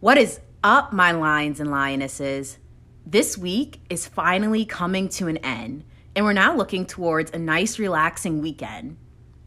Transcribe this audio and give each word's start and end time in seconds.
What 0.00 0.18
is 0.18 0.40
up, 0.62 0.92
my 0.92 1.12
lions 1.12 1.58
and 1.58 1.70
lionesses? 1.70 2.58
This 3.06 3.38
week 3.38 3.80
is 3.88 4.06
finally 4.06 4.66
coming 4.66 5.08
to 5.08 5.26
an 5.26 5.38
end, 5.38 5.84
and 6.14 6.22
we're 6.26 6.34
now 6.34 6.54
looking 6.54 6.84
towards 6.84 7.30
a 7.30 7.38
nice, 7.38 7.78
relaxing 7.78 8.42
weekend. 8.42 8.98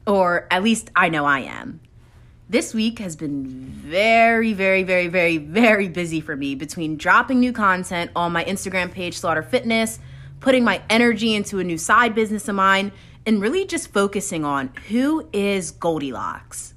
Or 0.07 0.47
at 0.49 0.63
least 0.63 0.89
I 0.95 1.09
know 1.09 1.23
I 1.23 1.41
am. 1.41 1.81
This 2.49 2.73
week 2.73 2.97
has 2.97 3.15
been 3.15 3.45
very, 3.45 4.53
very, 4.53 4.81
very, 4.81 5.07
very, 5.07 5.37
very 5.37 5.87
busy 5.87 6.19
for 6.19 6.35
me 6.35 6.55
between 6.55 6.97
dropping 6.97 7.39
new 7.39 7.53
content 7.53 8.09
on 8.15 8.31
my 8.31 8.43
Instagram 8.43 8.91
page, 8.91 9.19
Slaughter 9.19 9.43
Fitness, 9.43 9.99
putting 10.39 10.63
my 10.63 10.81
energy 10.89 11.35
into 11.35 11.59
a 11.59 11.63
new 11.63 11.77
side 11.77 12.15
business 12.15 12.47
of 12.47 12.55
mine, 12.55 12.91
and 13.23 13.39
really 13.39 13.67
just 13.67 13.93
focusing 13.93 14.43
on 14.43 14.69
who 14.87 15.29
is 15.31 15.69
Goldilocks. 15.69 16.73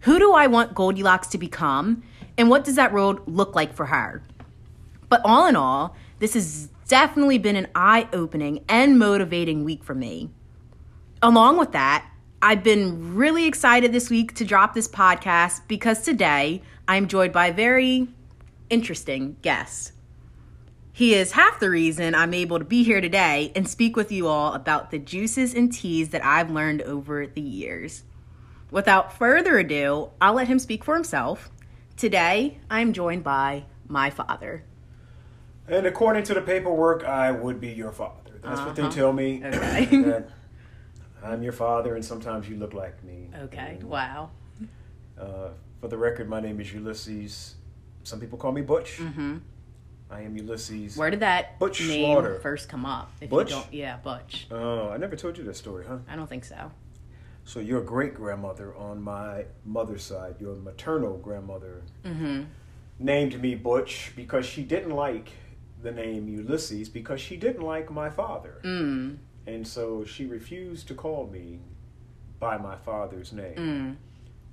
Who 0.00 0.18
do 0.18 0.34
I 0.34 0.46
want 0.46 0.74
Goldilocks 0.74 1.28
to 1.28 1.38
become? 1.38 2.02
And 2.42 2.50
what 2.50 2.64
does 2.64 2.74
that 2.74 2.92
road 2.92 3.22
look 3.28 3.54
like 3.54 3.72
for 3.72 3.86
her? 3.86 4.20
But 5.08 5.20
all 5.24 5.46
in 5.46 5.54
all, 5.54 5.94
this 6.18 6.34
has 6.34 6.70
definitely 6.88 7.38
been 7.38 7.54
an 7.54 7.68
eye 7.72 8.08
opening 8.12 8.64
and 8.68 8.98
motivating 8.98 9.62
week 9.62 9.84
for 9.84 9.94
me. 9.94 10.28
Along 11.22 11.56
with 11.56 11.70
that, 11.70 12.04
I've 12.42 12.64
been 12.64 13.14
really 13.14 13.46
excited 13.46 13.92
this 13.92 14.10
week 14.10 14.34
to 14.34 14.44
drop 14.44 14.74
this 14.74 14.88
podcast 14.88 15.60
because 15.68 16.02
today 16.02 16.62
I'm 16.88 17.06
joined 17.06 17.32
by 17.32 17.46
a 17.46 17.52
very 17.52 18.08
interesting 18.68 19.36
guest. 19.42 19.92
He 20.92 21.14
is 21.14 21.30
half 21.30 21.60
the 21.60 21.70
reason 21.70 22.12
I'm 22.12 22.34
able 22.34 22.58
to 22.58 22.64
be 22.64 22.82
here 22.82 23.00
today 23.00 23.52
and 23.54 23.68
speak 23.68 23.94
with 23.94 24.10
you 24.10 24.26
all 24.26 24.54
about 24.54 24.90
the 24.90 24.98
juices 24.98 25.54
and 25.54 25.72
teas 25.72 26.08
that 26.08 26.24
I've 26.24 26.50
learned 26.50 26.82
over 26.82 27.24
the 27.24 27.40
years. 27.40 28.02
Without 28.72 29.16
further 29.16 29.60
ado, 29.60 30.10
I'll 30.20 30.34
let 30.34 30.48
him 30.48 30.58
speak 30.58 30.82
for 30.82 30.96
himself. 30.96 31.48
Today, 31.96 32.58
I'm 32.70 32.92
joined 32.92 33.22
by 33.24 33.64
my 33.88 34.10
father. 34.10 34.64
And 35.68 35.86
according 35.86 36.24
to 36.24 36.34
the 36.34 36.40
paperwork, 36.42 37.04
I 37.04 37.30
would 37.30 37.60
be 37.60 37.68
your 37.68 37.92
father. 37.92 38.32
That's 38.42 38.60
what 38.62 38.74
they 38.74 38.82
Uh-huh. 38.82 38.90
tell 38.90 39.12
me. 39.12 39.42
Okay. 39.44 40.24
I'm 41.22 41.42
your 41.42 41.52
father, 41.52 41.94
and 41.94 42.04
sometimes 42.04 42.48
you 42.48 42.56
look 42.56 42.74
like 42.74 43.02
me. 43.04 43.28
Okay, 43.44 43.76
And, 43.78 43.84
wow. 43.84 44.30
Uh, 45.18 45.50
for 45.80 45.86
the 45.88 45.96
record, 45.96 46.28
my 46.28 46.40
name 46.40 46.60
is 46.60 46.72
Ulysses. 46.72 47.54
Some 48.02 48.18
people 48.18 48.38
call 48.38 48.50
me 48.52 48.62
Butch. 48.62 48.96
hmm 48.96 49.38
I 50.10 50.22
am 50.22 50.36
Ulysses. 50.36 50.96
Where 50.96 51.10
did 51.10 51.20
that 51.20 51.58
Butch 51.58 51.80
name 51.80 52.04
Slaughter. 52.04 52.40
first 52.40 52.68
come 52.68 52.84
up? 52.84 53.10
If 53.20 53.30
Butch? 53.30 53.50
You 53.50 53.56
don't, 53.56 53.72
yeah, 53.72 53.96
Butch. 53.98 54.46
Oh, 54.50 54.90
I 54.90 54.96
never 54.98 55.14
told 55.16 55.38
you 55.38 55.44
that 55.44 55.56
story, 55.56 55.84
huh? 55.88 55.98
I 56.08 56.16
don't 56.16 56.26
think 56.28 56.44
so. 56.44 56.70
So 57.44 57.60
your 57.60 57.80
great 57.82 58.14
grandmother 58.14 58.74
on 58.76 59.02
my 59.02 59.44
mother's 59.64 60.02
side, 60.04 60.36
your 60.40 60.54
maternal 60.56 61.18
grandmother, 61.18 61.82
Mm-hmm. 62.04 62.42
named 62.98 63.40
me 63.42 63.54
Butch 63.54 64.12
because 64.16 64.46
she 64.46 64.62
didn't 64.62 64.94
like 64.94 65.30
the 65.82 65.90
name 65.90 66.28
Ulysses 66.28 66.88
because 66.88 67.20
she 67.20 67.36
didn't 67.36 67.62
like 67.62 67.90
my 67.90 68.08
father. 68.10 68.60
Mm. 68.62 69.16
And 69.46 69.66
so 69.66 70.04
she 70.04 70.24
refused 70.26 70.86
to 70.88 70.94
call 70.94 71.26
me 71.26 71.58
by 72.38 72.56
my 72.58 72.76
father's 72.76 73.32
name. 73.32 73.98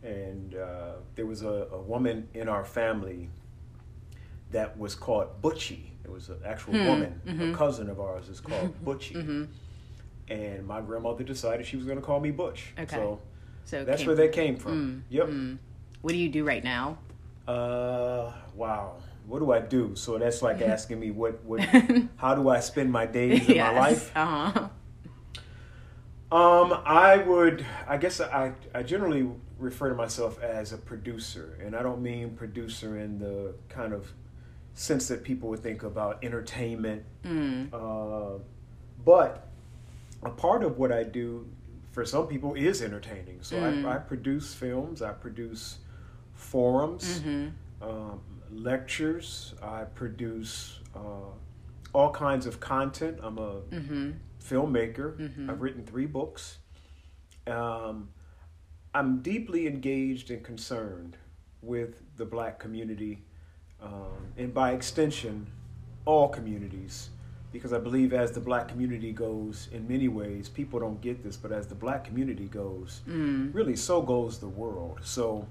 Mm. 0.03 0.07
And 0.09 0.55
uh, 0.55 0.93
there 1.15 1.27
was 1.27 1.43
a, 1.43 1.67
a 1.71 1.79
woman 1.79 2.27
in 2.33 2.49
our 2.49 2.65
family 2.65 3.29
that 4.51 4.77
was 4.79 4.95
called 4.95 5.41
Butchie. 5.43 5.91
It 6.03 6.09
was 6.11 6.29
an 6.29 6.39
actual 6.43 6.73
Hmm, 6.73 6.87
woman. 6.87 7.21
mhm. 7.27 7.53
A 7.53 7.57
cousin 7.57 7.87
of 7.89 7.99
ours 7.99 8.29
is 8.29 8.39
called 8.39 8.73
Butchie. 8.85 9.13
Mm-hmm. 9.15 9.43
And 10.29 10.67
my 10.67 10.81
grandmother 10.81 11.23
decided 11.23 11.65
she 11.65 11.75
was 11.77 11.85
going 11.85 11.97
to 11.97 12.03
call 12.05 12.19
me 12.19 12.31
Butch. 12.31 12.73
Okay. 12.77 12.95
So 12.95 13.19
So 13.65 13.83
that's 13.83 14.05
where 14.05 14.15
they 14.15 14.29
came 14.29 14.57
from. 14.57 15.05
Mm, 15.09 15.13
Yep. 15.13 15.27
mm. 15.27 15.57
What 16.01 16.11
do 16.11 16.17
you 16.17 16.29
do 16.29 16.43
right 16.43 16.63
now? 16.63 16.97
Uh, 17.47 18.31
wow. 18.55 18.95
What 19.27 19.39
do 19.39 19.51
I 19.51 19.59
do? 19.59 19.95
So 19.95 20.17
that's 20.17 20.41
like 20.41 20.61
asking 20.75 20.99
me 20.99 21.11
what, 21.11 21.43
what 21.43 21.61
how 22.17 22.35
do 22.35 22.49
I 22.49 22.59
spend 22.59 22.91
my 22.91 23.05
days 23.05 23.47
in 23.49 23.57
my 23.57 23.71
life? 23.79 24.11
Uh-huh. 24.15 24.69
Um, 26.31 26.79
I 26.85 27.17
would, 27.17 27.65
I 27.87 27.97
guess 27.97 28.21
I, 28.21 28.53
I 28.73 28.83
generally 28.83 29.27
refer 29.57 29.89
to 29.89 29.95
myself 29.95 30.39
as 30.43 30.71
a 30.73 30.77
producer, 30.77 31.57
and 31.59 31.75
I 31.75 31.81
don't 31.81 32.03
mean 32.03 32.35
producer 32.35 32.99
in 32.99 33.17
the 33.17 33.55
kind 33.67 33.93
of 33.93 34.13
sense 34.75 35.07
that 35.07 35.23
people 35.23 35.49
would 35.49 35.61
think 35.61 35.81
about 35.83 36.23
entertainment. 36.23 37.03
Mm. 37.25 37.73
Uh, 37.73 38.39
but 39.03 39.48
a 40.23 40.29
part 40.29 40.63
of 40.63 40.77
what 40.77 40.91
I 40.91 41.03
do 41.03 41.47
for 41.91 42.05
some 42.05 42.27
people 42.27 42.53
is 42.55 42.81
entertaining. 42.81 43.41
So 43.41 43.55
Mm. 43.57 43.85
I, 43.85 43.95
I 43.95 43.97
produce 43.97 44.53
films, 44.53 45.01
I 45.01 45.11
produce 45.13 45.79
forums, 46.33 47.19
Mm-hmm. 47.21 47.89
um, 47.89 48.21
lectures, 48.51 49.53
I 49.61 49.83
produce 49.83 50.79
uh, 50.95 51.31
all 51.93 52.11
kinds 52.11 52.45
of 52.45 52.59
content. 52.59 53.19
I'm 53.21 53.37
a 53.37 53.61
Mm-hmm. 53.71 54.11
filmmaker. 54.43 55.17
Mhm. 55.17 55.49
I've 55.49 55.61
written 55.61 55.85
three 55.85 56.05
books. 56.05 56.57
Um, 57.47 58.09
I'm 58.93 59.21
deeply 59.21 59.67
engaged 59.67 60.31
and 60.31 60.43
concerned 60.43 61.17
with 61.61 62.01
the 62.17 62.25
black 62.25 62.57
community, 62.59 63.23
um, 63.81 64.33
and 64.37 64.53
by 64.53 64.71
extension, 64.71 65.47
all 66.05 66.27
communities, 66.29 67.09
because 67.51 67.73
I 67.73 67.79
believe 67.79 68.13
as 68.13 68.31
the 68.31 68.39
black 68.39 68.67
community 68.67 69.11
goes, 69.11 69.69
in 69.71 69.87
many 69.87 70.07
ways, 70.07 70.47
people 70.49 70.79
don't 70.79 71.01
get 71.01 71.23
this, 71.23 71.35
but 71.35 71.51
as 71.51 71.67
the 71.67 71.75
black 71.75 72.03
community 72.03 72.45
goes, 72.45 73.01
Mm. 73.07 73.53
really 73.53 73.75
so 73.75 74.01
goes 74.01 74.39
the 74.39 74.47
world. 74.49 74.99
So 75.03 75.47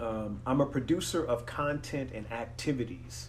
um, 0.00 0.40
I'm 0.44 0.60
a 0.60 0.66
producer 0.66 1.24
of 1.24 1.46
content 1.46 2.10
and 2.12 2.30
activities 2.32 3.28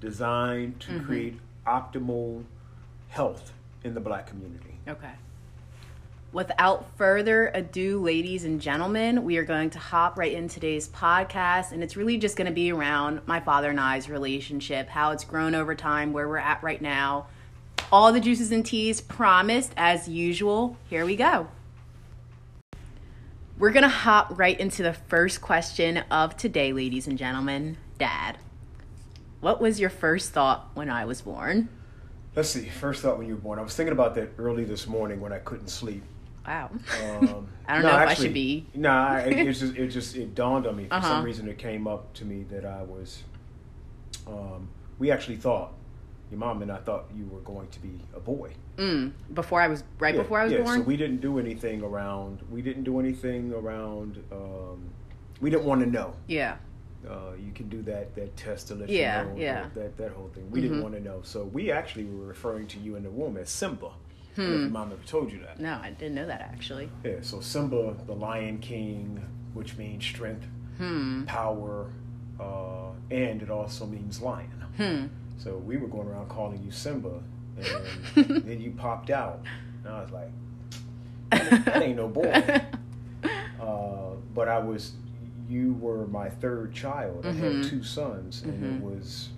designed 0.00 0.78
to 0.80 0.90
Mhm. 0.92 1.04
create 1.06 1.40
optimal 1.66 2.44
health 3.08 3.54
in 3.82 3.94
the 3.94 4.00
black 4.00 4.26
community. 4.26 4.74
Okay. 4.86 5.14
Without 6.34 6.84
further 6.98 7.52
ado, 7.54 8.02
ladies 8.02 8.42
and 8.42 8.60
gentlemen, 8.60 9.22
we 9.22 9.36
are 9.36 9.44
going 9.44 9.70
to 9.70 9.78
hop 9.78 10.18
right 10.18 10.32
in 10.32 10.48
today's 10.48 10.88
podcast. 10.88 11.70
And 11.70 11.80
it's 11.80 11.96
really 11.96 12.18
just 12.18 12.36
going 12.36 12.48
to 12.48 12.52
be 12.52 12.72
around 12.72 13.20
my 13.24 13.38
father 13.38 13.70
and 13.70 13.78
I's 13.78 14.10
relationship, 14.10 14.88
how 14.88 15.12
it's 15.12 15.22
grown 15.22 15.54
over 15.54 15.76
time, 15.76 16.12
where 16.12 16.28
we're 16.28 16.38
at 16.38 16.60
right 16.60 16.82
now. 16.82 17.28
All 17.92 18.12
the 18.12 18.18
juices 18.18 18.50
and 18.50 18.66
teas 18.66 19.00
promised 19.00 19.74
as 19.76 20.08
usual. 20.08 20.76
Here 20.90 21.06
we 21.06 21.14
go. 21.14 21.46
We're 23.56 23.70
going 23.70 23.84
to 23.84 23.88
hop 23.88 24.36
right 24.36 24.58
into 24.58 24.82
the 24.82 24.92
first 24.92 25.40
question 25.40 25.98
of 26.10 26.36
today, 26.36 26.72
ladies 26.72 27.06
and 27.06 27.16
gentlemen. 27.16 27.76
Dad, 27.96 28.38
what 29.40 29.60
was 29.60 29.78
your 29.78 29.88
first 29.88 30.32
thought 30.32 30.68
when 30.74 30.90
I 30.90 31.04
was 31.04 31.22
born? 31.22 31.68
Let's 32.34 32.50
see. 32.50 32.64
First 32.64 33.02
thought 33.02 33.18
when 33.18 33.28
you 33.28 33.36
were 33.36 33.40
born, 33.40 33.60
I 33.60 33.62
was 33.62 33.76
thinking 33.76 33.92
about 33.92 34.16
that 34.16 34.30
early 34.36 34.64
this 34.64 34.88
morning 34.88 35.20
when 35.20 35.32
I 35.32 35.38
couldn't 35.38 35.68
sleep. 35.68 36.02
Wow. 36.46 36.70
Um, 36.72 37.48
I 37.66 37.74
don't 37.74 37.82
know 37.82 38.02
if 38.02 38.08
I 38.08 38.14
should 38.14 38.34
be. 38.34 38.66
Nah, 38.74 39.16
it, 39.18 39.32
it 39.32 39.44
just 39.54 39.62
it 39.76 39.88
just 39.88 40.16
it 40.16 40.34
dawned 40.34 40.66
on 40.66 40.76
me 40.76 40.86
for 40.86 40.94
Uh-huh. 40.94 41.08
some 41.08 41.24
reason. 41.24 41.48
It 41.48 41.58
came 41.58 41.86
up 41.86 42.12
to 42.14 42.24
me 42.24 42.44
that 42.50 42.64
I 42.64 42.82
was. 42.82 43.22
Um, 44.26 44.68
we 44.98 45.10
actually 45.10 45.36
thought 45.36 45.72
your 46.30 46.40
mom 46.40 46.62
and 46.62 46.70
I 46.72 46.78
thought 46.78 47.06
you 47.14 47.26
were 47.26 47.40
going 47.40 47.68
to 47.68 47.80
be 47.80 48.00
a 48.14 48.20
boy. 48.20 48.52
Mm, 48.78 49.12
before 49.34 49.60
I 49.60 49.68
was 49.68 49.84
right 49.98 50.14
Yeah, 50.14 50.22
before 50.22 50.40
I 50.40 50.44
was 50.44 50.52
yeah, 50.52 50.62
born. 50.62 50.78
So 50.80 50.82
we 50.82 50.96
didn't 50.96 51.20
do 51.20 51.38
anything 51.38 51.82
around. 51.82 52.40
We 52.50 52.62
didn't 52.62 52.84
do 52.84 52.98
anything 53.00 53.52
around. 53.52 54.22
Um, 54.32 54.82
we 55.40 55.50
didn't 55.50 55.64
want 55.64 55.80
to 55.82 55.90
know. 55.90 56.14
yeah. 56.26 56.56
Uh, 57.06 57.32
you 57.38 57.52
can 57.52 57.68
do 57.68 57.82
that 57.82 58.14
that 58.14 58.34
test 58.34 58.68
to 58.68 58.74
let 58.74 58.88
Yeah, 58.88 59.24
you 59.24 59.28
know 59.28 59.36
yeah. 59.36 59.62
that, 59.62 59.74
that 59.74 59.96
that 59.98 60.10
whole 60.12 60.28
thing. 60.34 60.50
We 60.50 60.60
Mhm. 60.60 60.62
didn't 60.62 60.82
want 60.82 60.94
to 60.94 61.00
know. 61.00 61.20
So 61.22 61.44
we 61.44 61.70
actually 61.70 62.06
were 62.06 62.24
referring 62.24 62.66
to 62.68 62.78
you 62.78 62.96
in 62.96 63.02
the 63.02 63.10
womb 63.10 63.36
as 63.36 63.50
Simba. 63.50 63.90
I 64.36 64.40
don't 64.40 64.46
know 64.50 64.54
if 64.54 64.58
Hmm. 64.58 64.62
your 64.64 64.70
mom 64.72 64.92
ever 64.92 65.02
told 65.06 65.32
you 65.32 65.38
that. 65.40 65.60
No, 65.60 65.78
I 65.82 65.90
didn't 65.90 66.14
know 66.14 66.26
that 66.26 66.40
actually. 66.40 66.90
Yeah, 67.04 67.16
so 67.22 67.40
Simba, 67.40 67.94
the 68.06 68.14
Lion 68.14 68.58
King, 68.58 69.24
which 69.54 69.76
means 69.76 70.04
strength, 70.04 70.46
Hmm. 70.78 71.24
power, 71.24 71.86
uh, 72.40 72.90
and 73.10 73.42
it 73.42 73.50
also 73.50 73.86
means 73.86 74.20
lion. 74.20 74.50
Hmm. 74.76 75.06
So 75.38 75.56
we 75.58 75.76
were 75.76 75.88
going 75.88 76.08
around 76.08 76.28
calling 76.28 76.62
you 76.64 76.70
Simba, 76.72 77.22
and 77.56 78.14
then 78.44 78.60
you 78.60 78.72
popped 78.72 79.10
out, 79.10 79.40
and 79.84 79.94
I 79.94 80.00
was 80.02 80.10
like, 80.10 80.30
that 81.64 81.82
ain't 81.82 81.96
no 81.96 82.08
boy. 82.08 82.32
Uh, 83.60 84.10
but 84.34 84.46
I 84.46 84.58
was, 84.58 84.92
you 85.48 85.72
were 85.80 86.06
my 86.08 86.28
third 86.28 86.74
child. 86.74 87.24
I 87.24 87.32
had 87.32 87.52
Mhm. 87.52 87.64
two 87.70 87.82
sons, 87.82 88.42
and 88.42 88.52
Mhm. 88.62 88.76
it 88.76 88.82
was, 88.82 89.30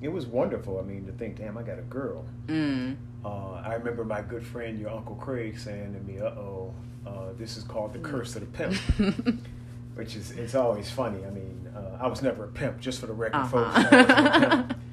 it 0.00 0.08
was 0.08 0.26
wonderful. 0.26 0.80
I 0.80 0.82
mean, 0.82 1.06
to 1.06 1.12
think, 1.12 1.36
damn, 1.36 1.56
I 1.56 1.62
got 1.62 1.78
a 1.78 1.82
girl. 1.82 2.24
Mm. 2.48 2.96
Uh, 3.24 3.54
I 3.64 3.74
remember 3.74 4.04
my 4.04 4.22
good 4.22 4.46
friend, 4.46 4.78
your 4.78 4.90
Uncle 4.90 5.16
Craig, 5.16 5.58
saying 5.58 5.94
to 5.94 6.00
me, 6.00 6.20
"Uh 6.20 6.26
oh, 6.30 6.74
uh, 7.06 7.32
this 7.36 7.56
is 7.56 7.64
called 7.64 7.92
the 7.92 7.98
curse 7.98 8.36
of 8.36 8.42
the 8.42 8.46
pimp," 8.58 8.76
which 9.94 10.14
is 10.16 10.30
it's 10.32 10.54
always 10.54 10.90
funny. 10.90 11.24
I 11.26 11.30
mean, 11.30 11.68
uh, 11.76 11.98
I 12.00 12.06
was 12.06 12.22
never 12.22 12.44
a 12.44 12.48
pimp, 12.48 12.80
just 12.80 13.00
for 13.00 13.06
the 13.06 13.12
record, 13.12 13.46
folks. 13.48 13.76
I 13.76 13.82
wasn't 13.82 13.92
a 14.10 14.14
Uh-huh. 14.14 14.56
pimp. 14.62 14.76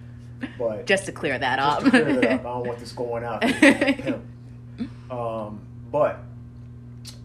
But 0.59 0.85
Just 0.85 1.05
to 1.05 1.11
clear 1.13 1.39
that 1.39 1.57
just 1.59 1.77
up. 1.77 1.83
to 1.85 1.89
clear 1.89 2.09
it 2.09 2.25
up, 2.25 2.39
I 2.41 2.43
don't 2.43 2.67
want 2.67 2.79
this 2.79 2.91
going 2.91 3.23
out. 3.23 3.41
there, 3.41 3.51
I'm 3.53 3.63
a 3.63 3.93
pimp. 4.81 5.11
Um, 5.11 5.59
but 5.91 6.19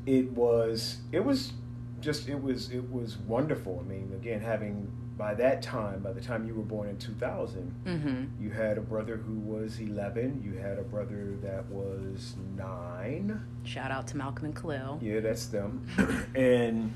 it 0.07 0.31
was 0.33 0.99
it 1.13 1.25
was 1.25 1.53
just 2.01 2.29
it 2.29 2.41
was 2.41 2.71
it 2.71 2.89
was 2.91 3.19
wonderful. 3.19 3.83
I 3.85 3.89
mean, 3.89 4.13
again, 4.15 4.41
having 4.41 4.91
by 5.21 5.35
that 5.35 5.61
time, 5.61 6.01
by 6.01 6.13
the 6.13 6.21
time 6.21 6.47
you 6.47 6.55
were 6.55 6.63
born 6.63 6.89
in 6.89 6.97
2000, 6.97 7.75
Mm-hmm. 7.87 8.43
you 8.43 8.49
had 8.51 8.79
a 8.79 8.81
brother 8.81 9.19
who 9.19 9.35
was 9.35 9.79
11. 9.79 10.41
You 10.43 10.59
had 10.59 10.79
a 10.79 10.83
brother 10.83 11.35
that 11.43 11.67
was 11.67 12.37
nine. 12.57 13.39
Shout 13.65 13.91
out 13.91 14.07
to 14.09 14.17
Malcolm 14.17 14.47
and 14.47 14.57
Khalil. 14.57 14.99
Yeah, 15.03 15.21
that's 15.21 15.45
them. 15.47 15.87
and 16.35 16.91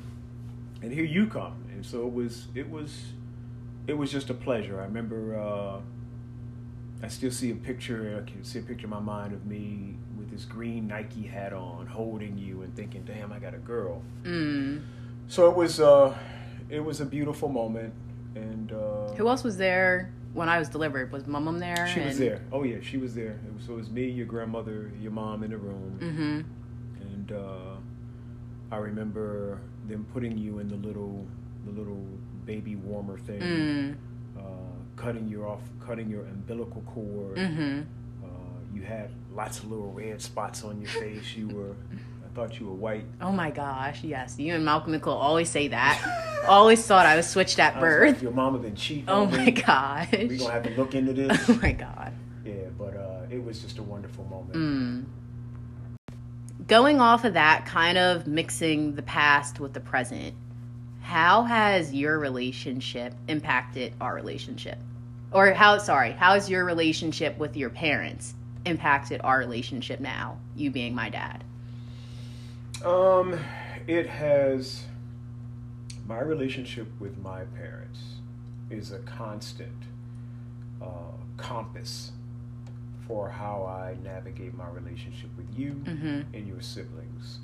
and 0.83 0.91
here 0.91 1.05
you 1.05 1.27
come. 1.27 1.57
And 1.73 1.85
so 1.85 2.07
it 2.07 2.15
was 2.15 2.49
it 2.55 2.71
was 2.71 3.13
it 3.87 3.93
was 3.93 4.11
just 4.11 4.31
a 4.31 4.35
pleasure. 4.35 4.81
I 4.81 4.85
remember 4.85 5.39
uh, 5.39 5.81
I 7.03 7.09
still 7.09 7.31
see 7.31 7.51
a 7.51 7.55
picture. 7.55 8.25
I 8.27 8.31
can 8.31 8.43
see 8.43 8.59
a 8.59 8.63
picture 8.63 8.85
in 8.85 8.91
my 8.91 9.01
mind 9.01 9.35
of 9.35 9.45
me 9.45 9.97
with 10.17 10.31
this 10.31 10.47
green 10.47 10.87
Nike 10.87 11.25
hat 11.27 11.53
on, 11.53 11.87
holding 11.87 12.39
you, 12.39 12.63
and 12.63 12.75
thinking, 12.75 13.05
"Damn, 13.05 13.33
I 13.33 13.39
got 13.39 13.53
a 13.55 13.59
girl." 13.59 14.01
Mm. 14.23 14.83
So 15.29 15.51
it 15.51 15.57
was 15.57 15.79
uh, 15.79 16.17
it 16.71 16.81
was 16.81 17.03
a 17.03 17.05
beautiful 17.05 17.51
moment. 17.51 17.93
And 18.35 18.73
uh, 18.73 19.13
Who 19.15 19.29
else 19.29 19.45
was 19.45 19.57
there 19.57 20.13
when 20.33 20.49
I 20.49 20.59
was 20.59 20.69
delivered? 20.69 21.13
Was 21.13 21.27
my 21.27 21.39
mom 21.39 21.59
there? 21.59 21.87
She 21.93 22.01
was 22.01 22.19
there. 22.19 22.41
Oh 22.53 22.63
yeah, 22.65 22.77
she 22.83 22.97
was 22.97 23.15
there. 23.15 23.39
It 23.47 23.55
was, 23.57 23.65
so 23.65 23.75
it 23.75 23.77
was 23.77 23.91
me, 23.91 24.09
your 24.09 24.27
grandmother, 24.27 24.91
your 25.01 25.13
mom 25.13 25.43
in 25.45 25.51
the 25.51 25.57
room, 25.59 25.99
Mhm. 26.01 27.03
and 27.13 27.33
uh, 27.33 27.77
I 28.73 28.79
remember 28.79 29.61
them 29.87 30.05
putting 30.13 30.37
you 30.37 30.59
in 30.59 30.69
the 30.69 30.77
little, 30.77 31.27
the 31.65 31.71
little 31.73 32.05
baby 32.47 32.75
warmer 32.77 33.19
thing, 33.19 33.41
Mm. 33.41 33.95
uh, 34.37 34.41
cutting 34.97 35.29
you 35.29 35.45
off, 35.45 35.61
cutting 35.81 36.09
your 36.11 36.23
umbilical 36.25 36.83
cord. 36.87 37.37
Mhm. 37.37 37.85
Uh, 38.25 38.27
you 38.75 38.83
had 38.83 39.11
lots 39.33 39.61
of 39.61 39.71
little 39.71 39.93
red 39.93 40.21
spots 40.21 40.65
on 40.65 40.81
your 40.81 40.91
face. 40.91 41.37
You 41.37 41.49
were, 41.49 41.77
thought 42.35 42.59
you 42.59 42.67
were 42.67 42.75
white. 42.75 43.05
Oh 43.21 43.33
my 43.33 43.51
gosh, 43.51 44.03
yes. 44.03 44.39
You 44.39 44.55
and 44.55 44.65
Malcolm 44.65 44.93
and 44.95 45.03
always 45.07 45.49
say 45.49 45.69
that. 45.69 46.43
always 46.49 46.85
thought 46.85 47.07
I 47.07 47.17
was 47.17 47.29
switched 47.29 47.59
at 47.59 47.75
was 47.77 47.83
like, 47.83 47.91
birth. 48.15 48.23
your 48.23 48.33
mama 48.33 48.59
been 48.59 48.75
cheating. 48.75 49.05
Oh 49.09 49.27
my 49.27 49.47
me. 49.47 49.51
gosh. 49.53 50.11
We 50.13 50.39
gonna 50.39 50.53
have 50.53 50.63
to 50.65 50.71
look 50.71 50.95
into 50.95 51.13
this. 51.13 51.49
Oh 51.49 51.59
my 51.63 51.73
god. 51.73 52.13
yeah, 52.45 52.69
but 52.77 52.97
uh, 52.97 53.27
it 53.31 53.43
was 53.43 53.61
just 53.61 53.79
a 53.79 53.83
wonderful 53.83 54.25
moment. 54.25 54.53
Mm. 54.55 55.05
Going 56.67 57.01
off 57.01 57.25
of 57.25 57.35
that, 57.35 57.67
kind 57.67 57.99
of 57.99 58.27
mixing 58.27 58.95
the 58.95 59.03
past 59.03 59.61
with 59.61 59.73
the 59.75 59.81
present, 59.81 60.35
how 61.03 61.43
has 61.43 61.93
your 61.93 62.19
relationship 62.19 63.15
impacted 63.29 63.93
our 64.01 64.15
relationship? 64.15 64.79
Or 65.33 65.53
how, 65.53 65.79
sorry, 65.79 66.13
how 66.13 66.35
has 66.35 66.49
your 66.49 66.65
relationship 66.65 67.37
with 67.39 67.57
your 67.57 67.69
parents 67.69 68.35
impacted 68.65 69.21
our 69.23 69.39
relationship 69.39 70.01
now, 70.01 70.39
you 70.57 70.71
being 70.71 70.95
my 70.95 71.11
dad? 71.11 71.45
Um, 72.85 73.39
it 73.87 74.07
has. 74.07 74.85
My 76.07 76.21
relationship 76.21 76.87
with 77.01 77.17
my 77.23 77.45
parents 77.57 77.99
is 78.69 78.93
a 78.93 78.99
constant 79.01 79.73
uh, 80.83 80.87
compass 81.39 82.13
for 83.09 83.31
how 83.31 83.65
I 83.65 83.97
navigate 84.05 84.55
my 84.55 84.69
relationship 84.69 85.31
with 85.37 85.47
you 85.59 85.73
Mm-hmm. 85.87 86.35
and 86.35 86.47
your 86.47 86.61
siblings. 86.61 87.39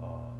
Um, 0.00 0.30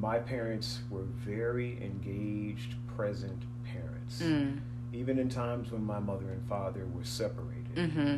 my 0.00 0.18
parents 0.18 0.78
were 0.90 1.02
very 1.26 1.72
engaged, 1.82 2.74
present 2.96 3.42
parents, 3.70 4.22
Mm. 4.22 4.60
even 4.94 5.18
in 5.18 5.28
times 5.28 5.70
when 5.70 5.84
my 5.84 5.98
mother 5.98 6.30
and 6.30 6.42
father 6.48 6.86
were 6.94 7.04
separated. 7.04 7.74
Mm-hmm. 7.74 8.16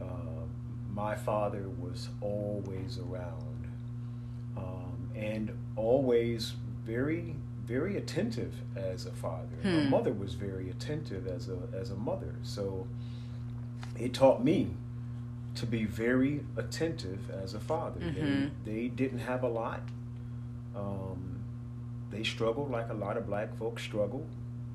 Uh, 0.00 0.44
my 0.94 1.16
father 1.16 1.68
was 1.80 2.08
always 2.20 2.98
around 2.98 3.43
and 5.14 5.50
always 5.76 6.54
very 6.84 7.36
very 7.66 7.96
attentive 7.96 8.52
as 8.76 9.06
a 9.06 9.10
father 9.12 9.48
my 9.62 9.70
Hmm. 9.70 9.90
mother 9.90 10.12
was 10.12 10.34
very 10.34 10.68
attentive 10.70 11.26
as 11.26 11.48
a 11.48 11.58
as 11.72 11.90
a 11.90 11.96
mother 11.96 12.34
so 12.42 12.86
it 13.98 14.12
taught 14.12 14.44
me 14.44 14.70
to 15.54 15.64
be 15.66 15.84
very 15.84 16.44
attentive 16.56 17.30
as 17.30 17.54
a 17.54 17.60
father 17.60 18.00
Mhm. 18.00 18.50
they, 18.64 18.72
they 18.72 18.88
didn't 18.88 19.20
have 19.20 19.42
a 19.44 19.48
lot 19.48 19.80
um, 20.76 21.38
they 22.10 22.22
struggled 22.24 22.70
like 22.70 22.88
a 22.90 22.94
lot 22.94 23.16
of 23.16 23.26
black 23.26 23.54
folks 23.56 23.82
struggle 23.82 24.26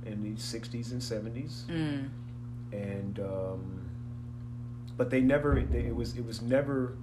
in 0.06 0.24
the 0.24 0.36
60s 0.40 0.92
and 0.92 1.02
70s 1.02 1.66
Mm. 1.68 2.10
and 2.72 3.20
um, 3.20 3.82
but 4.98 5.10
they 5.10 5.22
never 5.22 5.62
they, 5.62 5.80
it 5.86 5.96
was 5.96 6.16
it 6.18 6.26
was 6.26 6.42
never 6.42 6.96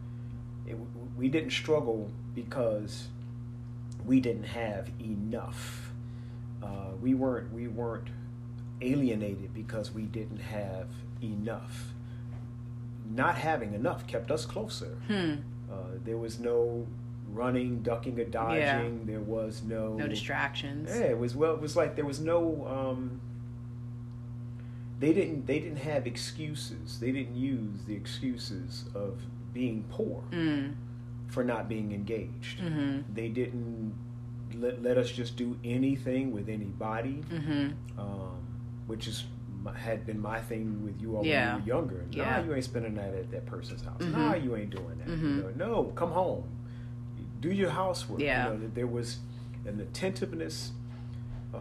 it, 0.66 0.76
we 1.16 1.28
didn't 1.28 1.52
struggle 1.52 2.10
because 2.34 3.08
we 4.06 4.20
didn't 4.20 4.44
have 4.44 4.88
enough 5.00 5.90
uh, 6.62 6.90
we 7.02 7.12
weren't 7.14 7.52
we 7.52 7.66
weren't 7.68 8.08
alienated 8.80 9.52
because 9.52 9.92
we 9.92 10.02
didn't 10.02 10.38
have 10.40 10.88
enough 11.22 11.92
not 13.14 13.36
having 13.36 13.74
enough 13.74 14.06
kept 14.06 14.30
us 14.30 14.44
closer 14.46 14.96
Hmm. 15.08 15.34
uh, 15.70 15.76
there 16.04 16.16
was 16.16 16.38
no 16.38 16.86
running 17.32 17.82
ducking 17.82 18.18
or 18.20 18.24
dodging 18.24 19.04
there 19.06 19.20
was 19.20 19.62
no 19.62 19.94
No 19.94 20.06
distractions. 20.06 20.88
yeah, 20.90 21.06
it 21.06 21.18
was 21.18 21.34
well. 21.34 21.54
It 21.54 21.60
was 21.60 21.74
like 21.76 21.96
there 21.96 22.04
was 22.04 22.20
no. 22.20 22.66
Um, 22.68 23.20
they 25.00 25.12
didn't. 25.12 25.46
They 25.46 25.58
didn't 25.58 25.78
have 25.78 26.06
excuses. 26.06 27.00
They 27.00 27.12
didn't 27.12 27.36
use 27.36 27.82
the 27.86 27.94
excuses 27.94 28.84
of 28.94 29.20
being 29.52 29.84
poor 29.90 30.22
Mm. 30.30 30.74
For 31.28 31.44
not 31.44 31.68
being 31.68 31.92
engaged. 31.92 32.60
Mm-hmm. 32.60 33.12
They 33.14 33.28
didn't 33.28 33.94
let, 34.54 34.82
let 34.82 34.96
us 34.98 35.10
just 35.10 35.36
do 35.36 35.58
anything 35.64 36.32
with 36.32 36.48
anybody, 36.48 37.22
Mm-hmm. 37.30 37.98
um, 38.00 38.38
which 38.86 39.06
is 39.08 39.24
had 39.74 40.06
been 40.06 40.20
my 40.20 40.40
thing 40.40 40.84
with 40.84 41.00
you 41.02 41.16
all 41.16 41.26
Yeah. 41.26 41.56
when 41.56 41.66
you 41.66 41.72
were 41.72 41.78
younger. 41.80 42.04
Yeah. 42.12 42.38
Nah, 42.38 42.44
you 42.46 42.54
ain't 42.54 42.62
spending 42.64 42.94
that 42.94 43.12
at 43.14 43.30
that 43.32 43.46
person's 43.46 43.82
house. 43.82 44.00
Mhm. 44.00 44.12
Nah, 44.12 44.34
you 44.34 44.54
ain't 44.54 44.70
doing 44.70 44.96
that. 44.98 45.08
Mhm. 45.08 45.22
You 45.22 45.42
know, 45.42 45.50
no, 45.56 45.84
come 45.96 46.12
home. 46.12 46.44
Do 47.40 47.50
your 47.50 47.70
housework. 47.70 48.20
Yeah. 48.20 48.52
You 48.52 48.58
know, 48.58 48.70
there 48.74 48.86
was 48.86 49.18
an 49.66 49.80
attentiveness, 49.80 50.70
uh, 51.52 51.58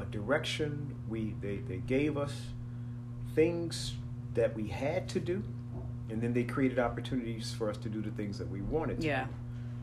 a 0.00 0.04
direction. 0.04 0.94
We 1.08 1.34
they, 1.40 1.56
they 1.56 1.78
gave 1.78 2.16
us 2.16 2.32
things 3.34 3.94
that 4.34 4.54
we 4.54 4.68
had 4.68 5.08
to 5.10 5.20
do, 5.20 5.42
and 6.10 6.20
then 6.20 6.32
they 6.32 6.44
created 6.44 6.78
opportunities 6.78 7.52
for 7.52 7.68
us 7.70 7.76
to 7.78 7.88
do 7.88 8.00
the 8.00 8.10
things 8.10 8.38
that 8.38 8.48
we 8.50 8.60
wanted 8.62 9.00
to. 9.00 9.06
Yeah. 9.06 9.24
do. 9.24 9.30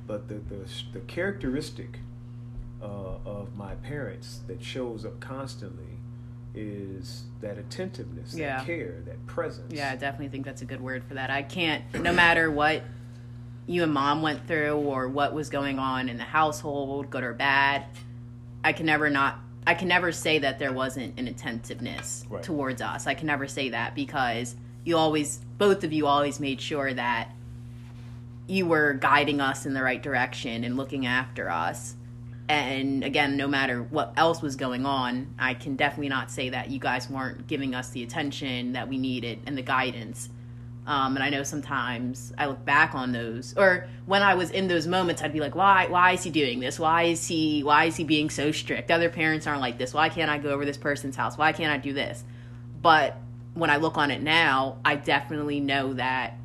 But 0.07 0.27
the 0.27 0.36
the, 0.36 0.66
the 0.94 1.00
characteristic 1.01 2.00
uh, 2.81 2.86
of 3.25 3.56
my 3.56 3.75
parents 3.75 4.42
that 4.48 4.62
shows 4.63 5.06
up 5.06 5.19
constantly 5.19 5.83
is 6.54 7.24
that 7.42 7.57
attentiveness, 7.57 8.33
Yeah. 8.33 8.57
that 8.57 8.65
care, 8.65 9.01
that 9.05 9.25
presence. 9.27 9.74
Yeah, 9.74 9.91
I 9.91 9.96
definitely 9.96 10.29
think 10.29 10.46
that's 10.46 10.62
a 10.62 10.65
good 10.65 10.82
word 10.82 11.03
for 11.03 11.15
that. 11.15 11.29
I 11.29 11.44
can't, 11.44 11.84
no 12.01 12.13
matter 12.13 12.50
what 12.50 12.84
you 13.67 13.84
and 13.84 13.91
mom 13.94 14.22
went 14.22 14.48
through 14.48 14.75
or 14.77 15.10
what 15.10 15.34
was 15.34 15.50
going 15.50 15.79
on 15.79 16.08
in 16.08 16.17
the 16.17 16.24
household, 16.24 17.10
good 17.10 17.24
or 17.24 17.34
bad, 17.34 17.86
I 18.63 18.72
can 18.74 18.86
never 18.86 19.10
not, 19.10 19.39
I 19.67 19.74
can 19.74 19.88
never 19.88 20.12
say 20.12 20.39
that 20.39 20.60
there 20.60 20.72
wasn't 20.72 21.20
an 21.20 21.27
attentiveness 21.27 22.24
Right. 22.29 22.44
towards 22.44 22.82
us. 22.82 23.08
I 23.08 23.15
can 23.15 23.27
never 23.27 23.48
say 23.48 23.70
that 23.70 23.96
because 23.96 24.55
you 24.86 24.96
always, 24.96 25.39
both 25.58 25.84
of 25.84 25.92
you 25.92 26.08
always 26.08 26.39
made 26.39 26.62
sure 26.62 26.94
that 26.94 27.32
you 28.48 28.65
were 28.65 28.94
guiding 28.94 29.42
us 29.42 29.65
in 29.65 29.74
the 29.74 29.82
right 29.82 30.01
direction 30.01 30.63
and 30.63 30.77
looking 30.77 31.06
after 31.06 31.50
us. 31.50 31.96
And 32.48 33.04
again, 33.04 33.38
no 33.38 33.48
matter 33.48 33.82
what 33.82 34.13
else 34.15 34.42
was 34.42 34.56
going 34.56 34.86
on, 34.86 35.34
I 35.39 35.56
can 35.56 35.75
definitely 35.75 36.10
not 36.10 36.30
say 36.30 36.50
that 36.50 36.70
you 36.70 36.80
guys 36.80 37.10
weren't 37.10 37.48
giving 37.48 37.74
us 37.74 37.89
the 37.89 38.04
attention 38.04 38.74
that 38.74 38.88
we 38.88 39.00
needed 39.00 39.39
and 39.48 39.58
the 39.58 39.63
guidance. 39.63 40.30
Um, 40.86 41.15
and 41.15 41.24
I 41.24 41.32
know 41.32 41.42
sometimes 41.42 42.32
I 42.38 42.46
look 42.46 42.63
back 42.63 42.94
on 42.94 43.12
those, 43.12 43.56
or 43.58 43.88
when 44.06 44.22
I 44.22 44.36
was 44.36 44.51
in 44.51 44.68
those 44.68 44.86
moments, 44.86 45.24
I'd 45.24 45.34
be 45.34 45.39
like, 45.39 45.56
"Why? 45.56 45.88
Why 45.88 46.12
is 46.12 46.22
he 46.22 46.30
doing 46.30 46.60
this? 46.60 46.77
Why 46.80 47.04
is 47.04 47.27
he? 47.27 47.63
Why 47.63 47.86
is 47.86 47.96
he 47.96 48.04
being 48.04 48.30
so 48.30 48.51
strict? 48.51 48.92
Other 48.92 49.10
parents 49.10 49.48
aren't 49.48 49.62
like 49.62 49.80
this. 49.80 49.96
Why 49.96 50.10
can't 50.10 50.30
I 50.30 50.38
go 50.38 50.50
over 50.50 50.63
this 50.63 50.77
person's 50.77 51.15
house? 51.15 51.39
Why 51.39 51.54
can't 51.54 51.74
I 51.74 51.77
do 51.77 51.92
this?" 51.92 52.24
But 52.84 53.18
when 53.55 53.69
I 53.71 53.77
look 53.77 53.97
on 53.97 54.12
it 54.12 54.21
now, 54.21 54.77
I 54.85 54.95
definitely 54.95 55.59
know 55.59 55.93
that 55.93 56.35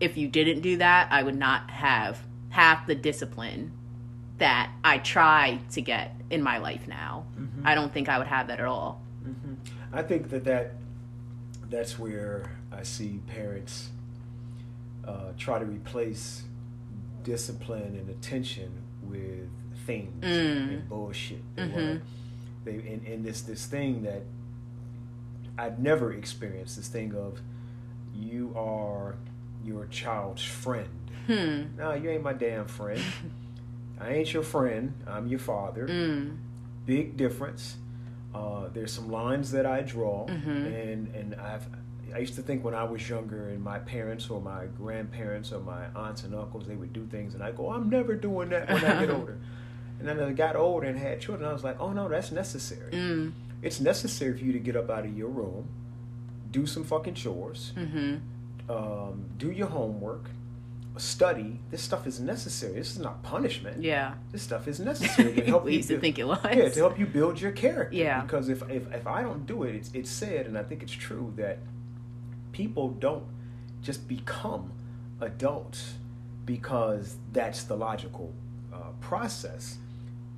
if 0.00 0.16
you 0.16 0.28
didn't 0.28 0.60
do 0.60 0.76
that, 0.76 1.08
I 1.10 1.22
would 1.22 1.36
not 1.36 1.70
have 1.70 2.18
half 2.50 2.86
the 2.86 2.94
discipline 2.94 3.72
that 4.38 4.70
I 4.84 4.98
try 4.98 5.58
to 5.72 5.80
get 5.80 6.14
in 6.30 6.42
my 6.42 6.58
life 6.58 6.86
now. 6.86 7.24
Mhm. 7.38 7.62
I 7.64 7.74
don't 7.74 7.92
think 7.92 8.08
I 8.08 8.18
would 8.18 8.26
have 8.26 8.46
that 8.48 8.60
at 8.60 8.66
all. 8.66 9.00
hmm 9.24 9.54
I 9.92 10.02
think 10.02 10.30
that, 10.30 10.44
that 10.44 10.72
that's 11.68 11.98
where 11.98 12.50
I 12.72 12.82
see 12.82 13.20
parents 13.26 13.90
uh, 15.06 15.32
try 15.38 15.58
to 15.58 15.64
replace 15.64 16.44
discipline 17.24 17.96
and 17.96 18.08
attention 18.08 18.70
with 19.02 19.48
things 19.86 20.24
Mm. 20.24 20.68
and 20.70 20.88
bullshit. 20.88 21.42
They 21.56 21.62
Mhm. 21.62 22.00
they 22.64 22.74
and, 22.92 23.06
and 23.06 23.24
this 23.24 23.42
this 23.42 23.66
thing 23.66 24.02
that 24.02 24.22
I've 25.62 25.78
never 25.78 26.12
experienced. 26.12 26.76
This 26.76 26.88
thing 26.88 27.14
of 27.14 27.40
you 28.14 28.52
are 28.56 29.14
your 29.64 29.86
child's 29.86 30.42
friend. 30.44 30.88
Hmm. 31.26 31.76
No, 31.78 31.94
you 31.94 32.10
ain't 32.10 32.22
my 32.22 32.32
damn 32.32 32.66
friend. 32.66 33.00
I 34.00 34.12
ain't 34.14 34.32
your 34.34 34.42
friend. 34.42 34.92
I'm 35.06 35.28
your 35.28 35.38
father 35.38 35.86
Mm. 35.86 36.36
big 36.84 37.16
difference. 37.16 37.76
Uh, 38.34 38.68
there's 38.72 38.92
some 38.92 39.10
lines 39.12 39.52
that 39.52 39.66
I 39.66 39.82
draw, 39.82 40.26
and 40.26 41.14
and 41.14 41.34
I've 41.36 41.66
I 42.14 42.18
used 42.18 42.34
to 42.34 42.42
think 42.42 42.62
when 42.64 42.74
I 42.74 42.84
was 42.84 43.08
younger, 43.08 43.48
and 43.48 43.62
my 43.62 43.78
parents 43.78 44.28
or 44.28 44.40
my 44.40 44.66
grandparents 44.76 45.52
or 45.52 45.60
my 45.60 45.84
aunts 45.94 46.24
and 46.24 46.34
uncles 46.34 46.66
they 46.66 46.74
would 46.76 46.92
do 46.92 47.06
things, 47.06 47.34
and 47.34 47.42
I 47.42 47.52
go, 47.52 47.70
I'm 47.70 47.88
never 47.88 48.14
doing 48.14 48.48
that 48.50 48.68
when 48.68 48.84
I 48.84 49.00
get 49.06 49.10
older. 49.18 49.38
And 49.98 50.08
then 50.08 50.18
I 50.20 50.32
got 50.32 50.56
older 50.56 50.86
and 50.88 50.98
had 50.98 51.20
children, 51.20 51.48
I 51.48 51.52
was 51.52 51.62
like, 51.62 51.76
oh 51.80 51.92
no, 51.92 52.08
that's 52.08 52.32
necessary. 52.32 52.90
Mm. 52.92 53.32
It's 53.62 53.80
necessary 53.80 54.36
for 54.36 54.44
you 54.44 54.52
to 54.52 54.58
get 54.58 54.76
up 54.76 54.90
out 54.90 55.04
of 55.06 55.16
your 55.16 55.28
room, 55.28 55.68
do 56.50 56.66
some 56.66 56.84
fucking 56.84 57.14
chores, 57.14 57.72
Mm-hmm. 57.76 58.70
um, 58.70 59.26
do 59.38 59.50
your 59.50 59.68
homework, 59.68 60.30
study. 60.98 61.60
This 61.70 61.80
stuff 61.82 62.06
is 62.06 62.20
necessary. 62.20 62.74
This 62.74 62.90
is 62.92 62.98
not 62.98 63.22
punishment. 63.22 63.82
Yeah. 63.82 64.14
This 64.32 64.42
stuff 64.42 64.68
is 64.68 64.78
necessary 64.80 65.34
to 65.36 65.44
help 65.46 65.64
we 65.64 65.72
you. 65.72 65.76
used 65.78 65.88
to 65.88 65.94
build- 65.94 66.02
think 66.02 66.18
it 66.18 66.26
was. 66.26 66.38
yeah, 66.44 66.68
to 66.68 66.78
help 66.80 66.98
you 66.98 67.06
build 67.06 67.40
your 67.40 67.52
character. 67.52 67.96
Yeah. 67.96 68.20
Because 68.22 68.48
if, 68.48 68.62
if 68.68 68.92
if 68.92 69.06
I 69.06 69.22
don't 69.22 69.46
do 69.46 69.62
it, 69.62 69.74
it's 69.74 69.90
it's 69.94 70.10
said, 70.10 70.46
and 70.46 70.58
I 70.58 70.62
think 70.64 70.82
it's 70.82 70.92
true 70.92 71.32
that 71.36 71.58
people 72.52 72.90
don't 72.90 73.24
just 73.80 74.06
become 74.06 74.72
adults 75.20 75.94
because 76.44 77.16
that's 77.32 77.62
the 77.64 77.76
logical 77.76 78.34
uh, 78.72 78.90
process. 79.00 79.78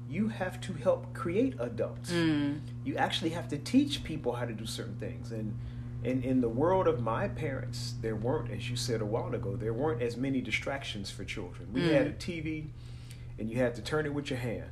You 0.09 0.29
have 0.29 0.61
to 0.63 0.73
help 0.75 1.13
create 1.15 1.55
adults. 1.59 2.11
Mm. 2.13 2.61
You 2.85 2.97
actually 2.97 3.31
have 3.31 3.49
to 3.49 3.59
teach 3.59 4.05
people 4.05 4.33
how 4.33 4.45
to 4.45 4.53
do 4.53 4.67
certain 4.67 4.97
things. 4.97 5.33
And 5.33 5.57
in 6.05 6.23
in 6.23 6.41
the 6.41 6.49
world 6.49 6.87
of 6.87 7.01
my 7.03 7.29
parents, 7.29 7.95
there 8.03 8.15
weren't, 8.17 8.51
as 8.51 8.69
you 8.71 8.77
said 8.77 9.01
a 9.01 9.07
while 9.07 9.35
ago, 9.35 9.57
there 9.57 9.73
weren't 9.73 10.03
as 10.03 10.17
many 10.17 10.41
distractions 10.41 11.11
for 11.11 11.25
children. 11.25 11.69
We 11.73 11.81
Mm. 11.81 11.93
had 11.93 12.07
a 12.07 12.13
TV, 12.13 12.67
and 13.39 13.51
you 13.51 13.57
had 13.59 13.75
to 13.77 13.83
turn 13.83 14.05
it 14.07 14.13
with 14.15 14.29
your 14.31 14.39
hand. 14.39 14.69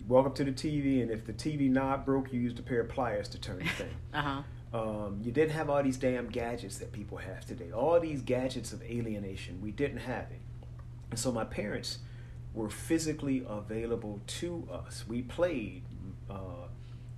You 0.00 0.06
walk 0.08 0.26
up 0.26 0.34
to 0.36 0.44
the 0.44 0.52
TV, 0.52 1.02
and 1.02 1.10
if 1.10 1.26
the 1.26 1.32
TV 1.34 1.68
knob 1.68 2.04
broke, 2.06 2.32
you 2.32 2.40
used 2.40 2.58
a 2.58 2.62
pair 2.62 2.80
of 2.80 2.88
pliers 2.88 3.28
to 3.28 3.38
turn 3.38 3.58
the 3.58 3.68
thing. 3.68 3.94
Uh 4.14 4.22
huh. 4.22 4.42
Um, 4.74 5.20
you 5.22 5.30
didn't 5.32 5.50
have 5.52 5.68
all 5.68 5.82
these 5.82 5.98
damn 5.98 6.28
gadgets 6.30 6.78
that 6.78 6.92
people 6.92 7.18
have 7.18 7.44
today. 7.44 7.70
All 7.72 8.00
these 8.00 8.22
gadgets 8.22 8.72
of 8.72 8.82
alienation. 8.82 9.60
We 9.60 9.70
didn't 9.70 9.98
have 9.98 10.30
it. 10.30 10.40
And 11.10 11.18
so 11.18 11.30
my 11.30 11.44
parents 11.44 11.98
were 12.54 12.68
physically 12.70 13.44
available 13.48 14.20
to 14.26 14.68
us. 14.70 15.04
We 15.08 15.22
played 15.22 15.82
uh, 16.30 16.68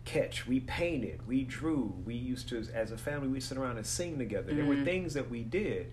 catch, 0.04 0.46
we 0.46 0.60
painted, 0.60 1.26
we 1.26 1.44
drew. 1.44 1.94
We 2.04 2.14
used 2.14 2.48
to, 2.50 2.64
as 2.74 2.92
a 2.92 2.98
family, 2.98 3.28
we 3.28 3.40
sit 3.40 3.56
around 3.58 3.76
and 3.78 3.86
sing 3.86 4.18
together. 4.18 4.52
There 4.52 4.64
were 4.64 4.76
Mhm. 4.76 4.84
things 4.84 5.14
that 5.14 5.30
we 5.30 5.42
did, 5.42 5.86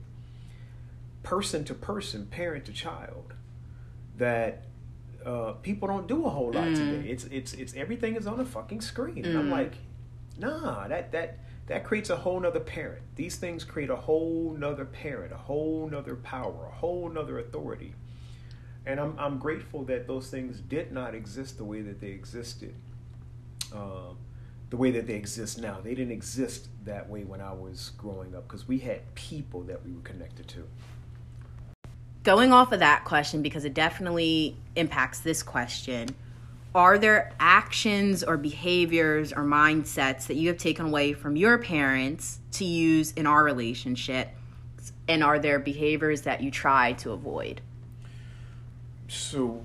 person 1.23 1.63
to 1.65 1.73
person, 1.73 2.25
parent 2.27 2.65
to 2.65 2.73
child, 2.73 3.33
that 4.17 4.63
uh, 5.25 5.53
people 5.61 5.87
don't 5.87 6.07
do 6.07 6.25
a 6.25 6.29
whole 6.29 6.51
lot 6.51 6.69
Mm. 6.69 6.75
today. 6.75 7.09
It's 7.09 7.25
it's 7.25 7.53
it's 7.53 7.75
everything 7.75 8.15
is 8.15 8.25
on 8.25 8.39
a 8.39 8.45
fucking 8.45 8.81
screen. 8.81 9.23
And 9.25 9.37
I'm 9.37 9.47
Mm. 9.49 9.51
like, 9.51 9.73
nah, 10.39 10.87
that 10.87 11.11
that 11.11 11.37
that 11.67 11.83
creates 11.83 12.09
a 12.09 12.15
whole 12.17 12.39
nother 12.39 12.59
parent. 12.59 13.03
These 13.15 13.35
things 13.37 13.63
create 13.63 13.91
a 13.91 13.95
whole 13.95 14.55
nother 14.57 14.83
parent, 14.85 15.31
a 15.31 15.37
whole 15.37 15.87
nother 15.87 16.15
power, 16.15 16.65
a 16.65 16.71
whole 16.75 17.07
nother 17.07 17.37
authority. 17.37 17.93
And 18.85 18.99
I'm 18.99 19.15
I'm 19.19 19.37
grateful 19.37 19.83
that 19.85 20.07
those 20.07 20.29
things 20.29 20.59
did 20.59 20.91
not 20.91 21.13
exist 21.13 21.57
the 21.57 21.63
way 21.63 21.81
that 21.81 22.01
they 22.01 22.09
existed. 22.09 22.73
Uh, 23.73 24.13
the 24.71 24.77
way 24.77 24.89
that 24.89 25.05
they 25.05 25.15
exist 25.15 25.59
now. 25.59 25.79
They 25.83 25.93
didn't 25.93 26.13
exist 26.13 26.69
that 26.85 27.09
way 27.09 27.23
when 27.25 27.41
I 27.41 27.51
was 27.51 27.91
growing 27.97 28.33
up 28.33 28.47
because 28.47 28.67
we 28.67 28.79
had 28.79 29.13
people 29.15 29.61
that 29.63 29.85
we 29.85 29.91
were 29.91 30.01
connected 30.01 30.47
to. 30.47 30.67
Going 32.23 32.53
off 32.53 32.71
of 32.71 32.79
that 32.79 33.03
question, 33.03 33.41
because 33.41 33.65
it 33.65 33.73
definitely 33.73 34.55
impacts 34.77 35.19
this 35.19 35.43
question, 35.43 36.15
are 36.73 36.97
there 36.97 37.33
actions 37.37 38.23
or 38.23 38.37
behaviors 38.37 39.33
or 39.33 39.43
mindsets 39.43 40.27
that 40.27 40.35
you 40.35 40.47
have 40.47 40.57
taken 40.57 40.85
away 40.85 41.11
from 41.11 41.35
your 41.35 41.57
parents 41.57 42.39
to 42.53 42.63
use 42.63 43.11
in 43.11 43.27
our 43.27 43.43
relationship? 43.43 44.29
And 45.09 45.21
are 45.21 45.37
there 45.37 45.59
behaviors 45.59 46.21
that 46.21 46.41
you 46.41 46.49
try 46.49 46.93
to 46.93 47.11
avoid? 47.11 47.59
So, 49.11 49.61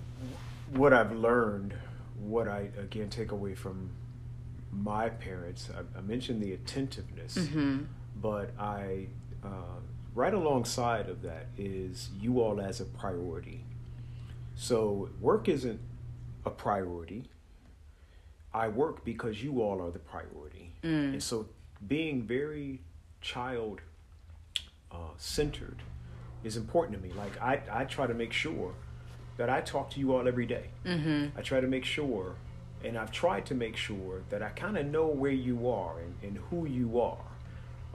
what 0.72 0.92
I've 0.92 1.12
learned, 1.12 1.72
what 2.18 2.48
I 2.48 2.68
again 2.78 3.08
take 3.08 3.30
away 3.30 3.54
from 3.54 3.90
my 4.72 5.08
parents, 5.08 5.70
I, 5.72 5.98
I 5.98 6.00
mentioned 6.02 6.42
the 6.42 6.52
attentiveness, 6.54 7.36
Mm-hmm. 7.38 7.84
but 8.20 8.50
I, 8.58 9.06
uh, 9.44 9.78
right 10.16 10.34
alongside 10.34 11.08
of 11.08 11.22
that 11.22 11.46
is 11.56 12.10
you 12.20 12.40
all 12.40 12.60
as 12.60 12.80
a 12.80 12.86
priority. 12.86 13.62
So, 14.56 15.10
work 15.20 15.48
isn't 15.48 15.80
a 16.44 16.50
priority. 16.50 17.30
I 18.52 18.66
work 18.66 19.04
because 19.04 19.44
you 19.44 19.62
all 19.62 19.80
are 19.80 19.92
the 19.92 20.00
priority. 20.00 20.72
Mm. 20.82 21.12
And 21.12 21.22
so, 21.22 21.46
being 21.86 22.22
very 22.24 22.80
child 23.20 23.80
uh, 24.90 24.96
centered 25.18 25.82
is 26.42 26.56
important 26.56 27.00
to 27.00 27.06
me. 27.08 27.14
Like, 27.14 27.40
I, 27.40 27.60
I 27.70 27.84
try 27.84 28.08
to 28.08 28.14
make 28.14 28.32
sure 28.32 28.72
that 29.36 29.48
I 29.50 29.60
talk 29.60 29.90
to 29.90 30.00
you 30.00 30.14
all 30.14 30.26
every 30.26 30.46
day. 30.46 30.66
Mm-hmm. 30.84 31.38
I 31.38 31.42
try 31.42 31.60
to 31.60 31.66
make 31.66 31.84
sure, 31.84 32.34
and 32.84 32.96
I've 32.96 33.10
tried 33.12 33.46
to 33.46 33.54
make 33.54 33.76
sure 33.76 34.22
that 34.30 34.42
I 34.42 34.48
kind 34.50 34.76
of 34.78 34.86
know 34.86 35.06
where 35.06 35.30
you 35.32 35.68
are 35.68 35.98
and, 36.00 36.14
and 36.22 36.38
who 36.50 36.66
you 36.66 37.00
are. 37.00 37.18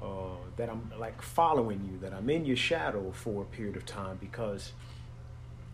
Uh, 0.01 0.35
that 0.57 0.67
I'm 0.67 0.91
like 0.99 1.21
following 1.21 1.87
you, 1.91 1.99
that 1.99 2.11
I'm 2.11 2.27
in 2.29 2.43
your 2.43 2.55
shadow 2.55 3.11
for 3.11 3.43
a 3.43 3.45
period 3.45 3.77
of 3.77 3.85
time 3.85 4.17
because 4.19 4.71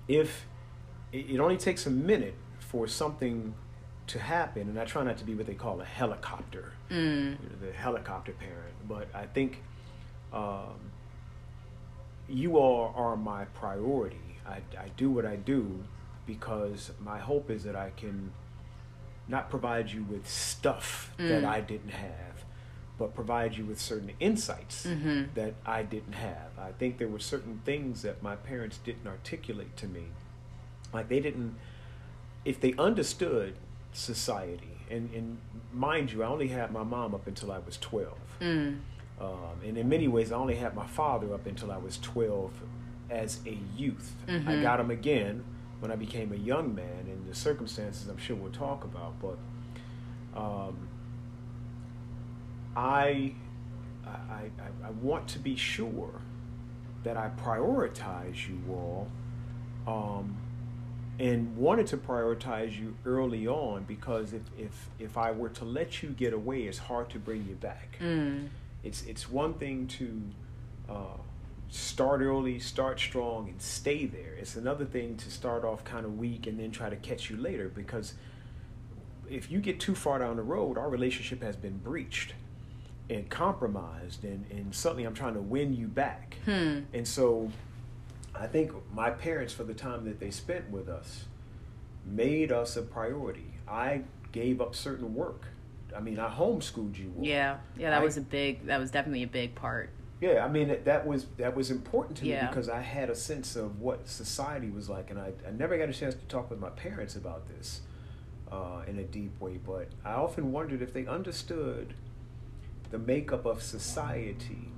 if 0.10 0.46
it, 1.14 1.30
it 1.30 1.40
only 1.40 1.56
takes 1.56 1.86
a 1.86 1.90
minute 1.90 2.36
for 2.60 2.88
something 2.88 3.54
to 4.08 4.20
happen, 4.20 4.64
and 4.64 4.78
I 4.80 4.84
try 4.86 5.04
not 5.04 5.18
to 5.20 5.24
be 5.24 5.34
what 5.34 5.46
they 5.48 5.54
call 5.54 5.80
a 5.82 5.86
helicopter, 5.86 6.74
Mm. 6.92 7.38
the 7.62 7.72
helicopter 7.74 8.32
parent, 8.34 8.74
but 8.88 9.08
I 9.14 9.26
think 9.26 9.62
um, 10.34 10.92
you 12.30 12.58
all 12.58 12.94
are 12.96 13.16
my 13.16 13.46
priority. 13.46 14.27
I, 14.48 14.62
I 14.80 14.90
do 14.96 15.10
what 15.12 15.26
I 15.26 15.36
do 15.36 15.84
because 16.26 16.92
my 17.00 17.20
hope 17.20 17.50
is 17.50 17.64
that 17.64 17.76
I 17.76 17.92
can 17.96 18.32
not 19.28 19.50
provide 19.50 19.92
you 19.92 20.04
with 20.04 20.28
stuff 20.28 21.14
that 21.18 21.44
Mm. 21.44 21.48
I 21.48 21.62
didn't 21.62 21.90
have, 21.92 22.46
but 22.98 23.14
provide 23.14 23.58
you 23.58 23.66
with 23.66 23.80
certain 23.80 24.12
insights 24.20 24.86
Mhm. 24.86 25.34
that 25.36 25.54
I 25.66 25.84
didn't 25.84 26.14
have. 26.14 26.58
I 26.58 26.72
think 26.72 26.98
there 26.98 27.10
were 27.10 27.20
certain 27.20 27.62
things 27.66 28.02
that 28.04 28.24
my 28.24 28.36
parents 28.36 28.78
didn't 28.78 29.06
articulate 29.08 29.76
to 29.78 29.88
me. 29.88 30.06
Like 30.94 31.10
they 31.10 31.20
didn't, 31.20 31.56
if 32.46 32.60
they 32.62 32.74
understood 32.78 33.56
society, 33.92 34.78
and, 34.90 35.10
and 35.14 35.38
mind 35.74 36.12
you, 36.14 36.24
I 36.24 36.28
only 36.28 36.48
had 36.48 36.72
my 36.72 36.84
mom 36.84 37.14
up 37.14 37.28
until 37.28 37.52
I 37.52 37.60
was 37.60 37.78
12. 37.78 38.18
Mm. 38.40 38.80
Um, 39.20 39.60
and 39.66 39.78
in 39.78 39.90
many 39.90 40.08
ways, 40.08 40.32
I 40.32 40.36
only 40.38 40.56
had 40.56 40.76
my 40.76 40.86
father 40.88 41.34
up 41.34 41.46
until 41.48 41.72
I 41.72 41.78
was 41.78 41.98
12 41.98 42.52
as 43.10 43.40
a 43.46 43.58
youth. 43.76 44.16
I 44.28 44.32
Mhm. 44.32 44.62
got 44.62 44.80
him 44.80 44.92
again 44.92 45.44
when 45.80 45.92
I 45.92 45.96
became 45.96 46.32
a 46.34 46.38
young 46.38 46.74
man, 46.76 47.06
and 47.08 47.28
the 47.28 47.36
circumstances 47.36 48.08
I'm 48.08 48.18
sure 48.18 48.36
we'll 48.36 48.52
talk 48.52 48.84
about. 48.84 49.14
But 49.22 49.38
um, 50.40 50.88
I, 52.76 53.34
I, 54.06 54.10
I, 54.10 54.88
I 54.88 54.90
want 55.02 55.28
to 55.30 55.40
be 55.40 55.56
sure 55.56 56.22
that 57.04 57.18
I 57.18 57.30
prioritize 57.42 58.48
you 58.48 58.60
all 58.70 59.08
um, 59.88 60.36
and 61.20 61.56
wanted 61.58 61.88
to 61.88 61.98
prioritize 61.98 62.78
you 62.78 62.96
early 63.06 63.48
on 63.48 63.84
because 63.86 64.34
if, 64.34 64.42
if, 64.58 64.90
if 65.00 65.18
I 65.18 65.32
were 65.32 65.50
to 65.50 65.66
let 65.66 66.04
you 66.04 66.10
get 66.10 66.34
away, 66.34 66.64
it's 66.64 66.78
hard 66.78 67.10
to 67.12 67.20
bring 67.20 67.46
you 67.48 67.56
back 67.56 67.98
Mm. 68.02 68.50
it's 68.84 69.02
it's 69.06 69.28
one 69.30 69.54
thing 69.56 69.88
to 69.88 70.22
uh, 70.88 71.18
start 71.70 72.22
early, 72.22 72.60
start 72.60 73.00
strong, 73.00 73.50
and 73.50 73.62
stay 73.62 74.06
there. 74.06 74.34
It's 74.40 74.56
another 74.56 74.86
thing 74.86 75.18
to 75.18 75.32
start 75.32 75.64
off 75.64 75.84
kind 75.84 76.06
of 76.06 76.18
weak 76.18 76.48
and 76.48 76.60
then 76.60 76.72
try 76.72 76.90
to 76.90 76.96
catch 76.96 77.30
you 77.30 77.38
later. 77.38 77.70
Because 77.70 78.14
if 79.30 79.52
you 79.52 79.60
get 79.60 79.80
too 79.80 79.96
far 79.96 80.20
down 80.20 80.38
the 80.38 80.44
road, 80.44 80.78
our 80.78 80.90
relationship 80.90 81.42
has 81.44 81.56
been 81.56 81.78
breached 81.78 82.34
and 83.10 83.30
compromised, 83.30 84.24
and 84.24 84.46
and 84.52 84.74
suddenly 84.76 85.06
I'm 85.06 85.14
trying 85.14 85.34
to 85.36 85.42
win 85.42 85.74
you 85.74 85.88
back. 85.88 86.36
Hmm. 86.46 86.82
And 86.94 87.08
so, 87.08 87.52
I 88.36 88.48
think 88.48 88.72
my 88.94 89.10
parents, 89.12 89.54
for 89.54 89.64
the 89.64 89.74
time 89.74 90.06
that 90.06 90.20
they 90.20 90.30
spent 90.32 90.70
with 90.70 90.90
us, 90.90 91.26
made 92.06 92.52
us 92.52 92.76
a 92.78 92.82
priority. 92.82 93.52
I 93.68 94.02
gave 94.32 94.62
up 94.62 94.76
certain 94.76 95.14
work. 95.16 95.46
I 95.96 96.00
mean, 96.02 96.20
I 96.20 96.30
homeschooled 96.30 96.98
you. 96.98 97.14
all. 97.18 97.26
Yeah. 97.26 97.58
Yeah, 97.78 97.90
that 97.92 98.02
I- 98.02 98.04
was 98.04 98.18
a 98.18 98.22
big 98.22 98.66
that 98.68 98.78
was 98.80 98.92
definitely 98.92 99.24
a 99.24 99.28
big 99.28 99.56
part. 99.56 99.90
Yeah, 100.20 100.44
I 100.44 100.48
mean 100.50 100.76
that- 100.86 101.06
was 101.06 101.26
that 101.38 101.56
was 101.56 101.70
important 101.70 102.18
to 102.18 102.26
me 102.42 102.48
because 102.48 102.70
I 102.70 102.82
had 102.82 103.10
a 103.10 103.16
sense 103.16 103.56
of 103.56 103.80
what 103.80 104.08
society 104.08 104.70
was 104.70 104.90
like, 104.90 105.12
and 105.12 105.20
I, 105.20 105.34
I 105.48 105.52
never 105.52 105.78
got 105.78 105.90
a 105.90 105.94
chance 105.94 106.16
to 106.16 106.26
talk 106.26 106.50
with 106.50 106.60
my 106.60 106.70
parents 106.70 107.16
about 107.16 107.48
this 107.48 107.82
uh, 108.52 108.82
in 108.88 108.98
a 108.98 109.04
deep 109.04 109.40
way. 109.40 109.60
But 109.64 109.90
I 110.04 110.14
often 110.14 110.52
wondered 110.52 110.82
if 110.82 110.92
they 110.94 111.06
understood 111.06 111.94
the 112.90 112.98
makeup 112.98 113.46
of 113.46 113.62
society, 113.62 114.70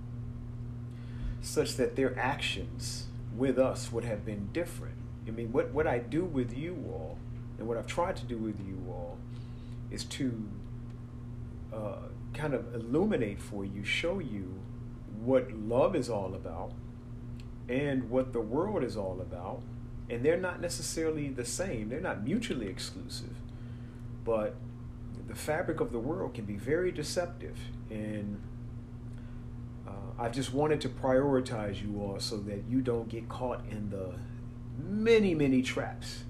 such 1.42 1.76
that 1.78 1.96
their 1.96 2.18
actions 2.20 3.06
with 3.38 3.58
us 3.58 3.92
would 3.92 4.04
have 4.04 4.26
been 4.26 4.50
different. 4.52 4.96
I 5.28 5.32
mean, 5.32 5.52
what 5.52 5.72
what 5.72 5.88
I 5.88 6.00
do 6.00 6.26
with 6.26 6.58
you 6.58 6.74
all, 6.92 7.18
and 7.58 7.68
what 7.68 7.78
I've 7.78 7.88
tried 7.88 8.18
to 8.18 8.26
do 8.26 8.38
with 8.38 8.60
you 8.60 8.78
all, 8.90 9.18
is 9.90 10.04
to 10.06 10.44
uh, 11.74 12.08
kind 12.34 12.54
of 12.54 12.74
illuminate 12.76 13.40
for 13.42 13.64
you, 13.64 13.84
show 13.86 14.20
you 14.20 14.54
what 15.24 15.52
love 15.52 15.96
is 15.96 16.10
all 16.10 16.34
about 16.34 16.72
and 17.68 18.10
what 18.10 18.34
the 18.34 18.42
world 18.42 18.84
is 18.84 18.98
all 18.98 19.20
about. 19.22 19.62
And 20.10 20.26
they're 20.26 20.38
not 20.38 20.60
necessarily 20.60 21.30
the 21.30 21.46
same, 21.46 21.90
they're 21.90 22.02
not 22.02 22.24
mutually 22.24 22.68
exclusive. 22.68 23.36
But 24.26 24.56
the 25.28 25.36
fabric 25.36 25.80
of 25.80 25.92
the 25.92 26.00
world 26.00 26.34
can 26.34 26.46
be 26.46 26.56
very 26.56 26.92
deceptive. 26.92 27.58
And 27.90 28.42
uh, 29.88 29.92
I 30.18 30.30
just 30.30 30.54
wanted 30.54 30.82
to 30.82 30.90
prioritize 30.90 31.82
you 31.82 32.02
all 32.02 32.20
so 32.20 32.38
that 32.38 32.64
you 32.68 32.82
don't 32.82 33.08
get 33.08 33.30
caught 33.30 33.62
in 33.70 33.92
the 33.92 34.14
many, 34.84 35.36
many 35.36 35.62
traps 35.62 36.24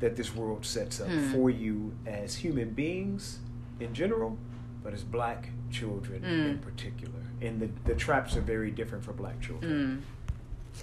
that 0.00 0.16
this 0.16 0.34
world 0.34 0.64
sets 0.64 1.00
up 1.00 1.08
hmm. 1.08 1.32
for 1.32 1.50
you 1.50 1.92
as 2.06 2.36
human 2.36 2.70
beings 2.70 3.38
in 3.80 3.94
general, 3.94 4.36
but 4.82 4.92
as 4.92 5.02
black 5.02 5.50
children 5.70 6.22
mm. 6.22 6.50
in 6.50 6.58
particular. 6.58 7.17
And 7.40 7.60
the, 7.60 7.68
the 7.84 7.94
traps 7.94 8.36
are 8.36 8.40
very 8.40 8.70
different 8.70 9.04
for 9.04 9.12
black 9.12 9.40
children. 9.40 10.04
Mm. 10.04 10.82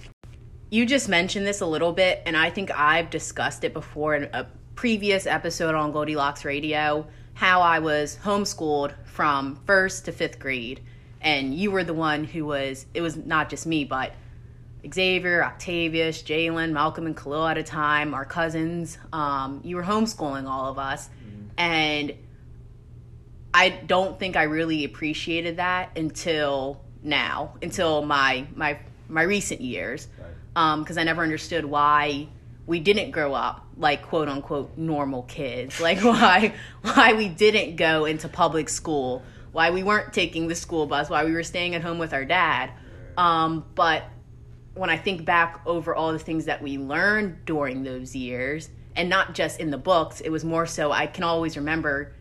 You 0.70 0.86
just 0.86 1.10
mentioned 1.10 1.46
this 1.46 1.62
a 1.62 1.66
little 1.66 1.94
bit, 1.94 2.22
and 2.26 2.36
I 2.36 2.50
think 2.50 2.72
I've 2.78 3.10
discussed 3.10 3.64
it 3.64 3.74
before 3.74 4.16
in 4.16 4.30
a 4.34 4.48
previous 4.76 5.26
episode 5.26 5.76
on 5.76 5.92
Goldilocks 5.92 6.44
Radio 6.44 7.08
how 7.36 7.62
I 7.62 7.80
was 7.80 8.18
homeschooled 8.24 8.94
from 9.06 9.58
first 9.66 10.06
to 10.06 10.12
fifth 10.12 10.40
grade. 10.40 10.82
And 11.22 11.54
you 11.54 11.70
were 11.72 11.84
the 11.84 11.94
one 11.94 12.24
who 12.24 12.46
was, 12.46 12.86
it 12.94 13.02
was 13.02 13.18
not 13.18 13.50
just 13.50 13.66
me, 13.66 13.84
but 13.84 14.14
Xavier, 14.94 15.44
Octavius, 15.44 16.24
Jalen, 16.24 16.72
Malcolm, 16.72 17.06
and 17.06 17.16
Khalil 17.16 17.48
at 17.48 17.58
a 17.58 17.64
time, 17.64 18.14
our 18.14 18.26
cousins. 18.26 18.98
Um, 19.12 19.62
you 19.64 19.76
were 19.76 19.84
homeschooling 19.84 20.48
all 20.48 20.72
of 20.72 20.80
us. 20.80 21.08
Mm-hmm. 21.08 21.48
And 21.58 22.14
I 23.56 23.70
don't 23.70 24.20
think 24.20 24.36
I 24.36 24.44
really 24.44 24.84
appreciated 24.84 25.58
that 25.58 25.98
until 25.98 26.82
now, 27.02 27.54
until 27.62 28.04
my 28.04 28.46
my 28.54 28.78
my 29.08 29.22
recent 29.22 29.62
years, 29.62 30.10
because 30.50 30.98
um, 30.98 31.00
I 31.00 31.04
never 31.04 31.24
understood 31.24 31.64
why 31.64 32.28
we 32.68 32.82
didn't 32.82 33.12
grow 33.12 33.34
up 33.34 33.66
like 33.78 34.02
quote 34.02 34.28
unquote 34.28 34.78
normal 34.78 35.24
kids, 35.24 35.80
like 35.80 36.00
why 36.04 36.54
why 36.82 37.14
we 37.14 37.30
didn't 37.30 37.78
go 37.78 38.04
into 38.04 38.28
public 38.28 38.68
school, 38.68 39.24
why 39.54 39.72
we 39.72 39.84
weren't 39.84 40.12
taking 40.12 40.50
the 40.50 40.56
school 40.56 40.86
bus, 40.86 41.10
why 41.10 41.24
we 41.24 41.32
were 41.32 41.44
staying 41.44 41.76
at 41.76 41.82
home 41.82 41.98
with 41.98 42.14
our 42.14 42.26
dad. 42.26 42.72
Um, 43.16 43.64
but 43.74 44.04
when 44.74 44.90
I 44.90 44.98
think 44.98 45.24
back 45.24 45.62
over 45.66 45.96
all 45.96 46.12
the 46.12 46.20
things 46.20 46.44
that 46.46 46.62
we 46.62 46.78
learned 46.78 47.46
during 47.46 47.84
those 47.84 48.18
years, 48.18 48.68
and 48.98 49.08
not 49.08 49.34
just 49.34 49.62
in 49.62 49.72
the 49.72 49.78
books, 49.78 50.20
it 50.20 50.30
was 50.30 50.44
more 50.44 50.66
so 50.66 50.92
I 50.92 51.08
can 51.08 51.24
always 51.24 51.56
remember 51.56 52.12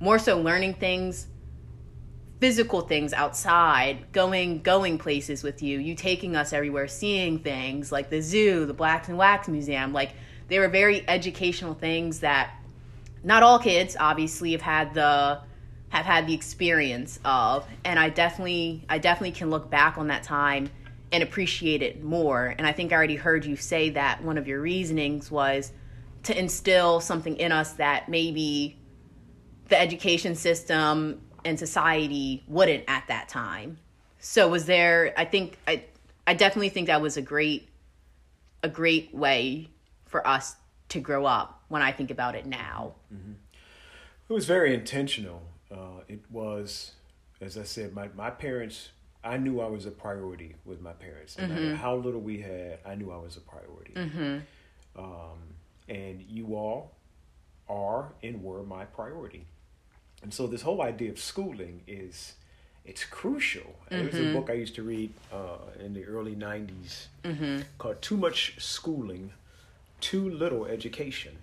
more 0.00 0.18
so 0.18 0.40
learning 0.40 0.74
things 0.74 1.26
physical 2.40 2.80
things 2.80 3.12
outside 3.12 4.10
going 4.12 4.62
going 4.62 4.96
places 4.96 5.42
with 5.42 5.62
you 5.62 5.78
you 5.78 5.94
taking 5.94 6.34
us 6.34 6.54
everywhere 6.54 6.88
seeing 6.88 7.38
things 7.38 7.92
like 7.92 8.08
the 8.08 8.20
zoo 8.20 8.64
the 8.64 8.72
Blacks 8.72 9.08
in 9.10 9.16
Wax 9.16 9.46
museum 9.46 9.92
like 9.92 10.12
they 10.48 10.58
were 10.58 10.68
very 10.68 11.06
educational 11.08 11.74
things 11.74 12.20
that 12.20 12.50
not 13.22 13.42
all 13.42 13.58
kids 13.58 13.94
obviously 14.00 14.52
have 14.52 14.62
had 14.62 14.94
the 14.94 15.38
have 15.90 16.06
had 16.06 16.26
the 16.26 16.32
experience 16.32 17.18
of 17.26 17.66
and 17.84 17.98
i 17.98 18.08
definitely 18.08 18.84
i 18.88 18.96
definitely 18.96 19.32
can 19.32 19.50
look 19.50 19.70
back 19.70 19.98
on 19.98 20.06
that 20.06 20.22
time 20.22 20.70
and 21.12 21.22
appreciate 21.22 21.82
it 21.82 22.02
more 22.02 22.54
and 22.56 22.66
i 22.66 22.72
think 22.72 22.90
i 22.90 22.96
already 22.96 23.16
heard 23.16 23.44
you 23.44 23.54
say 23.54 23.90
that 23.90 24.22
one 24.24 24.38
of 24.38 24.48
your 24.48 24.62
reasonings 24.62 25.30
was 25.30 25.72
to 26.22 26.38
instill 26.38 27.00
something 27.00 27.36
in 27.36 27.52
us 27.52 27.74
that 27.74 28.08
maybe 28.08 28.79
the 29.70 29.80
education 29.80 30.34
system 30.34 31.20
and 31.44 31.58
society 31.58 32.44
wouldn't 32.46 32.84
at 32.88 33.04
that 33.08 33.28
time. 33.28 33.78
So 34.18 34.48
was 34.48 34.66
there 34.66 35.14
I 35.16 35.24
think 35.24 35.56
I 35.66 35.84
I 36.26 36.34
definitely 36.34 36.68
think 36.68 36.88
that 36.88 37.00
was 37.00 37.16
a 37.16 37.22
great 37.22 37.68
a 38.62 38.68
great 38.68 39.14
way 39.14 39.68
for 40.06 40.26
us 40.26 40.56
to 40.90 41.00
grow 41.00 41.24
up 41.24 41.62
when 41.68 41.82
I 41.82 41.92
think 41.92 42.10
about 42.10 42.34
it 42.34 42.46
now. 42.46 42.94
Mm-hmm. 43.14 43.32
It 44.28 44.32
was 44.32 44.46
very 44.46 44.74
intentional. 44.74 45.42
Uh, 45.70 46.02
it 46.08 46.20
was, 46.30 46.92
as 47.40 47.56
I 47.56 47.62
said, 47.62 47.94
my, 47.94 48.08
my 48.16 48.30
parents, 48.30 48.90
I 49.22 49.36
knew 49.38 49.60
I 49.60 49.66
was 49.66 49.86
a 49.86 49.90
priority 49.90 50.56
with 50.64 50.80
my 50.80 50.92
parents. 50.92 51.38
No 51.38 51.44
mm-hmm. 51.44 51.54
matter 51.54 51.76
how 51.76 51.96
little 51.96 52.20
we 52.20 52.40
had, 52.40 52.80
I 52.84 52.94
knew 52.96 53.10
I 53.10 53.18
was 53.18 53.36
a 53.36 53.40
priority. 53.40 53.94
Mm-hmm. 53.94 54.38
Um, 55.02 55.38
and 55.88 56.22
you 56.22 56.54
all 56.56 56.92
are 57.68 58.12
and 58.22 58.42
were 58.42 58.62
my 58.62 58.84
priority. 58.84 59.46
And 60.22 60.32
so 60.32 60.46
this 60.46 60.62
whole 60.62 60.82
idea 60.82 61.10
of 61.10 61.18
schooling 61.18 61.82
is 61.86 62.34
it's 62.84 63.04
crucial. 63.04 63.76
Mm-hmm. 63.90 63.96
There's 63.96 64.14
a 64.14 64.32
book 64.32 64.50
I 64.50 64.54
used 64.54 64.74
to 64.76 64.82
read 64.82 65.12
uh, 65.32 65.58
in 65.78 65.94
the 65.94 66.04
early 66.04 66.34
90s 66.34 67.06
mm-hmm. 67.24 67.60
called 67.78 68.00
Too 68.02 68.16
Much 68.16 68.54
Schooling, 68.58 69.32
Too 70.00 70.30
Little 70.30 70.66
Education. 70.66 71.36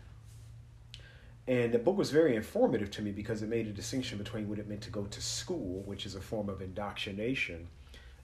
And 1.48 1.72
the 1.72 1.80
book 1.80 1.98
was 1.98 2.12
very 2.12 2.36
informative 2.36 2.92
to 2.92 3.02
me 3.02 3.12
because 3.12 3.42
it 3.42 3.48
made 3.48 3.68
a 3.68 3.72
distinction 3.72 4.18
between 4.18 4.50
what 4.50 4.60
it 4.60 4.68
meant 4.68 4.82
to 4.82 4.90
go 4.90 5.04
to 5.04 5.22
school, 5.22 5.82
which 5.86 6.06
is 6.06 6.16
a 6.16 6.22
form 6.22 6.50
of 6.50 6.62
indoctrination, 6.62 7.68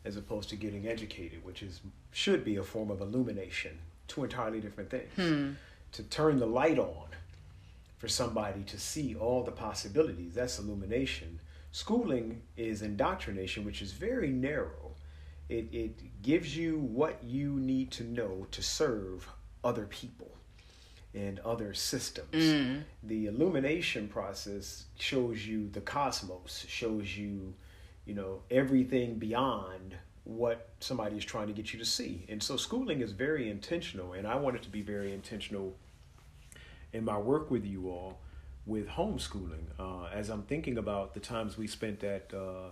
as 0.03 0.17
opposed 0.17 0.49
to 0.49 0.57
getting 0.57 0.87
educated, 0.87 1.45
which 1.45 1.63
is 1.63 1.79
should 2.11 2.43
be 2.43 2.57
a 2.57 2.63
form 2.63 2.91
of 2.91 2.99
illumination. 2.99 3.79
Two 4.09 4.25
entirely 4.25 4.59
different 4.59 4.89
things. 4.89 5.09
Hmm. 5.15 5.51
To 5.93 6.03
turn 6.03 6.39
the 6.39 6.45
light 6.45 6.77
on 6.77 7.12
for 8.03 8.09
somebody 8.09 8.63
to 8.63 8.77
see 8.77 9.15
all 9.15 9.43
the 9.43 9.51
possibilities. 9.51 10.33
That's 10.33 10.59
illumination. 10.59 11.39
Schooling 11.71 12.41
is 12.57 12.81
indoctrination, 12.81 13.63
which 13.63 13.81
is 13.81 13.93
very 13.93 14.27
narrow. 14.27 14.97
It, 15.47 15.69
it 15.71 16.21
gives 16.21 16.57
you 16.57 16.79
what 16.79 17.23
you 17.23 17.53
need 17.61 17.91
to 17.91 18.03
know 18.03 18.45
to 18.51 18.61
serve 18.61 19.29
other 19.63 19.85
people 19.85 20.35
and 21.13 21.39
other 21.45 21.73
systems. 21.73 22.33
Mm. 22.33 22.83
The 23.03 23.27
illumination 23.27 24.09
process 24.09 24.87
shows 24.99 25.47
you 25.47 25.69
the 25.69 25.79
cosmos, 25.79 26.65
shows 26.67 27.15
you, 27.15 27.53
you 28.05 28.15
know, 28.15 28.41
everything 28.51 29.15
beyond 29.15 29.95
what 30.25 30.71
somebody 30.81 31.15
is 31.15 31.23
trying 31.23 31.47
to 31.47 31.53
get 31.53 31.71
you 31.71 31.79
to 31.79 31.85
see. 31.85 32.25
And 32.27 32.43
so 32.43 32.57
schooling 32.57 32.99
is 32.99 33.13
very 33.13 33.49
intentional, 33.49 34.11
and 34.11 34.27
I 34.27 34.35
want 34.35 34.57
it 34.57 34.61
to 34.63 34.69
be 34.69 34.81
very 34.81 35.13
intentional 35.13 35.77
in 36.93 37.03
my 37.03 37.17
work 37.17 37.51
with 37.51 37.65
you 37.65 37.89
all 37.89 38.19
with 38.65 38.87
homeschooling. 38.87 39.65
Uh, 39.77 40.05
as 40.13 40.29
I'm 40.29 40.43
thinking 40.43 40.77
about 40.77 41.13
the 41.13 41.19
times 41.19 41.57
we 41.57 41.67
spent 41.67 42.03
at 42.03 42.31
uh, 42.33 42.69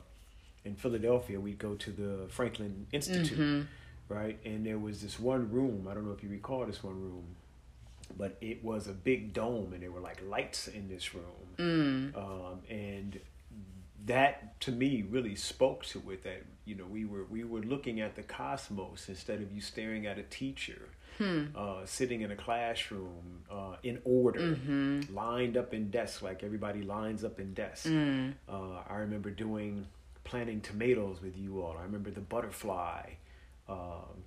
in 0.63 0.75
Philadelphia, 0.75 1.39
we'd 1.39 1.59
go 1.59 1.75
to 1.75 1.91
the 1.91 2.27
Franklin 2.29 2.87
Institute, 2.91 3.37
mm-hmm. 3.37 4.13
right? 4.13 4.39
And 4.45 4.65
there 4.65 4.77
was 4.77 5.01
this 5.01 5.19
one 5.19 5.51
room. 5.51 5.87
I 5.89 5.93
don't 5.93 6.05
know 6.05 6.13
if 6.13 6.23
you 6.23 6.29
recall 6.29 6.65
this 6.65 6.83
one 6.83 7.01
room, 7.01 7.35
but 8.17 8.37
it 8.41 8.63
was 8.63 8.87
a 8.87 8.93
big 8.93 9.33
dome, 9.33 9.73
and 9.73 9.83
there 9.83 9.91
were 9.91 9.99
like 9.99 10.21
lights 10.27 10.67
in 10.67 10.87
this 10.87 11.13
room, 11.13 12.13
mm. 12.13 12.17
um, 12.17 12.59
and 12.69 13.19
that 14.05 14.59
to 14.61 14.71
me 14.71 15.03
really 15.09 15.35
spoke 15.35 15.85
to 15.85 16.01
it. 16.11 16.23
That 16.23 16.43
you 16.65 16.75
know 16.75 16.85
we 16.85 17.05
were 17.05 17.25
we 17.25 17.43
were 17.43 17.61
looking 17.61 17.99
at 17.99 18.15
the 18.15 18.23
cosmos 18.23 19.09
instead 19.09 19.41
of 19.41 19.51
you 19.51 19.61
staring 19.61 20.05
at 20.05 20.17
a 20.17 20.23
teacher 20.23 20.89
hmm. 21.21 21.43
uh, 21.55 21.85
sitting 21.85 22.21
in 22.21 22.31
a 22.31 22.35
classroom 22.35 23.43
uh, 23.49 23.75
in 23.83 23.99
order, 24.03 24.39
mm-hmm. 24.39 25.15
lined 25.15 25.57
up 25.57 25.73
in 25.73 25.89
desks 25.89 26.21
like 26.21 26.43
everybody 26.43 26.81
lines 26.81 27.23
up 27.23 27.39
in 27.39 27.53
desks. 27.53 27.87
Mm. 27.87 28.33
Uh, 28.49 28.81
I 28.89 28.95
remember 28.95 29.29
doing 29.29 29.85
planting 30.23 30.61
tomatoes 30.61 31.21
with 31.21 31.37
you 31.37 31.61
all. 31.61 31.75
I 31.77 31.83
remember 31.83 32.11
the 32.11 32.21
butterfly, 32.21 33.11
um, 33.67 34.23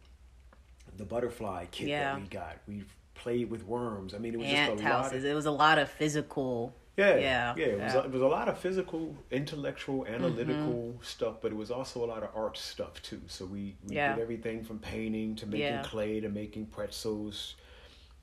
the 0.97 1.05
butterfly 1.05 1.67
kit 1.71 1.89
yeah. 1.89 2.15
that 2.15 2.21
we 2.21 2.29
got. 2.29 2.59
We 2.69 2.85
played 3.15 3.51
with 3.51 3.65
worms. 3.67 4.15
I 4.15 4.19
mean, 4.19 4.35
it 4.35 4.39
was 4.39 4.49
Ant 4.49 4.73
just 4.73 4.85
a 4.85 4.87
houses. 4.87 5.13
lot. 5.13 5.19
Of, 5.19 5.25
it 5.25 5.35
was 5.35 5.47
a 5.47 5.51
lot 5.51 5.79
of 5.79 5.89
physical 5.89 6.75
yeah, 6.97 7.17
yeah, 7.17 7.55
yeah. 7.57 7.65
It 7.65 7.81
was, 7.81 7.95
A, 7.95 7.99
it 8.05 8.13
was 8.13 8.23
a 8.23 8.27
lot 8.27 8.49
of 8.49 8.59
physical, 8.59 9.17
intellectual, 9.31 10.07
analytical 10.07 10.93
mm-hmm. 10.93 11.03
stuff, 11.03 11.37
but 11.43 11.51
it 11.51 11.57
was 11.57 11.71
also 11.71 12.05
a 12.05 12.07
lot 12.07 12.23
of 12.23 12.31
art 12.35 12.57
stuff 12.57 13.03
too. 13.03 13.21
So 13.27 13.47
we, 13.47 13.77
we 13.87 13.97
yeah. 13.97 14.15
did 14.15 14.23
everything 14.23 14.63
from 14.63 14.79
painting 14.79 15.35
to 15.37 15.47
making 15.47 15.67
yeah. 15.67 15.83
clay 15.83 16.21
to 16.21 16.29
making 16.29 16.67
pretzels, 16.67 17.57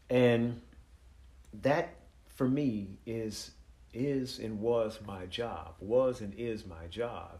and 0.10 0.62
that 1.62 1.96
for 2.36 2.48
me 2.48 2.98
is 3.06 3.52
is 3.94 4.40
and 4.40 4.60
was 4.60 5.00
my 5.06 5.26
job. 5.26 5.76
Was 5.80 6.22
and 6.22 6.34
is 6.38 6.66
my 6.66 6.88
job. 6.90 7.40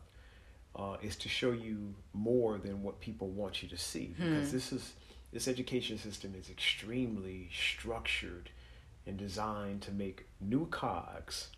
Uh, 0.74 0.96
is 1.02 1.18
to 1.18 1.28
show 1.28 1.52
you 1.52 1.94
more 2.14 2.58
than 2.58 2.82
what 2.82 3.02
people 3.02 3.28
want 3.28 3.62
you 3.62 3.68
to 3.68 3.78
see 3.78 4.16
because 4.18 4.48
hmm. 4.48 4.56
this 4.56 4.72
is 4.72 4.94
this 5.34 5.48
education 5.50 5.98
system 5.98 6.34
is 6.38 6.50
extremely 6.50 7.50
structured 7.54 8.50
and 9.06 9.18
designed 9.18 9.82
to 9.84 9.92
make 9.92 10.28
new 10.40 10.66
cogs 10.68 11.50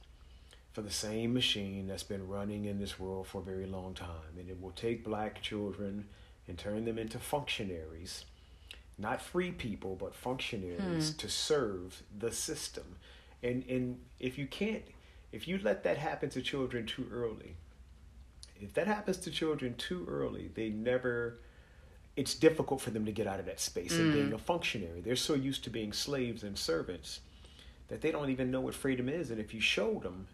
for 0.73 0.81
the 0.81 0.91
same 0.91 1.33
machine 1.33 1.87
that's 1.87 2.03
been 2.03 2.27
running 2.27 2.65
in 2.65 2.79
this 2.79 2.99
world 2.99 3.27
for 3.27 3.39
a 3.39 3.43
very 3.43 3.67
long 3.67 3.93
time. 3.93 4.37
And 4.37 4.49
it 4.49 4.59
will 4.61 4.71
take 4.71 5.03
black 5.03 5.41
children 5.41 6.05
and 6.47 6.57
turn 6.57 6.85
them 6.85 6.97
into 6.97 7.19
functionaries, 7.19 8.25
not 8.97 9.21
free 9.21 9.51
people, 9.51 9.95
but 9.95 10.15
functionaries 10.15 11.11
hmm. 11.11 11.17
to 11.17 11.29
serve 11.29 12.01
the 12.17 12.31
system. 12.31 12.95
And 13.41 13.63
and 13.69 13.99
if 14.19 14.37
you 14.37 14.47
can't 14.47 14.83
if 15.31 15.47
you 15.47 15.59
let 15.61 15.83
that 15.83 15.97
happen 15.97 16.29
to 16.31 16.41
children 16.41 16.85
too 16.85 17.07
early, 17.11 17.55
if 18.59 18.73
that 18.73 18.87
happens 18.87 19.17
to 19.17 19.31
children 19.31 19.75
too 19.75 20.05
early, 20.09 20.49
they 20.53 20.69
never 20.69 21.39
it's 22.15 22.35
difficult 22.35 22.79
for 22.81 22.91
them 22.91 23.05
to 23.05 23.11
get 23.11 23.27
out 23.27 23.39
of 23.39 23.45
that 23.45 23.59
space 23.59 23.93
mm. 23.93 24.07
of 24.07 24.13
being 24.13 24.33
a 24.33 24.37
functionary. 24.37 25.01
They're 25.01 25.15
so 25.15 25.33
used 25.33 25.63
to 25.63 25.69
being 25.69 25.93
slaves 25.93 26.43
and 26.43 26.57
servants 26.57 27.19
that 27.93 28.01
they 28.01 28.11
don't 28.11 28.31
even 28.31 28.49
know 28.49 28.59
what 28.59 28.73
freedom 28.73 29.07
is. 29.07 29.29
And 29.29 29.39
if 29.39 29.53
you 29.53 29.61
showed 29.61 30.01
them, 30.01 30.25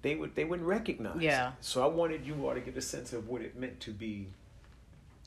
they 0.00 0.14
would 0.14 0.34
they 0.34 0.44
wouldn't 0.44 0.66
recognize. 0.66 1.20
Yeah. 1.20 1.52
So 1.60 1.82
I 1.82 1.86
wanted 1.86 2.24
you 2.26 2.34
all 2.46 2.54
to 2.54 2.60
get 2.60 2.74
a 2.78 2.80
sense 2.80 3.12
of 3.12 3.28
what 3.28 3.42
it 3.42 3.54
meant 3.56 3.78
to 3.80 3.90
be 3.90 4.28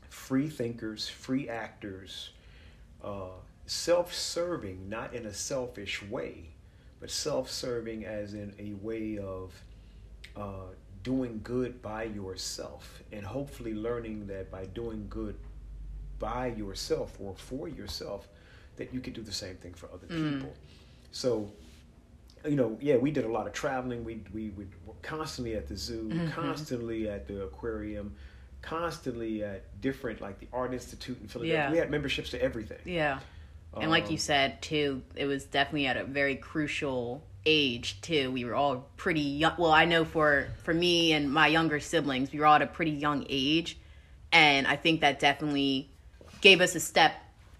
free 0.09 0.49
thinkers, 0.49 1.07
free 1.07 1.47
actors, 1.47 2.31
uh, 3.03 3.37
self-serving, 3.67 4.89
not 4.89 5.13
in 5.13 5.27
a 5.27 5.33
selfish 5.33 6.01
way, 6.01 6.49
but 6.99 7.11
self-serving 7.11 8.05
as 8.05 8.33
in 8.33 8.51
a 8.57 8.73
way 8.83 9.19
of 9.19 9.53
uh, 10.35 10.71
doing 11.03 11.41
good 11.43 11.79
by 11.83 12.05
yourself, 12.05 13.03
and 13.11 13.23
hopefully 13.23 13.75
learning 13.75 14.25
that 14.25 14.49
by 14.49 14.65
doing 14.65 15.05
good 15.11 15.35
by 16.17 16.47
yourself 16.47 17.15
or 17.21 17.35
for 17.35 17.67
yourself, 17.67 18.27
that 18.77 18.91
you 18.91 18.99
can 18.99 19.13
do 19.13 19.21
the 19.21 19.31
same 19.31 19.57
thing 19.57 19.75
for 19.75 19.87
other 19.93 20.07
mm. 20.07 20.39
people. 20.39 20.53
So, 21.15 21.49
you 22.43 22.57
know, 22.57 22.77
yeah, 22.81 22.97
we 22.97 23.09
did 23.09 23.23
a 23.23 23.29
lot 23.29 23.47
of 23.47 23.53
traveling. 23.53 24.03
We 24.03 24.19
we 24.33 24.51
were 24.57 24.65
constantly 25.01 25.55
at 25.55 25.65
the 25.65 25.77
zoo, 25.77 26.09
mm-hmm. 26.09 26.29
constantly 26.31 27.09
at 27.09 27.25
the 27.25 27.43
aquarium, 27.43 28.13
constantly 28.61 29.41
at 29.41 29.79
different 29.79 30.19
like 30.19 30.39
the 30.41 30.47
Art 30.51 30.73
Institute 30.73 31.17
in 31.21 31.29
Philadelphia. 31.29 31.67
Yeah. 31.67 31.71
We 31.71 31.77
had 31.77 31.89
memberships 31.89 32.31
to 32.31 32.41
everything. 32.41 32.79
Yeah. 32.83 33.19
And 33.79 33.89
like 33.91 34.07
you 34.09 34.15
um, 34.15 34.19
said 34.19 34.61
too, 34.61 35.03
it 35.15 35.25
was 35.25 35.45
definitely 35.45 35.87
at 35.87 35.95
a 35.95 36.03
very 36.03 36.35
crucial 36.35 37.23
age 37.45 38.01
too. 38.01 38.29
We 38.31 38.43
were 38.43 38.55
all 38.55 38.85
pretty 38.97 39.21
young. 39.21 39.53
Well, 39.57 39.71
I 39.71 39.85
know 39.85 40.03
for 40.03 40.49
for 40.63 40.73
me 40.73 41.13
and 41.13 41.31
my 41.31 41.47
younger 41.47 41.79
siblings, 41.79 42.33
we 42.33 42.39
were 42.39 42.45
all 42.45 42.55
at 42.55 42.61
a 42.61 42.67
pretty 42.67 42.91
young 42.91 43.25
age, 43.29 43.79
and 44.33 44.67
I 44.67 44.75
think 44.75 44.99
that 44.99 45.21
definitely 45.21 45.91
gave 46.41 46.59
us 46.59 46.75
a 46.75 46.81
step 46.81 47.13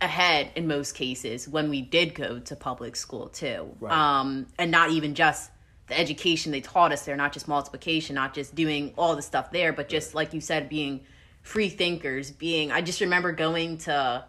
ahead 0.05 0.51
in 0.55 0.67
most 0.67 0.93
cases 0.93 1.49
when 1.49 1.69
we 1.69 1.81
did 1.81 2.15
go 2.15 2.39
to 2.39 2.55
public 2.55 2.95
school 2.95 3.27
too. 3.27 3.75
Right. 3.79 3.91
Um, 3.91 4.47
and 4.57 4.71
not 4.71 4.91
even 4.91 5.15
just 5.15 5.51
the 5.87 5.99
education 5.99 6.51
they 6.51 6.61
taught 6.61 6.91
us 6.91 7.03
there, 7.03 7.15
not 7.15 7.33
just 7.33 7.47
multiplication, 7.47 8.15
not 8.15 8.33
just 8.33 8.55
doing 8.55 8.93
all 8.97 9.15
the 9.15 9.21
stuff 9.21 9.51
there, 9.51 9.73
but 9.73 9.89
just 9.89 10.15
like 10.15 10.33
you 10.33 10.41
said, 10.41 10.69
being 10.69 11.01
free 11.41 11.69
thinkers, 11.69 12.31
being 12.31 12.71
I 12.71 12.81
just 12.81 13.01
remember 13.01 13.31
going 13.33 13.79
to 13.79 14.25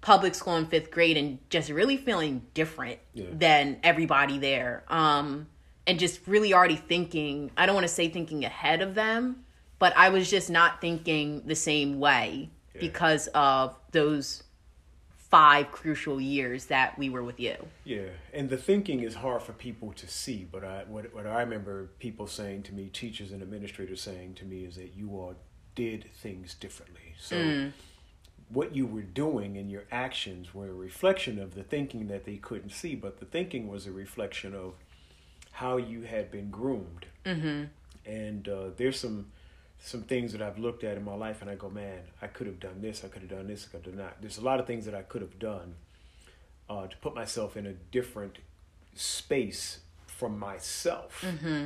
public 0.00 0.34
school 0.34 0.56
in 0.56 0.66
fifth 0.66 0.90
grade 0.90 1.16
and 1.16 1.38
just 1.48 1.70
really 1.70 1.96
feeling 1.96 2.42
different 2.54 2.98
yeah. 3.14 3.26
than 3.32 3.78
everybody 3.82 4.38
there. 4.38 4.84
Um, 4.88 5.48
and 5.86 5.98
just 5.98 6.20
really 6.26 6.54
already 6.54 6.76
thinking, 6.76 7.50
I 7.56 7.66
don't 7.66 7.74
want 7.74 7.86
to 7.86 7.92
say 7.92 8.08
thinking 8.08 8.44
ahead 8.44 8.80
of 8.80 8.94
them, 8.94 9.44
but 9.78 9.92
I 9.96 10.08
was 10.08 10.30
just 10.30 10.50
not 10.50 10.80
thinking 10.80 11.42
the 11.46 11.54
same 11.54 12.00
way 12.00 12.50
yeah. 12.74 12.80
because 12.80 13.28
of 13.28 13.76
those 13.92 14.43
five 15.34 15.72
crucial 15.72 16.20
years 16.20 16.66
that 16.66 16.96
we 16.96 17.10
were 17.10 17.24
with 17.24 17.40
you. 17.40 17.56
Yeah, 17.82 18.10
and 18.32 18.48
the 18.48 18.56
thinking 18.56 19.00
is 19.00 19.16
hard 19.16 19.42
for 19.42 19.52
people 19.52 19.92
to 19.94 20.06
see, 20.06 20.46
but 20.50 20.62
I 20.62 20.84
what 20.86 21.12
what 21.12 21.26
I 21.26 21.40
remember 21.40 21.88
people 21.98 22.28
saying 22.28 22.62
to 22.64 22.72
me, 22.72 22.88
teachers 22.92 23.32
and 23.32 23.42
administrators 23.42 24.00
saying 24.00 24.34
to 24.34 24.44
me 24.44 24.64
is 24.64 24.76
that 24.76 24.94
you 24.94 25.10
all 25.10 25.34
did 25.74 26.08
things 26.14 26.54
differently. 26.54 27.16
So 27.18 27.34
mm. 27.34 27.72
what 28.48 28.76
you 28.76 28.86
were 28.86 29.02
doing 29.02 29.56
and 29.56 29.68
your 29.68 29.84
actions 29.90 30.54
were 30.54 30.68
a 30.68 30.72
reflection 30.72 31.40
of 31.40 31.56
the 31.56 31.64
thinking 31.64 32.06
that 32.06 32.24
they 32.24 32.36
couldn't 32.36 32.70
see, 32.70 32.94
but 32.94 33.18
the 33.18 33.26
thinking 33.26 33.66
was 33.66 33.88
a 33.88 33.92
reflection 33.92 34.54
of 34.54 34.74
how 35.50 35.78
you 35.78 36.02
had 36.02 36.30
been 36.30 36.48
groomed. 36.50 37.06
Mm-hmm. 37.26 37.64
And 38.06 38.48
uh, 38.48 38.70
there's 38.76 39.00
some 39.00 39.32
some 39.84 40.00
things 40.00 40.32
that 40.32 40.40
I've 40.40 40.58
looked 40.58 40.82
at 40.82 40.96
in 40.96 41.04
my 41.04 41.14
life 41.14 41.42
and 41.42 41.50
I 41.50 41.56
go, 41.56 41.68
man, 41.68 42.00
I 42.22 42.26
could 42.26 42.46
have 42.46 42.58
done 42.58 42.80
this, 42.80 43.04
I 43.04 43.08
could 43.08 43.20
have 43.20 43.30
done 43.30 43.46
this, 43.46 43.68
I 43.68 43.76
could 43.76 43.84
have 43.84 43.94
done 43.94 44.04
that. 44.06 44.16
There's 44.18 44.38
a 44.38 44.40
lot 44.40 44.58
of 44.58 44.66
things 44.66 44.86
that 44.86 44.94
I 44.94 45.02
could 45.02 45.20
have 45.20 45.38
done 45.38 45.74
uh, 46.70 46.86
to 46.86 46.96
put 46.96 47.14
myself 47.14 47.54
in 47.54 47.66
a 47.66 47.74
different 47.74 48.38
space 48.94 49.80
from 50.06 50.38
myself. 50.38 51.22
Mm-hmm. 51.22 51.64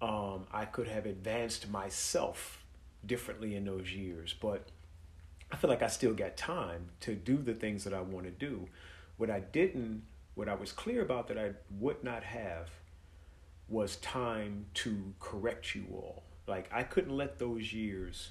Um, 0.00 0.46
I 0.52 0.64
could 0.64 0.86
have 0.86 1.06
advanced 1.06 1.68
myself 1.68 2.62
differently 3.04 3.56
in 3.56 3.64
those 3.64 3.92
years, 3.92 4.32
but 4.32 4.68
I 5.50 5.56
feel 5.56 5.70
like 5.70 5.82
I 5.82 5.88
still 5.88 6.14
got 6.14 6.36
time 6.36 6.90
to 7.00 7.16
do 7.16 7.36
the 7.36 7.54
things 7.54 7.82
that 7.82 7.92
I 7.92 8.00
want 8.00 8.26
to 8.26 8.30
do. 8.30 8.68
What 9.16 9.28
I 9.28 9.40
didn't, 9.40 10.04
what 10.36 10.48
I 10.48 10.54
was 10.54 10.70
clear 10.70 11.02
about 11.02 11.26
that 11.26 11.36
I 11.36 11.50
would 11.80 12.04
not 12.04 12.22
have 12.22 12.68
was 13.68 13.96
time 13.96 14.66
to 14.74 15.14
correct 15.18 15.74
you 15.74 15.86
all 15.92 16.22
like 16.50 16.68
I 16.72 16.82
couldn't 16.82 17.16
let 17.16 17.38
those 17.38 17.72
years 17.72 18.30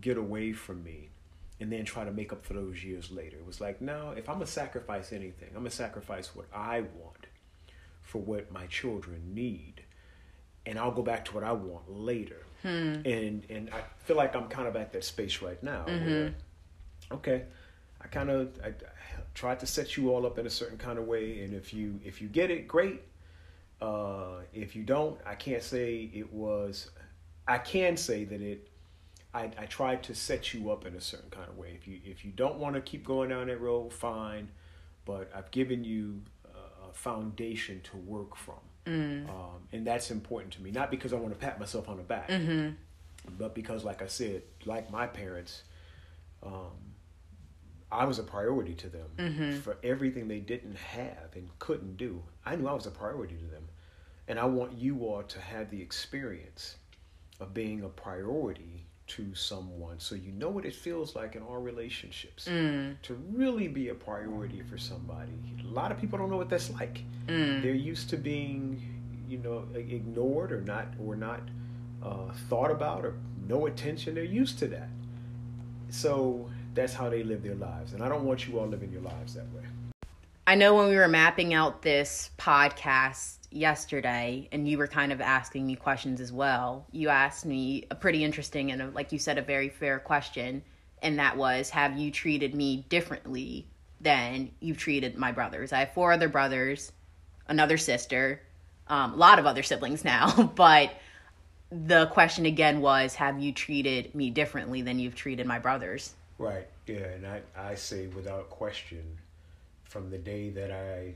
get 0.00 0.16
away 0.16 0.52
from 0.52 0.82
me 0.82 1.10
and 1.60 1.72
then 1.72 1.84
try 1.84 2.04
to 2.04 2.10
make 2.10 2.32
up 2.32 2.44
for 2.44 2.54
those 2.54 2.84
years 2.84 3.10
later. 3.10 3.36
It 3.36 3.46
was 3.46 3.60
like, 3.60 3.80
no, 3.80 4.12
if 4.16 4.28
I'm 4.28 4.36
gonna 4.36 4.46
sacrifice 4.46 5.12
anything, 5.12 5.48
I'm 5.50 5.60
gonna 5.60 5.70
sacrifice 5.70 6.34
what 6.34 6.46
I 6.52 6.80
want 6.80 7.26
for 8.02 8.20
what 8.20 8.50
my 8.52 8.66
children 8.66 9.34
need. 9.34 9.82
And 10.66 10.78
I'll 10.78 10.92
go 10.92 11.02
back 11.02 11.24
to 11.26 11.34
what 11.34 11.44
I 11.44 11.52
want 11.52 11.90
later. 11.90 12.42
Hmm. 12.62 13.00
And 13.04 13.44
and 13.48 13.70
I 13.70 13.82
feel 14.04 14.16
like 14.16 14.34
I'm 14.34 14.48
kind 14.48 14.68
of 14.68 14.76
at 14.76 14.92
that 14.92 15.04
space 15.04 15.42
right 15.42 15.62
now 15.62 15.84
mm-hmm. 15.86 16.06
where 16.06 16.34
okay, 17.12 17.44
I 18.00 18.06
kind 18.08 18.30
of 18.30 18.50
I, 18.62 18.68
I 18.68 18.72
tried 19.34 19.60
to 19.60 19.66
set 19.66 19.96
you 19.96 20.10
all 20.12 20.26
up 20.26 20.38
in 20.38 20.46
a 20.46 20.50
certain 20.50 20.78
kind 20.78 20.98
of 20.98 21.06
way 21.06 21.42
and 21.42 21.54
if 21.54 21.72
you 21.72 22.00
if 22.04 22.20
you 22.20 22.28
get 22.28 22.50
it, 22.50 22.68
great. 22.68 23.02
Uh, 23.80 24.40
if 24.52 24.74
you 24.74 24.82
don't, 24.82 25.20
I 25.24 25.36
can't 25.36 25.62
say 25.62 26.10
it 26.12 26.32
was 26.32 26.90
I 27.48 27.58
can 27.58 27.96
say 27.96 28.24
that 28.24 28.40
it. 28.40 28.68
I, 29.34 29.50
I 29.58 29.66
tried 29.66 30.02
to 30.04 30.14
set 30.14 30.54
you 30.54 30.70
up 30.70 30.86
in 30.86 30.94
a 30.94 31.00
certain 31.00 31.30
kind 31.30 31.48
of 31.48 31.56
way. 31.56 31.72
If 31.74 31.88
you 31.88 31.98
if 32.04 32.24
you 32.24 32.30
don't 32.30 32.58
want 32.58 32.76
to 32.76 32.80
keep 32.80 33.04
going 33.04 33.30
down 33.30 33.48
that 33.48 33.60
road, 33.60 33.92
fine. 33.92 34.48
But 35.04 35.30
I've 35.34 35.50
given 35.50 35.84
you 35.84 36.22
a 36.88 36.92
foundation 36.92 37.80
to 37.82 37.96
work 37.96 38.36
from, 38.36 38.60
mm. 38.86 39.28
um, 39.28 39.68
and 39.72 39.86
that's 39.86 40.10
important 40.10 40.52
to 40.54 40.62
me. 40.62 40.70
Not 40.70 40.90
because 40.90 41.12
I 41.12 41.16
want 41.16 41.32
to 41.32 41.38
pat 41.38 41.58
myself 41.58 41.88
on 41.88 41.96
the 41.96 42.02
back, 42.02 42.28
mm-hmm. 42.28 42.70
but 43.38 43.54
because, 43.54 43.84
like 43.84 44.02
I 44.02 44.06
said, 44.06 44.42
like 44.66 44.90
my 44.90 45.06
parents, 45.06 45.62
um, 46.42 46.72
I 47.90 48.04
was 48.04 48.18
a 48.18 48.22
priority 48.22 48.74
to 48.74 48.88
them 48.88 49.08
mm-hmm. 49.16 49.60
for 49.60 49.78
everything 49.82 50.28
they 50.28 50.40
didn't 50.40 50.76
have 50.76 51.34
and 51.34 51.48
couldn't 51.58 51.96
do. 51.96 52.22
I 52.44 52.56
knew 52.56 52.68
I 52.68 52.74
was 52.74 52.86
a 52.86 52.90
priority 52.90 53.36
to 53.36 53.46
them, 53.46 53.64
and 54.26 54.38
I 54.38 54.44
want 54.44 54.76
you 54.76 55.06
all 55.06 55.22
to 55.22 55.40
have 55.40 55.70
the 55.70 55.80
experience 55.80 56.76
of 57.40 57.54
being 57.54 57.82
a 57.82 57.88
priority 57.88 58.86
to 59.08 59.34
someone. 59.34 59.98
So 59.98 60.14
you 60.14 60.32
know 60.32 60.50
what 60.50 60.64
it 60.64 60.74
feels 60.74 61.16
like 61.16 61.34
in 61.34 61.42
our 61.42 61.60
relationships 61.60 62.46
mm. 62.46 63.00
to 63.02 63.14
really 63.30 63.68
be 63.68 63.88
a 63.88 63.94
priority 63.94 64.62
for 64.62 64.76
somebody. 64.76 65.32
A 65.64 65.66
lot 65.66 65.90
of 65.90 65.98
people 65.98 66.18
don't 66.18 66.30
know 66.30 66.36
what 66.36 66.50
that's 66.50 66.70
like. 66.70 67.02
Mm. 67.26 67.62
they're 67.62 67.74
used 67.74 68.08
to 68.10 68.16
being 68.16 68.82
you 69.28 69.36
know 69.38 69.64
ignored 69.74 70.50
or 70.50 70.62
not 70.62 70.86
or 70.98 71.14
not 71.14 71.40
uh, 72.02 72.32
thought 72.48 72.70
about 72.70 73.04
or 73.04 73.14
no 73.46 73.66
attention. 73.66 74.14
They're 74.14 74.24
used 74.24 74.58
to 74.60 74.68
that. 74.68 74.88
So 75.90 76.50
that's 76.74 76.92
how 76.92 77.08
they 77.08 77.22
live 77.22 77.42
their 77.42 77.54
lives. 77.54 77.92
And 77.94 78.02
i 78.02 78.08
don't 78.08 78.24
want 78.24 78.46
you 78.46 78.58
all 78.58 78.66
living 78.66 78.92
your 78.92 79.02
lives 79.02 79.34
that 79.34 79.50
way 79.54 79.62
i 80.48 80.54
know 80.54 80.74
when 80.74 80.88
we 80.88 80.96
were 80.96 81.08
mapping 81.08 81.52
out 81.52 81.82
this 81.82 82.30
podcast 82.38 83.38
yesterday 83.50 84.48
and 84.50 84.66
you 84.66 84.78
were 84.78 84.86
kind 84.86 85.12
of 85.12 85.20
asking 85.20 85.66
me 85.66 85.74
questions 85.74 86.20
as 86.20 86.32
well. 86.32 86.86
You 86.90 87.10
asked 87.10 87.46
me 87.46 87.86
a 87.90 87.94
pretty 87.94 88.24
interesting 88.24 88.72
and 88.72 88.82
a, 88.82 88.86
like 88.88 89.12
you 89.12 89.18
said 89.18 89.38
a 89.38 89.42
very 89.42 89.68
fair 89.68 89.98
question 89.98 90.62
and 91.02 91.18
that 91.18 91.36
was 91.36 91.70
have 91.70 91.98
you 91.98 92.10
treated 92.10 92.54
me 92.54 92.86
differently 92.88 93.66
than 94.00 94.50
you've 94.60 94.78
treated 94.78 95.18
my 95.18 95.32
brothers? 95.32 95.72
I 95.72 95.80
have 95.80 95.92
four 95.92 96.12
other 96.12 96.28
brothers, 96.28 96.92
another 97.46 97.76
sister, 97.76 98.40
um, 98.88 99.14
a 99.14 99.16
lot 99.16 99.38
of 99.38 99.44
other 99.44 99.62
siblings 99.62 100.02
now, 100.02 100.52
but 100.56 100.92
the 101.70 102.06
question 102.06 102.46
again 102.46 102.80
was 102.80 103.14
have 103.16 103.38
you 103.38 103.52
treated 103.52 104.14
me 104.14 104.30
differently 104.30 104.80
than 104.80 104.98
you've 104.98 105.14
treated 105.14 105.46
my 105.46 105.58
brothers? 105.58 106.14
Right. 106.38 106.66
Yeah, 106.86 107.04
and 107.04 107.26
I 107.26 107.42
I 107.54 107.74
say 107.74 108.06
without 108.06 108.48
question 108.48 109.18
from 109.88 110.10
the 110.10 110.18
day 110.18 110.50
that 110.50 110.70
I 110.70 111.14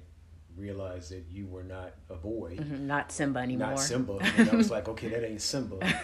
realized 0.56 1.12
that 1.12 1.24
you 1.30 1.46
were 1.46 1.62
not 1.62 1.92
a 2.10 2.14
boy, 2.14 2.56
mm-hmm, 2.58 2.86
not 2.86 3.12
Simba 3.12 3.40
anymore. 3.40 3.68
Not 3.68 3.80
Simba. 3.80 4.18
And 4.36 4.50
I 4.50 4.56
was 4.56 4.70
like, 4.70 4.88
okay, 4.88 5.08
that 5.08 5.24
ain't 5.24 5.42
Simba. 5.42 5.76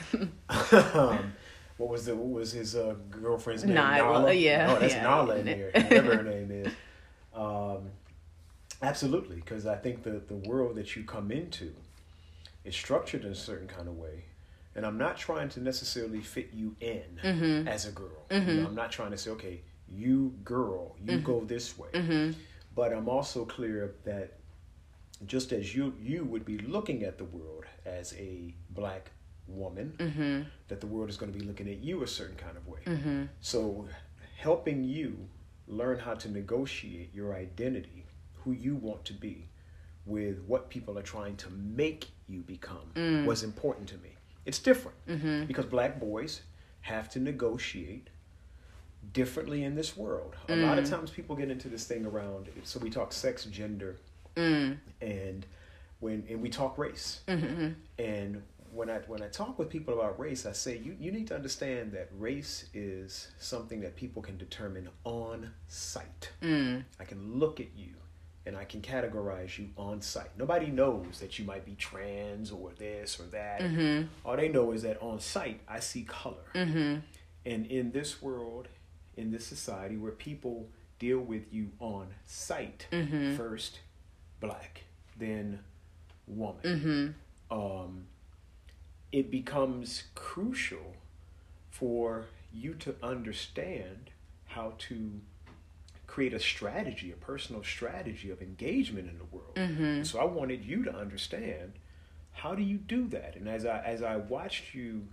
um, 0.72 1.33
what 1.76 1.88
was 1.88 2.07
the 2.07 2.14
what 2.14 2.28
was 2.40 2.52
his 2.52 2.76
uh, 2.76 2.94
girlfriend's 3.11 3.64
name? 3.64 3.74
Nala. 3.74 4.20
Nala? 4.20 4.33
Yeah. 4.33 4.74
Oh, 4.74 4.81
that's 4.81 4.94
yeah. 4.94 5.02
Nala 5.02 5.37
in 5.37 5.46
there. 5.46 5.70
Whatever 5.74 6.16
her 6.16 6.22
name 6.22 6.50
is. 6.50 6.72
Um, 7.35 7.90
absolutely, 8.83 9.37
because 9.37 9.66
I 9.66 9.76
think 9.76 10.02
the 10.02 10.22
the 10.26 10.37
world 10.37 10.76
that 10.76 10.96
you 10.96 11.04
come 11.04 11.31
into 11.31 11.72
is 12.64 12.74
structured 12.74 13.24
in 13.24 13.33
a 13.33 13.37
certain 13.37 13.68
kind 13.68 13.88
of 13.88 13.96
way. 13.96 14.24
And 14.74 14.87
I'm 14.87 14.98
not 14.98 15.16
trying 15.16 15.48
to 15.50 15.61
necessarily 15.61 16.20
fit 16.20 16.50
you 16.52 16.76
in 16.81 17.02
mm-hmm. 17.22 17.66
as 17.66 17.87
a 17.87 17.90
girl. 17.90 18.26
Mm-hmm. 18.31 18.48
You 18.48 18.61
know, 18.61 18.68
I'm 18.68 18.74
not 18.76 18.92
trying 18.92 19.11
to 19.11 19.18
say, 19.18 19.31
okay, 19.33 19.62
you 19.88 20.35
girl, 20.44 20.94
you 21.04 21.14
mm-hmm. 21.14 21.24
go 21.24 21.44
this 21.44 21.76
way. 21.76 21.88
Mm-hmm. 22.79 22.91
But 22.91 22.97
I'm 22.97 23.09
also 23.09 23.45
clear 23.45 23.95
that 24.05 24.29
just 25.27 25.53
as 25.53 25.75
you 25.75 25.95
you 26.01 26.25
would 26.25 26.45
be 26.45 26.59
looking 26.59 27.03
at 27.05 27.19
the 27.19 27.25
world 27.25 27.64
as 27.85 28.14
a 28.14 28.55
black 28.71 29.11
woman, 29.49 29.95
Mm-hmm. 29.99 30.43
that 30.69 30.81
the 30.81 30.87
world 30.87 31.09
is 31.11 31.17
going 31.17 31.33
to 31.33 31.38
be 31.38 31.45
looking 31.45 31.69
at 31.69 31.79
you 31.79 32.03
a 32.03 32.07
certain 32.07 32.37
kind 32.37 32.57
of 32.57 32.67
way. 32.67 32.81
So, 33.41 33.87
helping 34.37 34.85
you 34.85 35.11
learn 35.67 35.99
how 35.99 36.14
to 36.14 36.29
negotiate 36.31 37.11
your 37.14 37.35
identity, 37.35 38.07
who 38.45 38.53
you 38.53 38.75
want 38.77 39.05
to 39.07 39.12
be, 39.12 39.49
with 40.07 40.37
what 40.47 40.69
people 40.71 40.99
are 40.99 41.03
trying 41.17 41.37
to 41.37 41.49
make 41.51 42.03
you 42.27 42.41
become, 42.41 42.88
was 43.27 43.43
important 43.43 43.88
to 43.88 43.97
me. 43.99 44.11
It's 44.47 44.59
different 44.59 44.97
because 45.49 45.67
black 45.67 45.99
boys 46.01 46.43
have 46.81 47.09
to 47.11 47.19
negotiate 47.19 48.09
differently 49.12 49.64
in 49.64 49.75
this 49.75 49.97
world. 49.97 50.37
A 50.49 50.57
lot 50.57 50.79
of 50.79 50.85
mm. 50.85 50.90
times 50.90 51.11
people 51.11 51.37
get 51.37 51.51
into 51.51 51.68
this 51.68 51.87
thing 51.87 52.05
around 52.07 52.49
so 52.64 52.79
we 52.79 52.90
talk 52.90 53.12
sex, 53.12 53.44
gender, 53.47 53.97
mm. 54.37 54.77
and 55.01 55.47
when 56.01 56.25
and 56.29 56.42
we 56.42 56.49
talk 56.49 56.79
race. 56.79 57.21
Mm-hmm. 57.29 57.71
And 57.99 58.42
when 58.73 58.90
I 58.90 58.99
when 59.07 59.23
I 59.23 59.29
talk 59.29 59.59
with 59.59 59.68
people 59.68 59.94
about 59.94 60.18
race, 60.18 60.47
I 60.47 60.53
say 60.53 60.79
you, 60.79 60.97
you 60.99 61.12
need 61.12 61.27
to 61.29 61.35
understand 61.35 61.92
that 61.92 62.09
race 62.18 62.66
is 62.75 63.29
something 63.38 63.81
that 63.81 63.97
people 63.97 64.23
can 64.23 64.37
determine 64.37 64.88
on 65.05 65.51
sight. 65.68 66.31
Mm. 66.42 66.85
I 67.01 67.05
can 67.05 67.38
look 67.38 67.61
at 67.61 67.68
you 67.77 67.94
and 68.47 68.57
I 68.57 68.64
can 68.64 68.81
categorize 68.81 69.59
you 69.59 69.68
on 69.77 70.01
sight. 70.01 70.31
Nobody 70.38 70.68
knows 70.68 71.21
that 71.21 71.38
you 71.38 71.44
might 71.44 71.64
be 71.64 71.75
trans 71.75 72.51
or 72.51 72.73
this 72.79 73.21
or 73.21 73.25
that. 73.25 73.61
Mm-hmm. 73.61 74.07
All 74.25 74.37
they 74.37 74.49
know 74.49 74.73
is 74.73 74.83
that 74.83 75.01
on 75.03 75.21
sight 75.21 75.61
I 75.68 75.81
see 75.81 76.03
color. 76.05 76.47
Mm-hmm. 76.55 76.97
And 77.44 77.66
in 77.66 77.92
this 77.92 78.21
world, 78.21 78.68
in 79.18 79.31
this 79.31 79.44
society 79.46 79.96
where 79.96 80.12
people 80.12 80.68
deal 80.98 81.18
with 81.18 81.52
you 81.52 81.70
on 81.81 82.09
sight, 82.26 82.87
first 83.37 83.81
black, 84.40 84.85
then 85.18 85.61
woman, 86.26 87.14
um, 87.50 88.04
it 89.12 89.31
becomes 89.31 90.04
crucial 90.14 90.94
for 91.70 92.26
you 92.52 92.74
to 92.74 92.94
understand 93.02 94.11
how 94.46 94.72
to 94.78 95.20
create 96.07 96.33
a 96.35 96.40
strategy, 96.40 97.12
a 97.12 97.16
personal 97.16 97.62
strategy 97.62 98.31
of 98.31 98.40
engagement 98.42 99.09
in 99.09 99.18
the 99.18 99.24
world. 99.24 99.52
So 100.04 100.18
I 100.18 100.24
wanted 100.24 100.64
you 100.64 100.83
to 100.85 100.94
understand 100.94 101.72
how 102.33 102.54
do 102.54 102.62
you 102.62 102.76
do 102.78 103.07
that. 103.09 103.37
And 103.37 103.48
as 103.48 103.64
I 103.66 103.81
as 103.85 104.02
I 104.02 104.16
watched 104.16 104.74
you 104.74 105.09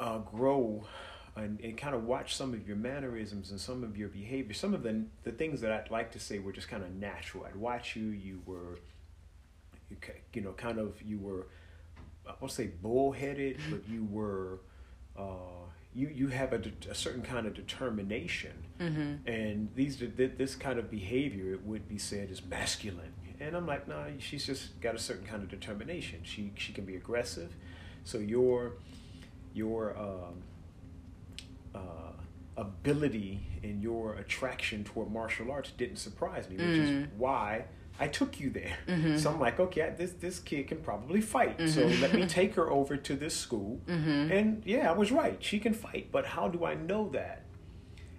uh, 0.00 0.18
grow 0.18 0.84
and, 1.36 1.58
and 1.60 1.76
kind 1.76 1.94
of 1.94 2.04
watch 2.04 2.36
some 2.36 2.52
of 2.52 2.66
your 2.66 2.76
mannerisms 2.76 3.50
and 3.50 3.60
some 3.60 3.82
of 3.82 3.96
your 3.96 4.08
behavior, 4.08 4.52
some 4.54 4.74
of 4.74 4.82
the 4.82 5.04
the 5.24 5.32
things 5.32 5.60
that 5.62 5.72
I'd 5.72 5.90
like 5.90 6.12
to 6.12 6.20
say 6.20 6.38
were 6.38 6.52
just 6.52 6.68
kind 6.68 6.82
of 6.82 6.94
natural. 6.94 7.44
I'd 7.46 7.56
watch 7.56 7.96
you. 7.96 8.06
You 8.06 8.42
were, 8.46 8.78
you, 9.90 9.96
you 10.34 10.42
know, 10.42 10.52
kind 10.52 10.78
of 10.78 11.00
you 11.02 11.18
were, 11.18 11.46
I 12.28 12.32
won't 12.40 12.52
say 12.52 12.66
bullheaded, 12.82 13.58
but 13.70 13.88
you 13.88 14.04
were. 14.10 14.60
Uh, 15.16 15.24
you, 15.94 16.08
you 16.08 16.28
have 16.28 16.54
a, 16.54 16.58
de- 16.58 16.90
a 16.90 16.94
certain 16.94 17.20
kind 17.20 17.46
of 17.46 17.52
determination, 17.52 18.52
and 19.26 19.68
these 19.74 19.96
th- 19.98 20.32
this 20.38 20.54
kind 20.54 20.78
of 20.78 20.90
behavior 20.90 21.52
it 21.52 21.66
would 21.66 21.86
be 21.86 21.98
said 21.98 22.30
is 22.30 22.42
masculine. 22.46 23.12
And 23.40 23.54
I'm 23.54 23.66
like, 23.66 23.86
nah, 23.88 24.04
she's 24.18 24.46
just 24.46 24.80
got 24.80 24.94
a 24.94 24.98
certain 24.98 25.26
kind 25.26 25.42
of 25.42 25.50
determination. 25.50 26.20
She 26.22 26.52
she 26.56 26.72
can 26.72 26.86
be 26.86 26.96
aggressive, 26.96 27.54
so 28.04 28.16
your 28.18 28.72
your 29.52 29.94
um, 29.98 30.42
uh, 31.74 32.12
ability 32.56 33.46
and 33.62 33.82
your 33.82 34.14
attraction 34.14 34.84
toward 34.84 35.10
martial 35.10 35.50
arts 35.50 35.70
didn't 35.70 35.96
surprise 35.96 36.48
me, 36.48 36.56
which 36.56 36.78
is 36.78 36.90
mm. 36.90 37.08
why 37.16 37.64
I 37.98 38.08
took 38.08 38.40
you 38.40 38.50
there. 38.50 38.76
Mm-hmm. 38.88 39.16
So 39.18 39.30
I'm 39.30 39.40
like, 39.40 39.60
okay, 39.60 39.94
this 39.96 40.12
this 40.12 40.38
kid 40.38 40.68
can 40.68 40.78
probably 40.78 41.20
fight. 41.20 41.58
So 41.68 41.82
mm-hmm. 41.82 42.02
let 42.02 42.14
me 42.14 42.26
take 42.40 42.54
her 42.54 42.70
over 42.70 42.96
to 42.96 43.14
this 43.14 43.36
school. 43.36 43.80
Mm-hmm. 43.86 44.32
And 44.32 44.62
yeah, 44.64 44.90
I 44.90 44.92
was 44.92 45.12
right. 45.12 45.42
She 45.42 45.58
can 45.58 45.74
fight. 45.74 46.08
But 46.10 46.26
how 46.26 46.48
do 46.48 46.64
I 46.64 46.74
know 46.74 47.08
that? 47.10 47.42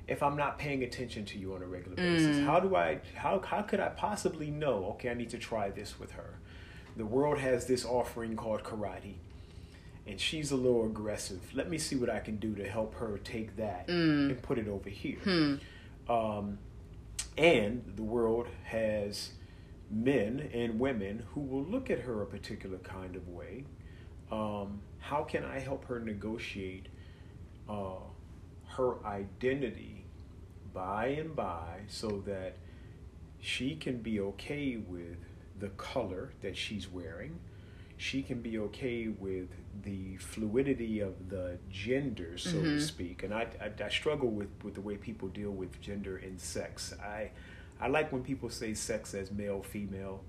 If 0.05 0.21
I'm 0.21 0.35
not 0.35 0.59
paying 0.59 0.83
attention 0.83 1.23
to 1.25 1.39
you 1.39 1.55
on 1.55 1.63
a 1.63 1.65
regular 1.65 1.95
basis, 1.95 2.37
mm. 2.37 2.45
how 2.45 2.59
do 2.59 2.75
I 2.75 2.99
how 3.15 3.39
how 3.39 3.61
could 3.61 3.79
I 3.79 3.89
possibly 3.89 4.51
know, 4.51 4.85
okay, 4.91 5.09
I 5.09 5.13
need 5.13 5.29
to 5.29 5.37
try 5.37 5.69
this 5.69 5.99
with 5.99 6.11
her? 6.11 6.39
The 6.97 7.05
world 7.05 7.39
has 7.39 7.65
this 7.65 7.85
offering 7.85 8.35
called 8.35 8.63
karate 8.63 9.15
and 10.05 10.19
she's 10.19 10.51
a 10.51 10.55
little 10.55 10.85
aggressive. 10.85 11.39
Let 11.53 11.69
me 11.69 11.77
see 11.77 11.95
what 11.95 12.09
I 12.09 12.19
can 12.19 12.37
do 12.37 12.53
to 12.55 12.67
help 12.69 12.95
her 12.95 13.17
take 13.23 13.55
that 13.57 13.85
and 14.29 14.41
put 14.41 14.57
it 14.57 14.67
over 14.67 14.89
here. 14.89 15.19
Um, 16.09 16.57
and 17.37 17.83
the 17.95 18.03
world 18.03 18.47
has 18.65 19.31
men 19.89 20.49
and 20.53 20.79
women 20.79 21.23
who 21.33 21.41
will 21.41 21.63
look 21.63 21.89
at 21.89 21.99
her 22.01 22.21
a 22.21 22.25
particular 22.25 22.77
kind 22.79 23.15
of 23.15 23.27
way. 23.29 23.63
Um, 24.31 24.81
how 24.99 25.23
can 25.23 25.43
I 25.45 25.59
help 25.59 25.85
her 25.85 25.99
negotiate 25.99 26.87
uh, 27.69 27.99
her 28.69 29.05
identity 29.05 30.05
by 30.73 31.07
and 31.07 31.35
by 31.35 31.81
so 31.87 32.23
that 32.25 32.57
she 33.39 33.75
can 33.75 33.97
be 33.97 34.19
okay 34.19 34.77
with 34.77 35.17
the 35.59 35.69
color 35.69 36.33
that 36.41 36.57
she's 36.57 36.89
wearing? 36.89 37.39
She 37.97 38.21
can 38.21 38.41
be 38.41 38.57
okay 38.57 39.07
with 39.07 39.49
the 39.83 40.17
fluidity 40.17 40.99
of 40.99 41.29
the 41.29 41.57
gender, 41.69 42.37
so 42.37 42.51
to 42.51 42.57
mm-hmm. 42.57 42.79
speak. 42.79 43.23
And 43.23 43.33
I, 43.33 43.47
I, 43.61 43.83
I 43.83 43.89
struggle 43.89 44.29
with, 44.29 44.49
with 44.63 44.75
the 44.75 44.81
way 44.81 44.97
people 44.97 45.27
deal 45.27 45.51
with 45.51 45.79
gender 45.81 46.17
and 46.17 46.39
sex. 46.39 46.93
I, 47.01 47.31
I 47.79 47.87
like 47.87 48.11
when 48.11 48.23
people 48.23 48.49
say 48.49 48.73
sex 48.73 49.13
as 49.13 49.31
male, 49.31 49.61
female. 49.61 50.23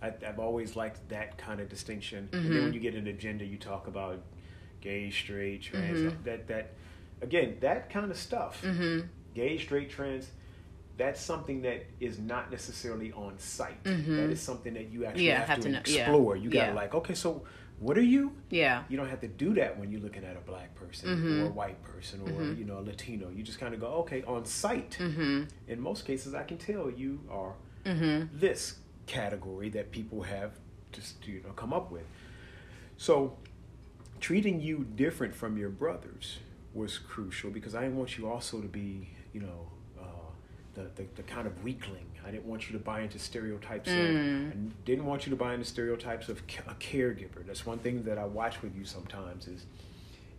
I, 0.00 0.12
I've 0.26 0.38
always 0.38 0.76
liked 0.76 1.08
that 1.08 1.38
kind 1.38 1.60
of 1.60 1.68
distinction. 1.68 2.28
And 2.32 2.44
then 2.44 2.50
when 2.50 2.62
mm-hmm. 2.64 2.74
you 2.74 2.80
get 2.80 2.94
into 2.94 3.12
gender, 3.12 3.44
you 3.44 3.58
talk 3.58 3.88
about 3.88 4.20
gay, 4.80 5.10
straight, 5.10 5.62
trans. 5.62 5.98
Mm-hmm. 5.98 6.22
That 6.24 6.46
that 6.48 6.74
again, 7.20 7.56
that 7.60 7.90
kind 7.90 8.10
of 8.10 8.16
stuff. 8.16 8.62
Gay, 9.34 9.58
straight, 9.58 9.90
trans. 9.90 10.30
That's 10.98 11.20
something 11.20 11.62
that 11.62 11.86
is 12.00 12.18
not 12.18 12.50
necessarily 12.50 13.12
on 13.12 13.38
sight. 13.38 13.82
That 13.84 14.30
is 14.30 14.40
something 14.42 14.74
that 14.74 14.90
you 14.90 15.04
actually 15.06 15.28
Yeah, 15.28 15.38
have, 15.38 15.48
have 15.48 15.56
to, 15.60 15.62
to 15.62 15.68
know- 15.70 15.82
yeah. 15.86 16.00
explore. 16.00 16.36
You 16.36 16.50
gotta 16.50 16.72
Yeah. 16.72 16.74
like, 16.74 16.92
okay, 16.94 17.14
so 17.14 17.44
what 17.78 17.96
are 17.96 18.02
you? 18.02 18.32
Yeah. 18.50 18.82
You 18.88 18.96
don't 18.96 19.08
have 19.08 19.20
to 19.20 19.28
do 19.28 19.54
that 19.54 19.78
when 19.78 19.92
you're 19.92 20.00
looking 20.00 20.24
at 20.24 20.36
a 20.36 20.40
black 20.40 20.74
person 20.74 21.08
Mm-hmm. 21.08 21.42
or 21.42 21.46
a 21.46 21.50
white 21.50 21.80
person 21.84 22.20
or 22.22 22.42
you 22.52 22.64
know 22.64 22.78
a 22.80 22.84
Latino. 22.90 23.30
You 23.30 23.44
just 23.44 23.60
kind 23.60 23.72
of 23.74 23.80
go, 23.80 23.86
okay, 24.02 24.24
on 24.24 24.44
sight. 24.44 24.96
Mm-hmm. 25.00 25.44
In 25.68 25.80
most 25.80 26.04
cases, 26.04 26.34
I 26.34 26.42
can 26.42 26.58
tell 26.58 26.90
you 26.90 27.20
are 27.30 27.54
this 27.84 28.78
category 29.06 29.68
that 29.70 29.92
people 29.92 30.22
have 30.22 30.52
just 30.92 31.26
you 31.26 31.40
know 31.44 31.52
come 31.52 31.72
up 31.72 31.90
with. 31.92 32.04
So 32.96 33.36
treating 34.20 34.60
you 34.60 34.84
different 34.96 35.34
from 35.34 35.56
your 35.56 35.70
brothers 35.70 36.38
was 36.74 36.98
crucial 36.98 37.50
because 37.50 37.74
I 37.74 37.82
didn't 37.82 37.96
want 37.96 38.18
you 38.18 38.28
also 38.28 38.60
to 38.60 38.68
be 38.68 39.10
you 39.32 39.40
know. 39.40 39.70
The, 40.78 41.02
the, 41.02 41.08
the 41.16 41.22
kind 41.24 41.46
of 41.48 41.64
weakling. 41.64 42.06
I 42.24 42.30
didn't 42.30 42.44
want 42.46 42.68
you 42.70 42.78
to 42.78 42.84
buy 42.84 43.00
into 43.00 43.18
stereotypes 43.18 43.88
of, 43.90 43.96
Mm. 43.96 44.50
I 44.52 44.54
didn't 44.84 45.06
want 45.06 45.26
you 45.26 45.30
to 45.30 45.36
buy 45.36 45.52
into 45.54 45.64
stereotypes 45.64 46.28
of 46.28 46.40
a 46.68 46.74
caregiver. 46.74 47.44
That's 47.44 47.66
one 47.66 47.78
thing 47.78 48.04
that 48.04 48.16
I 48.18 48.24
watch 48.24 48.62
with 48.62 48.76
you 48.76 48.84
sometimes 48.84 49.48
is 49.48 49.66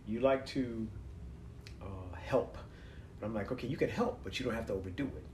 you 0.06 0.20
like 0.20 0.46
to 0.46 0.88
uh, 1.82 2.16
help. 2.32 2.56
And 3.16 3.26
I'm 3.26 3.34
like, 3.34 3.52
okay, 3.52 3.66
you 3.66 3.76
can 3.76 3.90
help, 3.90 4.20
but 4.24 4.38
you 4.38 4.46
don't 4.46 4.54
have 4.54 4.66
to 4.68 4.72
overdo 4.72 5.10
it. 5.20 5.24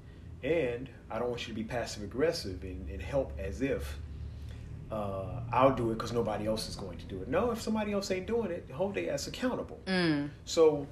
And 0.47 0.89
I 1.11 1.19
don't 1.21 1.29
want 1.29 1.43
you 1.47 1.55
to 1.55 1.61
be 1.63 1.65
passive 1.65 2.03
aggressive 2.03 2.63
and, 2.65 2.89
and 2.91 3.01
help 3.01 3.33
as 3.39 3.63
if 3.63 3.99
uh, 4.91 5.41
I'll 5.53 5.75
do 5.75 5.91
it 5.91 5.95
because 5.95 6.13
nobody 6.13 6.47
else 6.47 6.69
is 6.69 6.77
going 6.77 6.99
to 6.99 7.05
do 7.07 7.21
it. 7.23 7.29
No, 7.29 7.51
if 7.53 7.61
somebody 7.61 7.93
else 7.93 8.11
ain't 8.11 8.27
doing 8.27 8.51
it, 8.51 8.69
hold 8.73 8.95
their 8.95 9.13
ass 9.13 9.27
accountable. 9.27 9.81
Mm. 9.87 10.31
So 10.45 10.87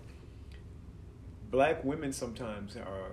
black 1.51 1.85
women 1.85 2.13
sometimes 2.13 2.77
are 2.77 3.13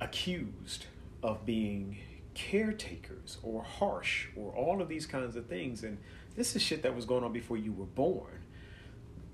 accused 0.00 0.86
of 1.22 1.44
being 1.44 1.98
caretakers 2.34 3.38
or 3.42 3.62
harsh 3.62 4.28
or 4.36 4.52
all 4.52 4.80
of 4.80 4.88
these 4.88 5.06
kinds 5.06 5.36
of 5.36 5.46
things, 5.46 5.82
and 5.84 5.98
this 6.36 6.56
is 6.56 6.62
shit 6.62 6.82
that 6.82 6.94
was 6.94 7.04
going 7.04 7.24
on 7.24 7.32
before 7.32 7.56
you 7.56 7.72
were 7.72 7.86
born. 7.86 8.40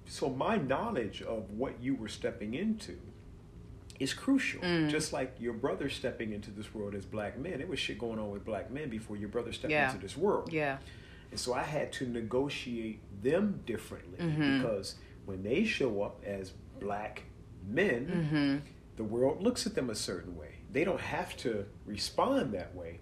So 0.09 0.29
my 0.29 0.57
knowledge 0.57 1.23
of 1.23 1.51
what 1.51 1.81
you 1.81 1.95
were 1.95 2.09
stepping 2.09 2.55
into 2.55 2.99
is 3.99 4.15
crucial. 4.15 4.61
Mm. 4.61 4.91
Just 4.91 5.13
like 5.13 5.37
your 5.39 5.53
brother 5.53 5.89
stepping 5.89 6.33
into 6.33 6.51
this 6.51 6.75
world 6.75 6.95
as 6.95 7.05
black 7.05 7.39
men, 7.39 7.61
it 7.61 7.69
was 7.69 7.79
shit 7.79 7.99
going 7.99 8.19
on 8.19 8.31
with 8.31 8.45
black 8.45 8.71
men 8.71 8.89
before 8.89 9.17
your 9.17 9.29
brother 9.29 9.53
stepped 9.53 9.73
Yeah. 9.73 9.91
into 9.91 10.01
this 10.01 10.17
world. 10.17 10.53
Yeah. 10.53 10.79
And 11.31 11.41
so 11.41 11.55
I 11.55 11.63
had 11.63 11.93
to 11.95 12.07
negotiate 12.07 13.01
them 13.23 13.63
differently 13.67 14.19
mm-hmm. 14.19 14.59
because 14.59 14.97
when 15.25 15.43
they 15.43 15.65
show 15.65 16.03
up 16.03 16.23
as 16.25 16.53
black 16.79 17.25
men, 17.67 18.07
mm-hmm. 18.07 18.57
the 18.97 19.05
world 19.05 19.43
looks 19.43 19.67
at 19.67 19.75
them 19.75 19.91
a 19.91 19.95
certain 19.95 20.37
way. 20.37 20.56
They 20.77 20.85
don't 20.85 21.01
have 21.01 21.35
to 21.39 21.65
respond 21.87 22.53
that 22.53 22.75
way. 22.75 23.01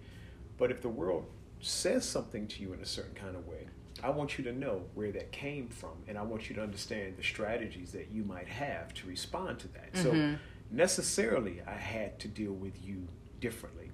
But 0.58 0.70
if 0.70 0.80
the 0.80 0.88
world 0.88 1.26
says 1.60 2.04
something 2.08 2.46
to 2.46 2.62
you 2.62 2.72
in 2.72 2.78
a 2.78 2.86
certain 2.86 3.16
kind 3.16 3.34
of 3.34 3.48
way, 3.48 3.66
I 4.00 4.10
want 4.10 4.38
you 4.38 4.44
to 4.44 4.52
know 4.52 4.82
where 4.94 5.10
that 5.10 5.32
came 5.32 5.66
from 5.66 5.96
and 6.06 6.16
I 6.16 6.22
want 6.22 6.48
you 6.48 6.54
to 6.54 6.62
understand 6.62 7.16
the 7.16 7.24
strategies 7.24 7.90
that 7.90 8.12
you 8.12 8.22
might 8.22 8.46
have 8.46 8.94
to 8.94 9.08
respond 9.08 9.58
to 9.58 9.68
that. 9.72 9.88
So 9.96 10.36
necessarily 10.70 11.62
I 11.66 11.74
had 11.74 12.20
to 12.20 12.28
deal 12.28 12.52
with 12.52 12.80
you 12.80 13.08
differently. 13.40 13.90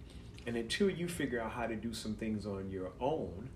And 0.47 0.59
until 0.59 0.91
you 0.91 1.09
figure 1.09 1.41
out 1.41 1.53
how 1.53 1.67
to 1.67 1.75
do 1.75 1.95
some 1.95 2.17
things 2.17 2.45
on 2.45 2.71
your 2.71 2.91
own, 3.01 3.49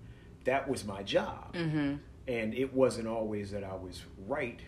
that 0.45 0.67
was 0.67 0.85
my 0.85 1.03
job. 1.03 1.53
Mm-hmm. 1.53 1.97
And 2.27 2.53
it 2.55 2.73
wasn't 2.73 3.07
always 3.07 3.51
that 3.51 3.63
I 3.63 3.75
was 3.75 4.01
right, 4.25 4.59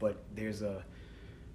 but 0.00 0.24
there's 0.34 0.62
a 0.62 0.82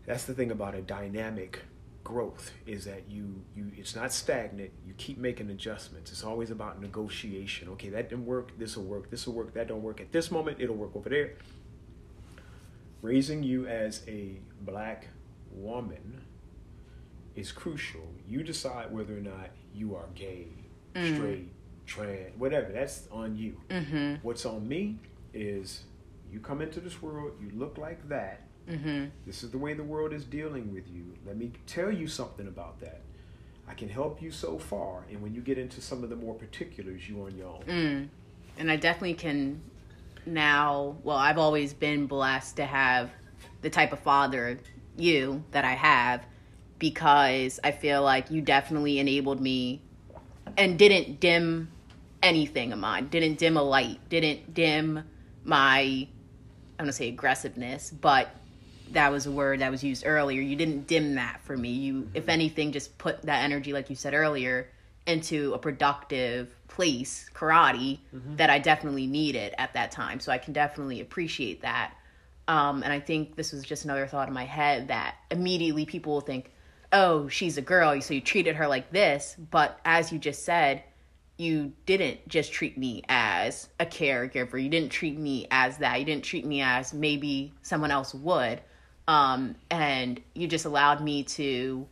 that's 0.06 0.24
the 0.24 0.34
thing 0.34 0.52
about 0.52 0.74
a 0.74 0.82
dynamic 0.82 1.60
growth 2.06 2.52
is 2.66 2.86
that 2.86 3.04
you 3.10 3.42
you 3.56 3.70
it's 3.76 3.96
not 3.96 4.14
stagnant. 4.14 4.72
You 4.88 4.94
keep 4.96 5.18
making 5.18 5.50
adjustments. 5.50 6.12
It's 6.12 6.24
always 6.24 6.52
about 6.52 6.80
negotiation. 6.82 7.68
Okay 7.70 7.90
that 7.90 8.10
didn't 8.10 8.26
work. 8.26 8.58
This 8.58 8.78
will 8.78 8.86
work. 8.86 9.10
This 9.12 9.28
will 9.28 9.34
work. 9.34 9.54
That 9.56 9.68
don't 9.68 9.84
work. 9.84 10.00
At 10.00 10.14
this 10.14 10.32
moment 10.32 10.62
it'll 10.62 10.76
work 10.78 10.96
over 10.96 11.10
there. 11.10 11.34
Raising 13.02 13.44
you 13.44 13.68
as 13.68 14.02
a 14.08 14.40
black 14.62 15.08
woman 15.52 16.22
is 17.36 17.52
crucial. 17.52 18.08
You 18.28 18.44
decide 18.44 18.92
whether 18.94 19.18
or 19.18 19.22
not 19.22 19.50
you 19.74 19.96
are 19.96 20.06
gay 20.16 20.48
Mm. 20.96 21.16
straight 21.18 21.50
trans 21.86 22.40
whatever. 22.40 22.72
That's 22.72 23.08
on 23.12 23.36
you. 23.38 23.58
Mm-hmm. 23.70 24.16
what's 24.22 24.46
on 24.46 24.66
me 24.68 24.98
is 25.34 25.82
you 26.32 26.40
come 26.40 26.62
into 26.62 26.80
this 26.80 27.02
world 27.02 27.34
you 27.42 27.52
look 27.54 27.78
like 27.78 28.08
that 28.08 28.42
Mm-hmm. 28.70 29.06
this 29.28 29.44
is 29.44 29.52
the 29.52 29.60
way 29.60 29.74
the 29.74 29.84
world 29.84 30.12
is 30.12 30.24
dealing 30.24 30.74
with 30.74 30.90
you. 30.90 31.14
Let 31.26 31.38
me 31.38 31.52
tell 31.68 31.92
you 31.92 32.08
something 32.08 32.48
about 32.48 32.80
that. 32.80 33.02
I 33.68 33.74
can 33.74 33.90
help 33.90 34.22
you 34.22 34.32
so 34.32 34.58
far, 34.58 35.06
and 35.10 35.22
when 35.22 35.34
you 35.34 35.42
get 35.42 35.58
into 35.58 35.82
some 35.82 36.04
of 36.04 36.10
the 36.10 36.16
more 36.16 36.36
particulars, 36.36 37.08
you 37.10 37.24
on 37.24 37.36
your 37.36 37.48
own. 37.48 37.64
Mm. 37.68 38.08
And 38.58 38.72
I 38.72 38.76
definitely 38.76 39.16
can 39.16 39.62
now, 40.26 40.98
well, 41.04 41.18
I've 41.18 41.38
always 41.38 41.74
been 41.74 42.08
blessed 42.08 42.58
to 42.58 42.66
have 42.66 43.10
the 43.62 43.70
type 43.70 43.92
of 43.94 44.00
father, 44.00 44.60
you, 44.98 45.44
that 45.52 45.66
I 45.66 45.74
have, 45.74 46.24
because 46.80 47.60
I 47.64 47.72
feel 47.72 48.02
like 48.04 48.32
you 48.32 48.42
definitely 48.42 49.00
enabled 49.00 49.42
me 49.42 49.82
and 50.58 50.78
didn't 50.78 51.20
dim 51.20 51.70
anything 52.22 52.74
of 52.74 52.80
mine, 52.80 53.08
didn't 53.08 53.38
dim 53.38 53.58
a 53.58 53.64
light, 53.64 54.00
didn't 54.10 54.54
dim 54.54 55.04
my, 55.44 55.82
I'm 55.82 56.86
going 56.86 56.88
to 56.88 56.94
say 56.94 57.10
aggressiveness, 57.10 57.92
but 57.92 58.30
that 58.92 59.12
was 59.12 59.26
a 59.26 59.32
word 59.32 59.60
that 59.60 59.72
was 59.72 59.84
used 59.84 60.04
earlier. 60.06 60.42
You 60.42 60.56
didn't 60.56 60.88
dim 60.88 61.16
that 61.16 61.42
for 61.42 61.56
me. 61.58 61.70
You, 61.70 62.10
if 62.14 62.30
anything, 62.30 62.72
just 62.72 62.98
put 62.98 63.22
that 63.24 63.44
energy, 63.44 63.74
like 63.74 63.90
you 63.90 63.96
said 63.96 64.14
earlier, 64.14 64.70
into 65.06 65.54
a 65.54 65.58
productive 65.58 66.56
place, 66.68 67.30
karate, 67.34 68.00
that 68.38 68.50
I 68.50 68.60
definitely 68.60 69.08
needed 69.08 69.54
at 69.58 69.74
that 69.74 69.92
time. 69.92 70.20
So 70.20 70.32
I 70.32 70.38
can 70.38 70.54
definitely 70.54 71.02
appreciate 71.02 71.62
that. 71.62 71.94
Um, 72.48 72.84
and 72.84 72.94
I 72.94 73.00
think 73.00 73.36
this 73.36 73.52
was 73.52 73.64
just 73.64 73.86
another 73.86 74.08
thought 74.08 74.28
in 74.28 74.34
my 74.34 74.46
head 74.46 74.90
that 74.90 75.16
immediately 75.32 75.86
people 75.86 76.14
will 76.14 76.22
think, 76.22 76.52
oh, 76.92 77.28
she's 77.28 77.58
a 77.58 77.62
girl, 77.62 78.00
so 78.02 78.14
you 78.14 78.22
treated 78.22 78.56
her 78.56 78.68
like 78.68 78.92
this. 78.92 79.36
But 79.52 79.80
as 79.84 80.12
you 80.12 80.20
just 80.20 80.44
said, 80.44 80.84
you 81.38 81.74
didn't 81.86 82.28
just 82.30 82.54
treat 82.54 82.78
me 82.78 83.04
as 83.10 83.68
a 83.80 83.86
caregiver. 83.86 84.62
You 84.62 84.70
didn't 84.70 84.92
treat 84.92 85.18
me 85.18 85.48
as 85.52 85.78
that. 85.80 86.00
You 86.00 86.06
didn't 86.06 86.24
treat 86.24 86.46
me 86.46 86.62
as 86.62 86.94
maybe 86.94 87.54
someone 87.62 87.92
else 87.92 88.14
would. 88.14 88.62
Um, 89.08 89.56
and 89.70 90.22
you 90.34 90.48
just 90.48 90.66
allowed 90.66 91.02
me 91.02 91.24
to 91.24 91.88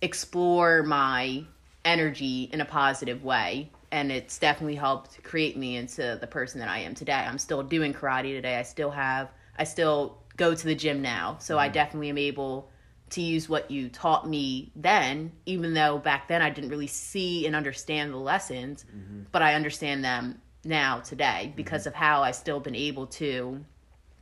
explore 0.00 0.82
my 0.82 1.44
energy 1.84 2.50
in 2.52 2.60
a 2.60 2.64
positive 2.64 3.24
way. 3.24 3.70
And 3.90 4.12
it's 4.12 4.38
definitely 4.38 4.74
helped 4.74 5.22
create 5.22 5.56
me 5.56 5.76
into 5.76 6.18
the 6.20 6.26
person 6.26 6.60
that 6.60 6.68
I 6.68 6.80
am 6.80 6.94
today. 6.94 7.14
I'm 7.14 7.38
still 7.38 7.62
doing 7.62 7.94
karate 7.94 8.34
today. 8.34 8.56
I 8.56 8.62
still 8.62 8.90
have, 8.90 9.30
I 9.58 9.64
still 9.64 10.18
go 10.36 10.54
to 10.54 10.64
the 10.66 10.74
gym 10.74 11.00
now. 11.00 11.38
So 11.40 11.58
I 11.58 11.66
mm-hmm. 11.66 11.74
definitely 11.74 12.08
am 12.10 12.18
able 12.18 12.70
to 13.10 13.22
use 13.22 13.48
what 13.48 13.70
you 13.70 13.88
taught 13.88 14.28
me 14.28 14.70
then, 14.76 15.32
even 15.46 15.72
though 15.72 15.98
back 15.98 16.28
then 16.28 16.42
I 16.42 16.50
didn't 16.50 16.68
really 16.68 16.86
see 16.86 17.46
and 17.46 17.56
understand 17.56 18.12
the 18.12 18.18
lessons, 18.18 18.84
mm-hmm. 18.84 19.22
but 19.32 19.40
I 19.40 19.54
understand 19.54 20.04
them 20.04 20.42
now 20.64 21.00
today 21.00 21.52
because 21.56 21.82
mm-hmm. 21.82 21.88
of 21.88 21.94
how 21.94 22.22
I've 22.22 22.34
still 22.34 22.60
been 22.60 22.74
able 22.74 23.06
to 23.06 23.64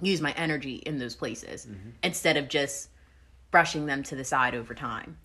use 0.01 0.21
my 0.21 0.33
energy 0.33 0.77
in 0.77 0.99
those 0.99 1.15
places 1.15 1.67
instead 2.03 2.37
of 2.37 2.49
just 2.49 2.91
brushing 3.51 3.87
them 3.87 4.03
to 4.03 4.17
the 4.17 4.25
side 4.25 4.55
over 4.55 4.75
time. 4.75 5.17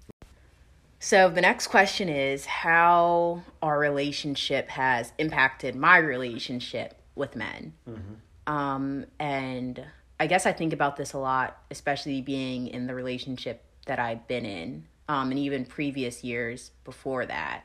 So 0.99 1.29
the 1.29 1.41
next 1.41 1.67
question 1.67 2.09
is 2.09 2.45
how 2.45 3.41
our 3.61 3.79
relationship 3.79 4.69
has 4.69 5.11
impacted 5.17 5.75
my 5.75 5.97
relationship 5.97 6.95
with 7.15 7.35
men. 7.35 7.73
Um, 8.47 9.05
and 9.19 9.83
I 10.19 10.27
guess 10.27 10.45
I 10.45 10.51
think 10.53 10.73
about 10.73 10.97
this 10.97 11.13
a 11.13 11.17
lot, 11.17 11.57
especially 11.71 12.21
being 12.21 12.67
in 12.67 12.85
the 12.85 12.93
relationship 12.93 13.63
that 13.87 13.97
I've 13.97 14.27
been 14.27 14.45
in, 14.45 14.85
um, 15.09 15.31
and 15.31 15.39
even 15.39 15.65
previous 15.65 16.23
years 16.23 16.71
before 16.83 17.25
that. 17.25 17.63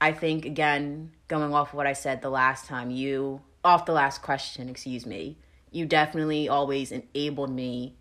I 0.00 0.12
think 0.12 0.44
again, 0.44 1.12
going 1.28 1.54
off 1.54 1.72
what 1.72 1.86
I 1.86 1.92
said 1.92 2.20
the 2.20 2.30
last 2.30 2.66
time, 2.66 2.90
you 2.90 3.40
off 3.64 3.86
the 3.86 3.92
last 3.92 4.22
question, 4.22 4.68
excuse 4.68 5.06
me, 5.06 5.38
you 5.74 5.84
definitely 5.86 6.48
always 6.48 6.92
enabled 6.92 7.50
me 7.50 7.96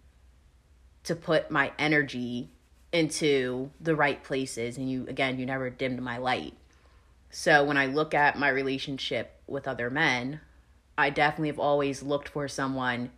to 1.04 1.16
put 1.16 1.50
my 1.50 1.72
energy 1.80 2.50
into 2.92 3.72
the 3.82 3.96
right 3.96 4.24
places 4.24 4.78
and 4.78 4.90
you 4.90 5.06
again 5.08 5.40
you 5.40 5.46
never 5.46 5.70
dimmed 5.70 6.00
my 6.02 6.18
light 6.18 6.54
so 7.32 7.64
when 7.64 7.76
i 7.76 7.88
look 7.88 8.14
at 8.14 8.38
my 8.38 8.48
relationship 8.48 9.42
with 9.48 9.68
other 9.68 9.90
men 9.90 10.40
i 10.98 11.10
definitely 11.10 11.48
have 11.50 11.60
always 11.60 12.04
looked 12.04 12.30
for 12.30 12.48
someone 12.48 13.10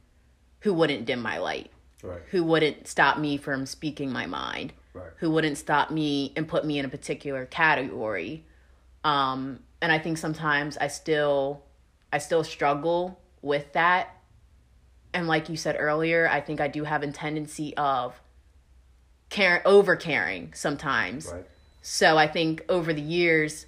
who 0.62 0.74
wouldn't 0.74 1.06
dim 1.06 1.22
my 1.22 1.38
light 1.38 1.70
Right. 2.02 2.22
who 2.30 2.44
wouldn't 2.44 2.88
stop 2.88 3.18
me 3.18 3.36
from 3.38 3.66
speaking 3.66 4.12
my 4.12 4.26
mind 4.26 4.72
Right. 4.94 5.12
who 5.18 5.30
wouldn't 5.32 5.58
stop 5.58 5.92
me 5.92 6.32
and 6.38 6.48
put 6.48 6.64
me 6.66 6.80
in 6.80 6.86
a 6.86 6.90
particular 6.90 7.46
category 7.46 8.46
um 9.04 9.60
and 9.82 9.92
i 9.92 10.00
think 10.00 10.18
sometimes 10.18 10.78
i 10.78 10.88
still 10.88 11.64
i 12.14 12.18
still 12.18 12.44
struggle 12.46 13.20
with 13.42 13.74
that 13.74 14.15
and 15.16 15.28
like 15.28 15.50
you 15.50 15.58
said 15.58 15.76
earlier 15.80 16.28
i 16.30 16.40
think 16.40 16.62
i 16.62 16.68
do 16.68 16.84
have 16.84 17.02
a 17.02 17.12
tendency 17.12 17.76
of 17.78 18.22
care 19.30 19.62
over 19.66 19.96
caring 19.96 20.54
sometimes 20.54 21.32
Right. 21.32 21.46
so 21.82 22.18
I 22.18 22.28
think 22.28 22.64
over 22.70 22.94
the 22.94 23.02
years 23.02 23.66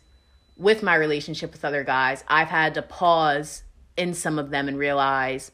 with 0.56 0.82
my 0.84 0.96
relationship 0.96 1.52
with 1.52 1.64
other 1.66 1.84
guys, 1.84 2.24
I've 2.28 2.48
had 2.48 2.74
to 2.76 2.82
pause 2.82 3.64
in 3.96 4.14
some 4.14 4.40
of 4.40 4.50
them 4.50 4.68
and 4.68 4.78
realize 4.78 5.52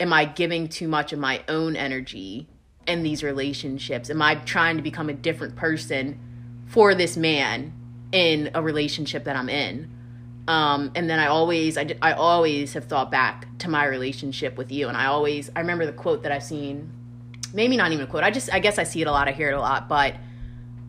am 0.00 0.12
I 0.12 0.24
giving 0.24 0.68
too 0.68 0.86
much 0.88 1.12
of 1.12 1.18
my 1.18 1.42
own 1.48 1.76
energy 1.76 2.48
in 2.86 3.02
these 3.02 3.22
relationships? 3.24 4.10
Am 4.10 4.22
I 4.22 4.36
trying 4.36 4.76
to 4.76 4.82
become 4.82 5.08
a 5.08 5.12
different 5.12 5.56
person 5.56 6.20
for 6.66 6.94
this 6.94 7.16
man 7.16 7.72
in 8.12 8.50
a 8.54 8.62
relationship 8.62 9.24
that 9.24 9.34
I'm 9.36 9.48
in? 9.48 9.90
Um, 10.48 10.90
and 10.94 11.08
then 11.08 11.18
I 11.20 11.26
always, 11.26 11.76
I, 11.76 11.84
did, 11.84 11.98
I 12.00 12.12
always 12.12 12.72
have 12.72 12.86
thought 12.86 13.10
back 13.10 13.46
to 13.58 13.68
my 13.68 13.84
relationship 13.84 14.56
with 14.56 14.72
you. 14.72 14.88
And 14.88 14.96
I 14.96 15.04
always, 15.06 15.50
I 15.54 15.60
remember 15.60 15.84
the 15.84 15.92
quote 15.92 16.22
that 16.22 16.32
I've 16.32 16.42
seen, 16.42 16.90
maybe 17.52 17.76
not 17.76 17.92
even 17.92 18.06
a 18.06 18.08
quote. 18.08 18.24
I 18.24 18.30
just, 18.30 18.52
I 18.52 18.58
guess 18.58 18.78
I 18.78 18.84
see 18.84 19.02
it 19.02 19.06
a 19.06 19.12
lot. 19.12 19.28
I 19.28 19.32
hear 19.32 19.50
it 19.50 19.54
a 19.54 19.60
lot, 19.60 19.90
but 19.90 20.14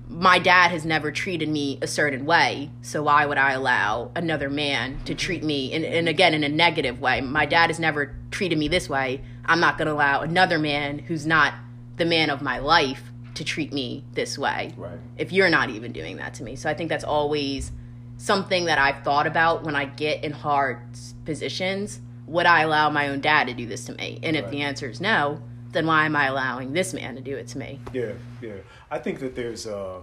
my 0.08 0.40
dad 0.40 0.72
has 0.72 0.86
never 0.86 1.12
treated 1.12 1.48
me 1.50 1.78
a 1.84 1.88
certain 1.88 2.26
way, 2.26 2.72
so 2.82 3.04
why 3.04 3.28
would 3.28 3.38
I 3.38 3.52
allow 3.52 4.12
another 4.16 4.50
man 4.50 5.00
to 5.06 5.14
treat 5.14 5.44
me, 5.44 5.72
and, 5.72 5.86
and 5.86 6.10
again, 6.10 6.34
in 6.34 6.44
a 6.44 6.50
negative 6.50 7.00
way? 7.00 7.22
My 7.22 7.46
dad 7.46 7.70
has 7.70 7.80
never 7.80 8.16
treated 8.32 8.58
me 8.58 8.68
this 8.68 8.90
way. 8.90 9.22
I'm 9.46 9.60
not 9.60 9.78
going 9.78 9.86
to 9.86 9.94
allow 9.94 10.22
another 10.22 10.58
man 10.58 10.98
who's 10.98 11.28
not 11.28 11.54
the 11.98 12.06
man 12.06 12.32
of 12.32 12.42
my 12.42 12.58
life 12.58 13.04
to 13.36 13.44
treat 13.44 13.72
me 13.72 14.04
this 14.14 14.36
way. 14.36 14.74
Right. 14.76 14.98
If 15.18 15.32
you're 15.32 15.50
not 15.50 15.70
even 15.70 15.92
doing 15.92 16.18
that 16.18 16.34
to 16.36 16.44
me. 16.44 16.56
So 16.56 16.70
I 16.70 16.74
think 16.74 16.90
that's 16.90 17.04
always 17.04 17.72
something 18.24 18.66
that 18.66 18.78
I've 18.78 19.04
thought 19.04 19.26
about 19.26 19.64
when 19.64 19.76
I 19.76 19.86
get 19.86 20.24
in 20.24 20.32
hard 20.34 20.82
positions. 21.26 22.00
Would 22.28 22.46
I 22.46 22.62
allow 22.62 22.90
my 22.90 23.08
own 23.08 23.22
dad 23.22 23.48
to 23.48 23.54
do 23.54 23.66
this 23.66 23.86
to 23.86 23.94
me? 23.94 24.20
And 24.22 24.36
if 24.36 24.44
Right. 24.44 24.52
the 24.52 24.62
answer 24.62 24.90
is 24.90 25.00
no, 25.02 25.42
then 25.72 25.88
why 25.88 26.06
am 26.06 26.16
I 26.16 26.26
allowing 26.28 26.74
this 26.74 26.94
man 26.94 27.16
to 27.16 27.22
do 27.22 27.38
it 27.38 27.48
to 27.48 27.58
me? 27.58 27.80
Yeah, 27.94 28.12
yeah. 28.42 28.56
I 28.92 29.00
think 29.00 29.20
that 29.22 29.36
there's 29.36 29.66
uh, 29.66 30.02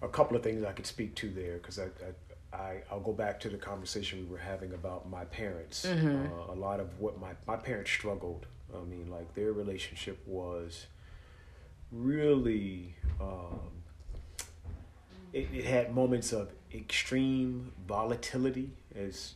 a 0.00 0.08
couple 0.08 0.36
of 0.36 0.42
things 0.44 0.64
I 0.64 0.72
could 0.72 0.86
speak 0.86 1.16
to 1.16 1.28
there 1.30 1.56
because 1.56 1.78
I, 1.80 1.86
I, 2.52 2.56
I, 2.56 2.82
I'll 2.90 3.00
go 3.00 3.12
back 3.12 3.40
to 3.40 3.48
the 3.48 3.56
conversation 3.58 4.20
we 4.20 4.30
were 4.30 4.38
having 4.38 4.72
about 4.72 5.10
my 5.10 5.24
parents. 5.24 5.84
Uh, 5.84 6.28
a 6.48 6.54
lot 6.54 6.78
of 6.80 7.00
what 7.00 7.20
my, 7.20 7.32
my 7.48 7.56
parents 7.56 7.90
struggled. 7.90 8.46
I 8.72 8.82
mean, 8.84 9.10
like 9.10 9.34
their 9.34 9.52
relationship 9.52 10.18
was 10.26 10.86
really, 11.90 12.94
um, 13.20 13.60
it, 15.32 15.48
it 15.52 15.64
had 15.64 15.94
moments 15.94 16.32
of 16.32 16.48
extreme 16.74 17.72
volatility. 17.86 18.70
As, 18.94 19.34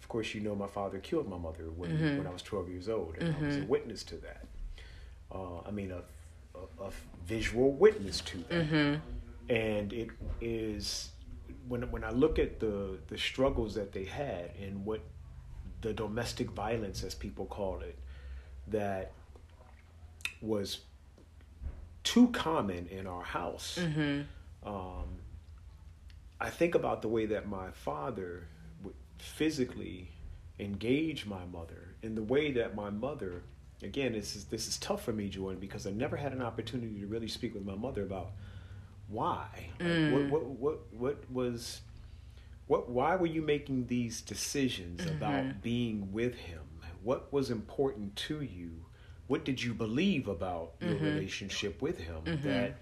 of 0.00 0.08
course, 0.08 0.34
you 0.34 0.40
know, 0.40 0.54
my 0.54 0.66
father 0.66 0.98
killed 0.98 1.28
my 1.28 1.38
mother 1.38 1.70
when, 1.76 1.90
when 2.18 2.26
I 2.26 2.30
was 2.30 2.42
12 2.42 2.68
years 2.68 2.88
old, 2.88 3.16
and 3.18 3.34
I 3.34 3.46
was 3.46 3.56
a 3.56 3.66
witness 3.66 4.02
to 4.04 4.16
that 4.16 4.46
uh, 5.34 5.60
I 5.66 5.70
mean, 5.70 5.90
a, 5.92 6.02
a, 6.58 6.86
a 6.88 6.90
visual 7.26 7.72
witness 7.72 8.20
to 8.22 8.38
that. 8.48 8.68
And 9.48 9.92
it 9.92 10.10
is 10.40 11.10
when 11.68 11.90
when 11.90 12.04
I 12.04 12.10
look 12.10 12.38
at 12.38 12.60
the 12.60 12.98
the 13.08 13.18
struggles 13.18 13.74
that 13.74 13.92
they 13.92 14.04
had 14.04 14.50
and 14.60 14.84
what 14.84 15.00
the 15.80 15.92
domestic 15.92 16.50
violence, 16.50 17.02
as 17.02 17.14
people 17.14 17.46
call 17.46 17.80
it, 17.80 17.98
that 18.68 19.12
was 20.40 20.80
too 22.04 22.28
common 22.28 22.86
in 22.88 23.06
our 23.06 23.22
house. 23.24 23.78
Um, 24.64 25.08
I 26.42 26.50
think 26.50 26.74
about 26.74 27.02
the 27.02 27.08
way 27.08 27.26
that 27.26 27.48
my 27.48 27.70
father 27.70 28.48
would 28.82 28.94
physically 29.18 30.10
engage 30.58 31.24
my 31.24 31.44
mother, 31.52 31.94
and 32.02 32.16
the 32.16 32.22
way 32.22 32.50
that 32.52 32.74
my 32.74 32.90
mother, 32.90 33.42
again, 33.82 34.12
this 34.12 34.34
is 34.34 34.46
this 34.46 34.66
is 34.66 34.76
tough 34.78 35.04
for 35.04 35.12
me, 35.12 35.28
Jordan, 35.28 35.60
because 35.60 35.86
I 35.86 35.90
never 35.90 36.16
had 36.16 36.32
an 36.32 36.42
opportunity 36.42 36.98
to 37.00 37.06
really 37.06 37.28
speak 37.28 37.54
with 37.54 37.64
my 37.64 37.76
mother 37.76 38.02
about 38.02 38.32
why, 39.08 39.46
like, 39.78 39.88
mm. 39.88 40.12
what, 40.12 40.24
what 40.30 40.44
what 40.44 40.78
what 40.92 41.30
was. 41.30 41.80
What, 42.68 42.88
why 42.88 43.16
were 43.16 43.26
you 43.26 43.42
making 43.42 43.88
these 43.88 44.22
decisions 44.22 45.00
mm-hmm. 45.00 45.16
about 45.16 45.60
being 45.62 46.10
with 46.12 46.34
him? 46.36 46.62
What 47.02 47.30
was 47.32 47.50
important 47.50 48.14
to 48.28 48.40
you? 48.40 48.86
What 49.26 49.44
did 49.44 49.62
you 49.62 49.74
believe 49.74 50.28
about 50.28 50.74
your 50.80 50.94
mm-hmm. 50.94 51.04
relationship 51.04 51.82
with 51.82 51.98
him 51.98 52.22
mm-hmm. 52.24 52.48
that 52.48 52.78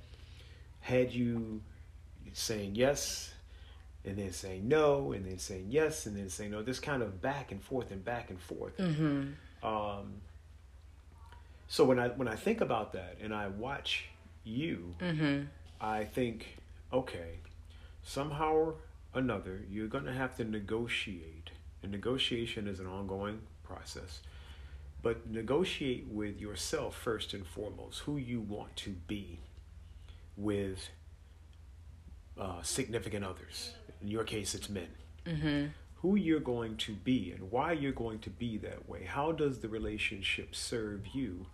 had 0.80 1.12
you 1.12 1.62
saying 2.34 2.76
yes 2.76 3.32
and 4.05 4.16
then 4.16 4.32
saying 4.32 4.66
no 4.66 5.12
and 5.12 5.26
then 5.26 5.38
saying 5.38 5.66
yes 5.70 6.07
and 6.07 6.16
then 6.16 6.28
saying 6.28 6.51
no. 6.51 6.62
This 6.62 6.80
kind 6.80 7.03
of 7.03 7.20
back 7.20 7.53
and 7.53 7.62
forth 7.62 7.90
and 7.90 8.05
back 8.05 8.30
and 8.30 8.40
forth. 8.40 8.78
Um, 9.62 10.14
so 11.68 11.84
when 11.84 11.98
i 12.01 12.09
when 12.09 12.26
i 12.26 12.34
think 12.34 12.61
about 12.61 12.92
that 12.94 13.16
and 13.22 13.32
i 13.32 13.46
watch 13.46 14.09
you 14.42 14.94
i 15.80 16.03
think 16.05 16.59
okay 16.92 17.38
somehow 18.03 18.53
or 18.55 18.74
another 19.14 19.61
you're 19.70 19.86
going 19.88 20.05
to 20.05 20.12
have 20.12 20.36
to 20.36 20.44
negotiate. 20.44 21.51
And 21.82 21.90
negotiation 21.92 22.68
is 22.68 22.78
an 22.80 22.86
ongoing 22.86 23.40
process. 23.62 24.20
But 25.03 25.30
negotiate 25.30 26.07
with 26.11 26.40
yourself 26.40 26.94
first 26.94 27.32
and 27.32 27.46
foremost 27.46 28.01
who 28.01 28.18
you 28.18 28.40
want 28.40 28.76
to 28.76 28.90
be 28.90 29.40
with 30.36 30.90
uh, 32.38 32.62
significant 32.62 33.24
others. 33.24 33.72
In 34.01 34.09
your 34.09 34.24
case, 34.24 34.55
it's 34.55 34.68
men. 34.68 34.88
Who 35.96 36.16
you're 36.16 36.40
going 36.40 36.76
to 36.78 36.92
be 36.94 37.30
and 37.32 37.51
why 37.51 37.72
you're 37.72 37.92
going 37.92 38.20
to 38.20 38.30
be 38.30 38.57
that 38.59 38.88
way. 38.88 39.05
How 39.05 39.32
does 39.32 39.59
the 39.59 39.68
relationship 39.68 40.55
serve 40.55 41.09
you? 41.09 41.46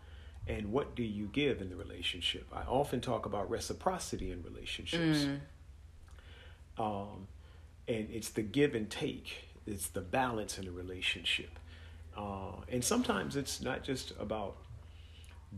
And 0.47 0.71
what 0.71 0.95
do 0.95 1.03
you 1.03 1.27
give 1.27 1.61
in 1.61 1.71
the 1.71 1.77
relationship? 1.77 2.47
I 2.53 2.63
often 2.63 3.01
talk 3.01 3.27
about 3.27 3.51
reciprocity 3.51 4.31
in 4.31 4.45
relationships. 4.45 5.25
Um, 6.79 7.27
and 7.89 8.09
it's 8.13 8.29
the 8.29 8.43
give 8.43 8.75
and 8.77 8.89
take, 8.89 9.49
it's 9.67 9.89
the 9.89 10.01
balance 10.01 10.59
in 10.59 10.69
a 10.69 10.71
relationship. 10.71 11.59
Uh, 12.17 12.61
and 12.69 12.85
sometimes 12.85 13.35
it's 13.37 13.61
not 13.61 13.83
just 13.83 14.13
about 14.21 14.57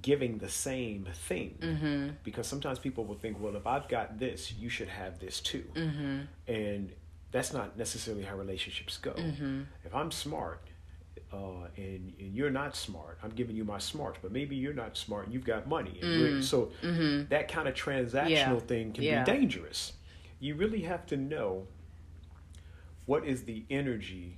giving 0.03 0.39
the 0.39 0.49
same 0.49 1.07
thing. 1.28 1.59
Mm-hmm. 1.61 2.09
Because 2.24 2.47
sometimes 2.47 2.78
people 2.78 3.05
will 3.05 3.16
think 3.16 3.41
well 3.41 3.57
if 3.57 3.66
i've 3.66 3.89
got 3.89 4.18
this 4.18 4.53
you 4.53 4.68
should 4.68 4.89
have 4.89 5.18
this 5.18 5.41
too. 5.41 5.64
Mm-hmm. 5.74 6.18
And 6.53 6.93
that's 7.30 7.53
not 7.53 7.76
necessarily 7.76 8.22
how 8.24 8.36
relationships 8.36 8.97
go. 8.99 9.12
Mm-hmm. 9.12 9.62
If 9.84 9.95
i'm 9.95 10.11
smart 10.11 10.62
uh, 11.32 11.66
and, 11.76 12.12
and 12.20 12.34
you're 12.34 12.51
not 12.51 12.74
smart 12.76 13.18
i'm 13.22 13.30
giving 13.30 13.55
you 13.57 13.64
my 13.64 13.78
smarts 13.78 14.18
but 14.22 14.30
maybe 14.32 14.55
you're 14.57 14.72
not 14.72 14.97
smart 14.97 15.24
and 15.26 15.34
you've 15.34 15.45
got 15.45 15.66
money 15.68 15.99
and 16.01 16.11
we're- 16.22 16.32
mm. 16.41 16.45
so 16.45 16.70
that 17.28 17.49
kind 17.49 17.66
of 17.68 17.74
transactional 17.74 18.30
Yeah. 18.30 18.59
thing 18.61 18.93
can 18.93 19.05
Yeah. 19.05 19.24
be 19.24 19.32
dangerous. 19.32 19.93
You 20.41 20.55
really 20.55 20.82
have 20.82 21.05
to 21.07 21.16
know 21.16 21.66
what 23.07 23.24
is 23.26 23.45
the 23.45 23.64
energy 23.70 24.36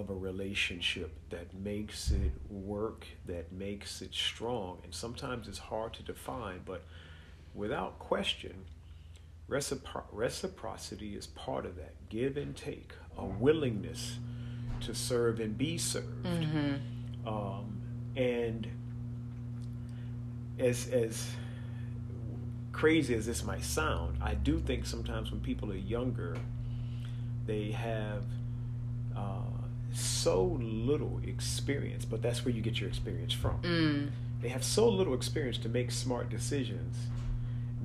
of 0.00 0.10
a 0.10 0.14
relationship 0.14 1.12
that 1.30 1.54
makes 1.54 2.10
it 2.10 2.32
work, 2.50 3.06
that 3.26 3.52
makes 3.52 4.02
it 4.02 4.14
strong. 4.14 4.78
And 4.84 4.94
sometimes 4.94 5.48
it's 5.48 5.58
hard 5.58 5.92
to 5.94 6.02
define, 6.02 6.60
but 6.64 6.84
without 7.54 7.98
question, 7.98 8.64
recipro- 9.48 10.04
reciprocity 10.12 11.14
is 11.14 11.26
part 11.28 11.66
of 11.66 11.76
that 11.76 11.94
give 12.08 12.36
and 12.36 12.56
take, 12.56 12.92
a 13.18 13.24
willingness 13.24 14.18
to 14.80 14.94
serve 14.94 15.40
and 15.40 15.56
be 15.58 15.78
served. 15.78 16.26
Um, 17.26 17.80
and 18.16 18.66
as, 20.58 20.88
as 20.88 21.30
crazy 22.72 23.14
as 23.14 23.26
this 23.26 23.44
might 23.44 23.62
sound, 23.64 24.18
I 24.22 24.34
do 24.34 24.58
think 24.58 24.86
sometimes 24.86 25.30
when 25.30 25.40
people 25.40 25.70
are 25.70 25.76
younger, 25.76 26.36
they 27.46 27.70
have 27.72 28.24
uh, 29.16 29.40
so 30.00 30.58
little 30.60 31.20
experience, 31.26 32.04
but 32.04 32.22
that's 32.22 32.44
where 32.44 32.54
you 32.54 32.62
get 32.62 32.80
your 32.80 32.88
experience 32.88 33.32
from. 33.32 33.60
Mm. 33.62 34.10
They 34.40 34.48
have 34.48 34.64
so 34.64 34.88
little 34.88 35.14
experience 35.14 35.58
to 35.58 35.68
make 35.68 35.90
smart 35.90 36.28
decisions 36.28 36.96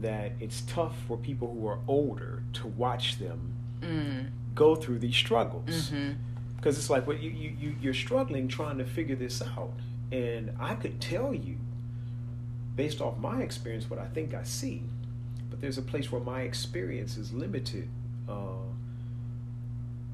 that 0.01 0.33
it's 0.39 0.61
tough 0.61 0.95
for 1.07 1.17
people 1.17 1.53
who 1.53 1.67
are 1.67 1.79
older 1.87 2.43
to 2.53 2.67
watch 2.67 3.19
them 3.19 3.53
mm. 3.81 4.27
go 4.55 4.75
through 4.75 4.99
these 4.99 5.15
struggles. 5.15 5.69
Mm-hmm. 5.69 6.13
Because 6.55 6.77
it's 6.77 6.89
like, 6.89 7.05
well, 7.05 7.17
you, 7.17 7.29
you, 7.29 7.55
you, 7.59 7.75
you're 7.79 7.93
struggling 7.93 8.47
trying 8.47 8.79
to 8.79 8.85
figure 8.85 9.15
this 9.15 9.41
out. 9.41 9.73
And 10.11 10.51
I 10.59 10.75
could 10.75 10.99
tell 10.99 11.33
you, 11.33 11.57
based 12.75 13.01
off 13.01 13.17
my 13.17 13.41
experience, 13.41 13.89
what 13.89 13.99
I 13.99 14.07
think 14.07 14.33
I 14.33 14.43
see. 14.43 14.83
But 15.49 15.61
there's 15.61 15.77
a 15.77 15.83
place 15.83 16.11
where 16.11 16.21
my 16.21 16.41
experience 16.41 17.17
is 17.17 17.31
limited 17.31 17.89
uh, 18.27 18.66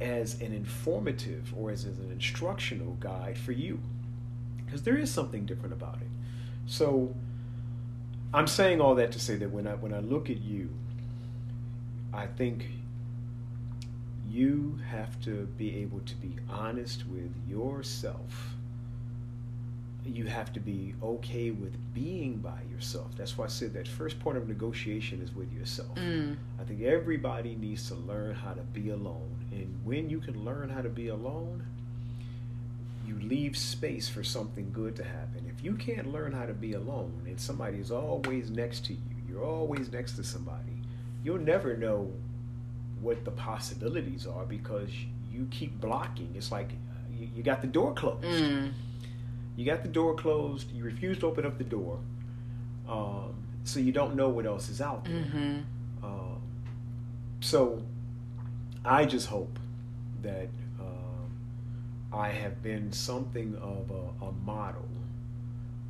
as 0.04 0.39
an 0.41 0.54
informative 0.54 1.54
or 1.58 1.72
as, 1.72 1.86
as 1.86 1.97
an 1.97 2.12
instructional 2.12 2.97
guide 2.99 3.38
for 3.38 3.54
you. 3.54 3.80
Because 4.58 4.84
there 4.84 4.97
is 4.97 5.10
something 5.10 5.45
different 5.45 5.74
about 5.74 5.95
it. 6.01 6.10
So 6.66 7.16
I'm 8.34 8.47
saying 8.47 8.82
all 8.82 8.95
that 8.95 9.12
to 9.14 9.20
say 9.20 9.36
that 9.38 9.51
when 9.51 9.66
I 9.66 9.76
when 9.76 9.93
I 9.93 9.99
look 9.99 10.30
at 10.30 10.41
you, 10.41 10.70
I 12.14 12.28
think 12.28 12.68
you 14.30 14.80
have 14.89 15.22
to 15.22 15.47
be 15.58 15.78
able 15.78 15.99
to 16.01 16.16
be 16.16 16.36
honest 16.49 17.08
with 17.08 17.32
yourself. 17.47 18.56
You 20.06 20.26
have 20.26 20.51
to 20.54 20.60
be 20.60 20.93
okay 21.01 21.51
with 21.51 21.76
being 21.93 22.38
by 22.38 22.60
yourself. 22.72 23.12
That's 23.18 23.38
why 23.38 23.45
I 23.45 23.47
said 23.47 23.74
that 23.74 23.88
first 23.88 24.20
point 24.20 24.38
of 24.38 24.47
negotiation 24.47 25.22
is 25.22 25.34
with 25.34 25.51
yourself. 25.54 25.95
Mm. 25.95 26.36
I 26.60 26.64
think 26.64 26.82
everybody 26.82 27.56
needs 27.56 27.88
to 27.88 27.95
learn 27.95 28.36
how 28.36 28.54
to 28.54 28.62
be 28.62 28.89
alone. 28.89 29.45
And 29.51 29.80
when 29.86 30.10
you 30.10 30.20
can 30.20 30.43
learn 30.43 30.70
how 30.70 30.82
to 30.82 30.89
be 30.89 31.08
alone, 31.08 31.66
you 33.06 33.20
leave 33.22 33.58
space 33.58 34.10
for 34.10 34.24
something 34.24 34.72
good 34.74 34.95
to 34.97 35.04
happen. 35.04 35.49
If 35.56 35.64
you 35.64 35.76
can't 35.76 36.12
learn 36.12 36.32
how 36.32 36.45
to 36.45 36.54
be 36.54 36.74
alone 36.74 37.24
and 37.26 37.39
somebody 37.39 37.78
is 37.78 37.91
always 37.91 38.49
next 38.49 38.86
to 38.86 38.93
you, 38.93 38.99
you're 39.28 39.43
always 39.43 39.91
next 39.91 40.14
to 40.14 40.24
somebody, 40.24 40.82
you'll 41.24 41.39
never 41.39 41.76
know 41.78 42.12
what 43.01 43.26
the 43.26 43.32
possibilities 43.32 44.26
are 44.26 44.45
because 44.45 44.89
you 45.32 45.47
keep 45.51 45.80
blocking. 45.82 46.34
It's 46.36 46.51
like 46.51 46.70
uh, 46.70 47.20
you, 47.20 47.30
you 47.36 47.43
got 47.43 47.62
the 47.62 47.68
door 47.68 47.93
closed. 47.93 48.24
Mm. 48.24 48.72
You 49.56 49.66
got 49.66 49.84
the 49.84 49.89
door 49.89 50.16
closed, 50.16 50.72
you 50.72 50.84
refuse 50.84 51.20
to 51.20 51.28
open 51.28 51.45
up 51.45 51.58
the 51.58 51.64
door, 51.64 51.99
um, 52.89 53.36
so 53.64 53.80
you 53.80 53.91
don't 53.91 54.16
know 54.16 54.30
what 54.30 54.45
else 54.45 54.70
is 54.70 54.82
out 54.82 55.06
there. 55.06 55.14
Um, 56.04 56.41
so 57.39 57.82
I 58.84 59.06
just 59.06 59.28
hope 59.28 59.60
that 60.24 60.49
um, 60.80 61.30
I 62.12 62.30
have 62.30 62.62
been 62.64 62.91
something 62.91 63.56
of 63.62 63.91
a, 63.91 64.26
a 64.26 64.32
model 64.43 64.88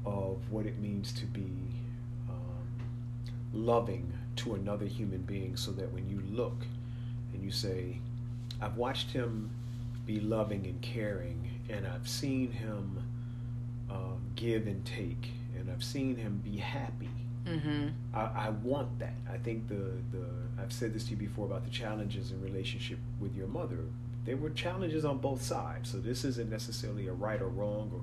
of 0.05 0.37
what 0.51 0.65
it 0.65 0.79
means 0.79 1.13
to 1.13 1.25
be 1.27 1.47
um, 2.29 2.67
loving 3.53 4.11
to 4.37 4.55
another 4.55 4.85
human 4.85 5.21
being 5.21 5.55
so 5.55 5.71
that 5.71 5.91
when 5.93 6.09
you 6.09 6.21
look 6.31 6.65
and 7.33 7.43
you 7.43 7.51
say, 7.51 7.99
I've 8.61 8.75
watched 8.75 9.11
him 9.11 9.49
be 10.05 10.19
loving 10.19 10.65
and 10.65 10.81
caring, 10.81 11.49
and 11.69 11.87
I've 11.87 12.07
seen 12.09 12.51
him 12.51 13.01
uh, 13.93 13.97
give 14.35 14.67
and 14.67 14.83
take, 14.85 15.29
and 15.57 15.69
I've 15.69 15.83
seen 15.83 16.15
him 16.15 16.41
be 16.43 16.57
happy. 16.57 17.09
I, 18.13 18.47
I 18.47 18.49
want 18.49 18.99
that. 18.99 19.15
I 19.31 19.37
think 19.37 19.67
the, 19.67 19.91
the 20.11 20.25
I've 20.61 20.71
said 20.71 20.93
this 20.93 21.03
to 21.05 21.11
you 21.11 21.17
before 21.17 21.45
about 21.45 21.65
the 21.65 21.69
challenges 21.69 22.31
in 22.31 22.41
relationship 22.41 22.99
with 23.19 23.35
your 23.35 23.47
mother. 23.47 23.79
There 24.25 24.37
were 24.37 24.49
challenges 24.51 25.03
on 25.03 25.17
both 25.17 25.41
sides, 25.41 25.89
so 25.89 25.97
this 25.97 26.23
isn't 26.23 26.49
necessarily 26.49 27.07
a 27.07 27.13
right 27.13 27.41
or 27.41 27.49
wrong, 27.49 27.91
or 27.93 28.01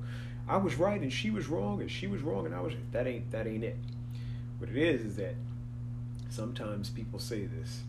I 0.52 0.58
was 0.58 0.74
right 0.76 1.00
and 1.00 1.12
she 1.12 1.30
was 1.30 1.48
wrong, 1.48 1.80
and 1.80 1.90
she 1.90 2.06
was 2.06 2.20
wrong 2.22 2.46
and 2.46 2.54
I 2.54 2.60
was. 2.60 2.74
That 2.92 3.06
ain't 3.06 3.30
that 3.32 3.46
ain't 3.46 3.64
it. 3.64 3.78
What 4.58 4.68
it 4.70 4.76
is 4.76 5.00
is 5.02 5.16
that 5.16 5.34
sometimes 6.28 6.90
people 6.90 7.18
say 7.18 7.46
this. 7.46 7.80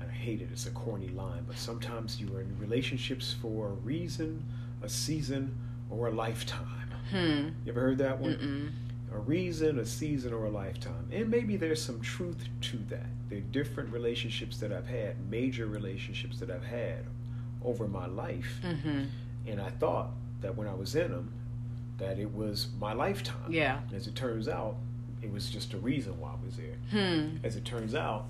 I 0.00 0.10
hate 0.10 0.40
it. 0.40 0.48
It's 0.52 0.66
a 0.66 0.70
corny 0.70 1.08
line, 1.08 1.44
but 1.46 1.58
sometimes 1.58 2.20
you 2.20 2.34
are 2.36 2.40
in 2.40 2.56
relationships 2.58 3.34
for 3.40 3.68
a 3.68 3.72
reason, 3.72 4.44
a 4.82 4.88
season, 4.88 5.54
or 5.90 6.08
a 6.08 6.10
lifetime. 6.12 6.81
Hmm. 7.10 7.48
You 7.64 7.72
ever 7.72 7.80
heard 7.80 7.98
that 7.98 8.18
one? 8.18 8.72
A 9.12 9.18
reason, 9.18 9.78
a 9.78 9.84
season, 9.84 10.32
or 10.32 10.46
a 10.46 10.50
lifetime. 10.50 11.08
And 11.12 11.28
maybe 11.28 11.56
there's 11.56 11.82
some 11.82 12.00
truth 12.00 12.48
to 12.62 12.78
that. 12.88 13.06
There 13.28 13.38
are 13.38 13.42
different 13.42 13.92
relationships 13.92 14.56
that 14.58 14.72
I've 14.72 14.86
had, 14.86 15.16
major 15.30 15.66
relationships 15.66 16.38
that 16.40 16.50
I've 16.50 16.64
had 16.64 17.04
over 17.64 17.86
my 17.86 18.06
life. 18.06 18.60
And 19.46 19.60
I 19.60 19.70
thought 19.70 20.10
that 20.40 20.56
when 20.56 20.66
I 20.68 20.74
was 20.74 20.94
in 20.94 21.10
them, 21.10 21.32
that 21.98 22.18
it 22.18 22.32
was 22.34 22.68
my 22.80 22.92
lifetime. 22.92 23.50
Yeah. 23.52 23.80
As 23.94 24.06
it 24.06 24.14
turns 24.14 24.48
out, 24.48 24.76
it 25.20 25.30
was 25.30 25.50
just 25.50 25.72
a 25.74 25.78
reason 25.78 26.18
why 26.18 26.30
I 26.30 26.44
was 26.44 26.56
there. 26.56 26.76
Hmm. 26.90 27.36
As 27.44 27.56
it 27.56 27.64
turns 27.64 27.94
out, 27.94 28.26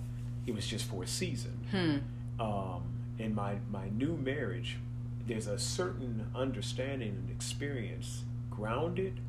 it 0.46 0.54
was 0.54 0.66
just 0.66 0.84
for 0.86 1.02
a 1.04 1.06
season. 1.06 1.58
Hmm. 1.70 2.42
um, 2.44 2.82
in 3.18 3.34
my 3.34 3.56
my 3.70 3.88
new 3.90 4.16
marriage, 4.16 4.78
there's 5.26 5.46
a 5.46 5.58
certain 5.58 6.26
understanding 6.34 7.10
and 7.10 7.30
experience 7.30 8.24
grounded 8.56 9.20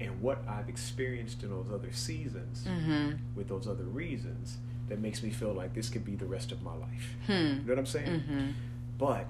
in 0.00 0.08
what 0.20 0.42
I've 0.48 0.68
experienced 0.68 1.42
in 1.42 1.50
those 1.50 1.66
other 1.72 1.92
seasons 1.92 2.64
Mm-hmm. 2.66 3.12
with 3.36 3.48
those 3.48 3.66
other 3.68 3.84
reasons 3.84 4.56
that 4.88 4.98
makes 5.00 5.22
me 5.22 5.30
feel 5.30 5.52
like 5.52 5.74
this 5.74 5.88
could 5.88 6.04
be 6.04 6.16
the 6.16 6.26
rest 6.26 6.52
of 6.52 6.62
my 6.62 6.74
life. 6.74 7.16
Hmm. 7.26 7.32
You 7.32 7.54
know 7.54 7.62
what 7.68 7.78
I'm 7.78 7.86
saying? 7.86 8.08
Mm-hmm. 8.08 8.46
But 8.98 9.26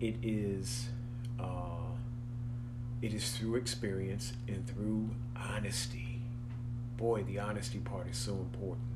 it 0.00 0.16
is 0.22 0.88
uh, 1.40 1.92
it 3.02 3.12
is 3.12 3.32
through 3.36 3.56
experience 3.56 4.32
and 4.48 4.66
through 4.66 5.10
honesty. 5.36 6.20
Boy, 6.96 7.24
the 7.24 7.38
honesty 7.40 7.78
part 7.78 8.08
is 8.08 8.16
so 8.16 8.32
important 8.32 8.86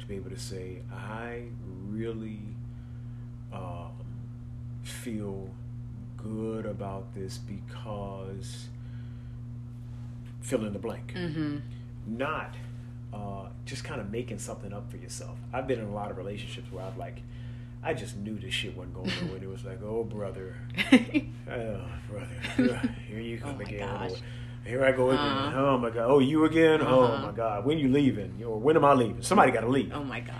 to 0.00 0.06
be 0.06 0.16
able 0.16 0.30
to 0.30 0.38
say, 0.38 0.82
I 0.92 1.44
really 1.86 2.40
um, 3.52 3.92
feel 4.82 5.48
good 6.28 6.66
about 6.66 7.14
this 7.14 7.38
because 7.38 8.68
fill 10.40 10.64
in 10.64 10.72
the 10.72 10.78
blank. 10.78 11.12
Mm-hmm. 11.14 11.58
Not 12.06 12.54
uh, 13.12 13.46
just 13.64 13.84
kind 13.84 14.00
of 14.00 14.10
making 14.10 14.38
something 14.38 14.72
up 14.72 14.90
for 14.90 14.96
yourself. 14.96 15.36
I've 15.52 15.66
been 15.66 15.78
in 15.78 15.86
a 15.86 15.92
lot 15.94 16.10
of 16.10 16.16
relationships 16.18 16.70
where 16.72 16.84
I've 16.84 16.96
like, 16.96 17.20
I 17.82 17.94
just 17.94 18.16
knew 18.16 18.38
this 18.38 18.52
shit 18.54 18.76
wasn't 18.76 18.94
going 18.94 19.10
nowhere. 19.22 19.42
it 19.42 19.48
was 19.48 19.64
like, 19.64 19.82
oh 19.82 20.04
brother, 20.04 20.56
oh 21.50 21.80
brother, 22.10 22.92
here 23.08 23.20
you 23.20 23.38
come 23.38 23.56
Oh 23.58 23.60
again. 23.60 23.88
Or, 23.88 24.10
here 24.64 24.84
I 24.84 24.92
go 24.92 25.10
again. 25.10 25.20
Uh-huh. 25.24 25.60
Oh 25.60 25.78
my 25.78 25.88
god. 25.90 26.10
Oh, 26.10 26.18
you 26.18 26.44
again? 26.44 26.82
Oh 26.82 27.04
Uh-huh. 27.04 27.26
my 27.26 27.32
god. 27.32 27.64
When 27.64 27.78
you 27.78 27.88
leaving? 27.88 28.42
Or 28.44 28.58
when 28.58 28.76
am 28.76 28.84
I 28.84 28.92
leaving? 28.94 29.22
Somebody 29.22 29.50
got 29.52 29.60
to 29.62 29.68
leave. 29.68 29.92
oh 29.94 30.04
my 30.04 30.20
gosh. 30.20 30.34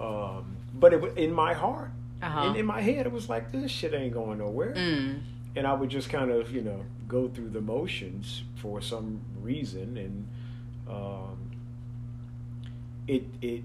Um, 0.00 0.56
but 0.74 0.92
it, 0.94 1.18
in 1.18 1.32
my 1.32 1.52
heart, 1.52 1.90
Uh-huh. 2.22 2.50
in, 2.50 2.56
in 2.56 2.66
my 2.66 2.80
head, 2.80 3.06
it 3.06 3.12
was 3.12 3.28
like 3.28 3.50
this 3.52 3.70
shit 3.70 3.94
ain't 3.94 4.12
going 4.12 4.38
nowhere. 4.38 4.74
Mm. 4.74 5.20
And 5.56 5.66
I 5.66 5.72
would 5.72 5.88
just 5.90 6.10
kind 6.10 6.30
of, 6.30 6.52
you 6.54 6.60
know, 6.62 6.84
go 7.08 7.28
through 7.28 7.50
the 7.50 7.60
motions 7.60 8.42
for 8.56 8.80
some 8.80 9.20
reason, 9.42 9.96
and 9.96 10.28
um, 10.88 11.36
it 13.08 13.24
it. 13.42 13.62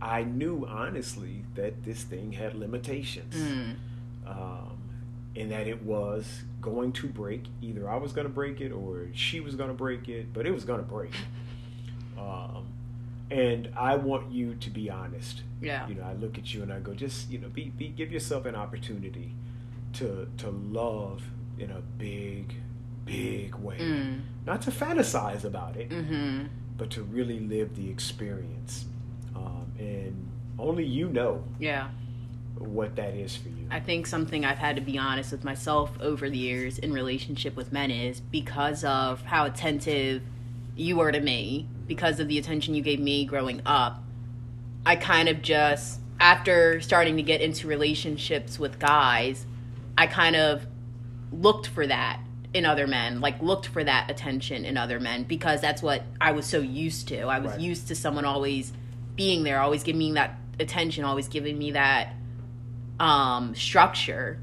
I 0.00 0.24
knew 0.24 0.66
honestly 0.68 1.44
that 1.54 1.84
this 1.84 2.02
thing 2.02 2.32
had 2.32 2.54
limitations, 2.54 3.34
Mm. 3.34 3.74
um, 4.26 4.78
and 5.34 5.50
that 5.52 5.66
it 5.66 5.82
was 5.82 6.42
going 6.60 6.92
to 6.92 7.06
break. 7.06 7.44
Either 7.62 7.88
I 7.88 7.96
was 7.96 8.12
going 8.12 8.26
to 8.26 8.32
break 8.32 8.60
it, 8.60 8.72
or 8.72 9.06
she 9.14 9.40
was 9.40 9.54
going 9.54 9.68
to 9.70 9.74
break 9.74 10.08
it, 10.08 10.32
but 10.34 10.44
it 10.46 10.50
was 10.52 10.64
going 10.64 10.80
to 10.80 10.86
break. 10.86 11.12
Um, 12.18 12.66
and 13.30 13.68
I 13.76 13.96
want 13.96 14.30
you 14.32 14.54
to 14.56 14.70
be 14.70 14.88
honest. 14.90 15.42
Yeah. 15.60 15.86
You 15.88 15.94
know, 15.96 16.04
I 16.04 16.12
look 16.14 16.38
at 16.38 16.52
you 16.54 16.62
and 16.62 16.72
I 16.72 16.78
go, 16.80 16.94
just 16.94 17.30
you 17.30 17.38
know, 17.38 17.48
be, 17.48 17.70
be 17.70 17.88
give 17.88 18.12
yourself 18.12 18.46
an 18.46 18.54
opportunity 18.54 19.32
to 19.94 20.28
to 20.38 20.50
love 20.50 21.22
in 21.58 21.70
a 21.70 21.80
big, 21.98 22.54
big 23.04 23.54
way. 23.56 23.78
Mm. 23.78 24.20
Not 24.44 24.62
to 24.62 24.70
fantasize 24.70 25.44
about 25.44 25.76
it, 25.76 25.88
Mm-hmm. 25.90 26.46
but 26.76 26.90
to 26.90 27.02
really 27.02 27.40
live 27.40 27.74
the 27.76 27.88
experience. 27.90 28.84
Um, 29.34 29.66
and 29.78 30.28
only 30.58 30.84
you 30.84 31.08
know 31.08 31.42
Yeah. 31.58 31.88
what 32.58 32.96
that 32.96 33.14
is 33.14 33.36
for 33.36 33.48
you. 33.48 33.66
I 33.70 33.80
think 33.80 34.06
something 34.06 34.44
I've 34.44 34.58
had 34.58 34.76
to 34.76 34.82
be 34.82 34.96
honest 34.98 35.32
with 35.32 35.44
myself 35.44 35.90
over 36.00 36.30
the 36.30 36.38
years 36.38 36.78
in 36.78 36.92
relationship 36.92 37.56
with 37.56 37.72
men 37.72 37.90
is 37.90 38.20
because 38.20 38.84
of 38.84 39.22
how 39.22 39.44
attentive 39.46 40.22
you 40.76 40.96
were 40.96 41.10
to 41.12 41.20
me, 41.20 41.66
because 41.86 42.20
of 42.20 42.28
the 42.28 42.38
attention 42.38 42.74
you 42.74 42.82
gave 42.82 43.00
me 43.00 43.24
growing 43.24 43.62
up. 43.66 44.02
I 44.84 44.96
kind 44.96 45.28
of 45.28 45.42
just 45.42 46.00
after 46.20 46.80
starting 46.80 47.16
to 47.16 47.22
get 47.22 47.40
into 47.40 47.66
relationships 47.66 48.58
with 48.58 48.78
guys, 48.78 49.46
I 49.98 50.06
kind 50.06 50.36
of 50.36 50.66
looked 51.32 51.66
for 51.66 51.86
that 51.86 52.20
in 52.54 52.64
other 52.64 52.86
men, 52.86 53.20
like 53.20 53.42
looked 53.42 53.66
for 53.66 53.84
that 53.84 54.10
attention 54.10 54.64
in 54.64 54.76
other 54.76 54.98
men 54.98 55.24
because 55.24 55.60
that's 55.60 55.82
what 55.82 56.02
I 56.20 56.32
was 56.32 56.46
so 56.46 56.60
used 56.60 57.08
to. 57.08 57.22
I 57.22 57.38
was 57.38 57.52
Right. 57.52 57.60
used 57.60 57.88
to 57.88 57.94
someone 57.94 58.24
always 58.24 58.72
being 59.14 59.42
there, 59.42 59.60
always 59.60 59.82
giving 59.82 59.98
me 59.98 60.12
that 60.12 60.38
attention, 60.58 61.04
always 61.04 61.28
giving 61.28 61.58
me 61.58 61.72
that 61.72 62.14
um, 62.98 63.54
structure, 63.54 64.38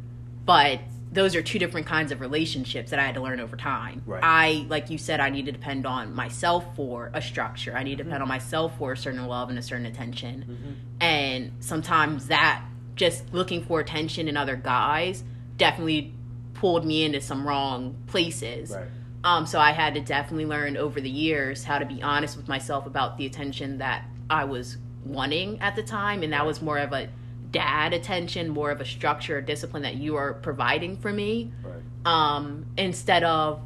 but 0.46 0.80
those 1.14 1.36
are 1.36 1.42
two 1.42 1.60
different 1.60 1.86
kinds 1.86 2.12
of 2.12 2.22
relationships 2.22 2.90
that 2.90 3.00
I 3.00 3.04
had 3.06 3.16
to 3.16 3.22
learn 3.22 3.40
over 3.40 3.56
time. 3.56 4.02
Right. 4.06 4.24
I, 4.24 4.66
like 4.68 4.90
you 4.90 4.98
said, 4.98 5.20
I 5.20 5.30
need 5.30 5.46
to 5.46 5.52
depend 5.52 5.86
on 5.86 6.16
myself 6.16 6.66
for 6.76 7.12
a 7.14 7.22
structure. 7.22 7.76
I 7.78 7.84
need 7.84 8.00
to 8.00 8.04
depend 8.04 8.24
on 8.24 8.28
myself 8.28 8.78
for 8.78 8.94
a 8.94 8.98
certain 8.98 9.26
love 9.28 9.50
and 9.50 9.60
a 9.60 9.62
certain 9.62 9.86
attention. 9.86 10.82
And 11.00 11.52
sometimes 11.60 12.28
that 12.28 12.64
just 12.96 13.32
looking 13.34 13.64
for 13.64 13.80
attention 13.80 14.28
in 14.28 14.38
other 14.38 14.56
guys 14.56 15.24
definitely 15.58 16.14
pulled 16.56 16.86
me 16.86 17.04
into 17.04 17.22
some 17.22 17.48
wrong 17.48 17.96
places. 18.08 18.72
Right. 18.72 18.88
Um, 19.24 19.46
so 19.46 19.60
I 19.60 19.72
had 19.72 19.94
to 19.94 20.02
definitely 20.02 20.46
learn 20.46 20.78
over 20.78 21.00
the 21.00 21.10
years 21.10 21.64
how 21.64 21.80
to 21.80 21.86
be 21.86 22.02
honest 22.02 22.36
with 22.36 22.48
myself 22.48 22.86
about 22.86 23.18
the 23.18 23.26
attention 23.26 23.78
that 23.78 24.06
I 24.30 24.46
was 24.46 24.78
wanting 25.06 25.60
at 25.62 25.76
the 25.76 25.84
time, 25.84 26.24
and 26.24 26.34
that 26.34 26.46
was 26.46 26.62
more 26.62 26.78
of 26.78 26.92
a 26.92 27.10
dad 27.54 27.94
attention, 27.94 28.50
more 28.50 28.72
of 28.72 28.82
a 28.82 28.86
structure, 28.86 29.38
or 29.38 29.42
discipline 29.42 29.84
that 29.84 29.96
you 29.96 30.18
are 30.18 30.34
providing 30.34 30.98
for 30.98 31.14
me, 31.14 31.54
Right. 31.64 32.12
um, 32.12 32.66
instead 32.78 33.24
of 33.24 33.62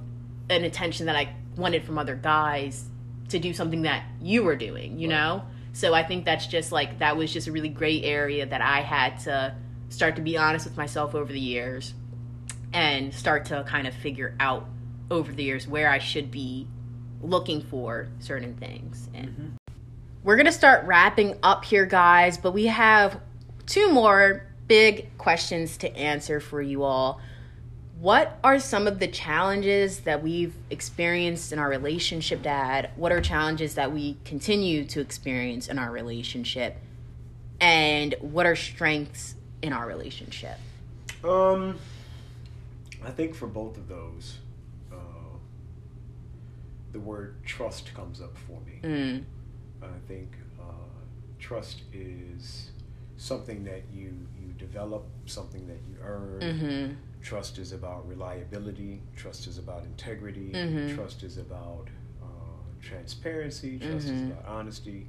an 0.51 0.63
attention 0.63 1.07
that 1.07 1.15
I 1.15 1.33
wanted 1.55 1.83
from 1.83 1.97
other 1.97 2.15
guys 2.15 2.85
to 3.29 3.39
do 3.39 3.53
something 3.53 3.81
that 3.81 4.03
you 4.21 4.43
were 4.43 4.55
doing, 4.55 4.99
you 4.99 5.09
Right. 5.09 5.15
know. 5.15 5.43
So 5.73 5.93
I 5.93 6.03
think 6.03 6.25
that's 6.25 6.45
just 6.45 6.71
like 6.71 6.99
that 6.99 7.17
was 7.17 7.33
just 7.33 7.47
a 7.47 7.51
really 7.51 7.69
great 7.69 8.03
area 8.03 8.45
that 8.45 8.61
I 8.61 8.81
had 8.81 9.19
to 9.21 9.55
start 9.89 10.17
to 10.17 10.21
be 10.21 10.37
honest 10.37 10.65
with 10.65 10.77
myself 10.77 11.15
over 11.15 11.31
the 11.31 11.39
years 11.39 11.93
and 12.73 13.13
start 13.13 13.45
to 13.45 13.63
kind 13.67 13.87
of 13.87 13.93
figure 13.93 14.35
out 14.39 14.67
over 15.09 15.31
the 15.31 15.43
years 15.43 15.67
where 15.67 15.89
I 15.89 15.99
should 15.99 16.29
be 16.29 16.67
looking 17.21 17.61
for 17.61 18.09
certain 18.19 18.55
things. 18.55 19.09
And 19.13 19.53
we're 20.23 20.35
going 20.35 20.47
to 20.47 20.51
start 20.51 20.85
wrapping 20.85 21.35
up 21.41 21.63
here, 21.63 21.85
guys, 21.85 22.37
but 22.37 22.51
we 22.51 22.65
have 22.65 23.19
two 23.67 23.91
more 23.91 24.43
big 24.67 25.15
questions 25.17 25.77
to 25.77 25.95
answer 25.95 26.39
for 26.39 26.61
you 26.61 26.83
all. 26.83 27.21
What 27.99 28.37
are 28.43 28.59
some 28.59 28.87
of 28.87 28.99
the 28.99 29.07
challenges 29.07 30.01
that 30.01 30.21
we've 30.21 30.53
experienced 30.69 31.51
in 31.51 31.59
our 31.59 31.69
relationship, 31.69 32.41
Dad? 32.43 32.91
What 32.95 33.11
are 33.11 33.21
challenges 33.21 33.75
that 33.75 33.91
we 33.91 34.17
continue 34.23 34.85
to 34.85 35.01
experience 35.01 35.67
in 35.67 35.79
our 35.79 35.91
relationship? 35.91 36.77
And 37.59 38.13
what 38.19 38.45
are 38.45 38.55
strengths 38.55 39.35
in 39.61 39.73
our 39.73 39.87
relationship? 39.87 40.57
Um, 41.23 41.79
I 43.03 43.09
think 43.09 43.33
for 43.33 43.47
both 43.47 43.77
of 43.77 43.87
those, 43.87 44.37
uh, 44.91 44.95
the 46.91 46.99
word 46.99 47.43
trust 47.45 47.93
comes 47.95 48.21
up 48.21 48.37
for 48.37 48.59
me. 48.61 48.79
Mm, 48.83 49.23
I 49.81 49.87
think 50.07 50.35
uh, 50.59 50.63
trust 51.39 51.81
is 51.91 52.66
something 53.17 53.63
that 53.65 53.83
you 53.91 54.27
you 54.39 54.53
develop, 54.57 55.05
something 55.25 55.67
that 55.67 55.79
you 55.89 55.97
earn. 56.01 56.39
mm-hmm. 56.41 56.93
Trust 57.21 57.57
is 57.57 57.71
about 57.73 58.07
reliability. 58.07 59.01
Trust 59.15 59.47
is 59.47 59.57
about 59.57 59.83
integrity. 59.83 60.51
Mhm. 60.53 60.95
Trust 60.95 61.23
is 61.23 61.37
about 61.37 61.89
uh, 62.21 62.25
transparency. 62.81 63.79
Trust 63.79 64.05
is 64.05 64.11
Mhm. 64.21 64.31
about 64.31 64.45
honesty. 64.45 65.07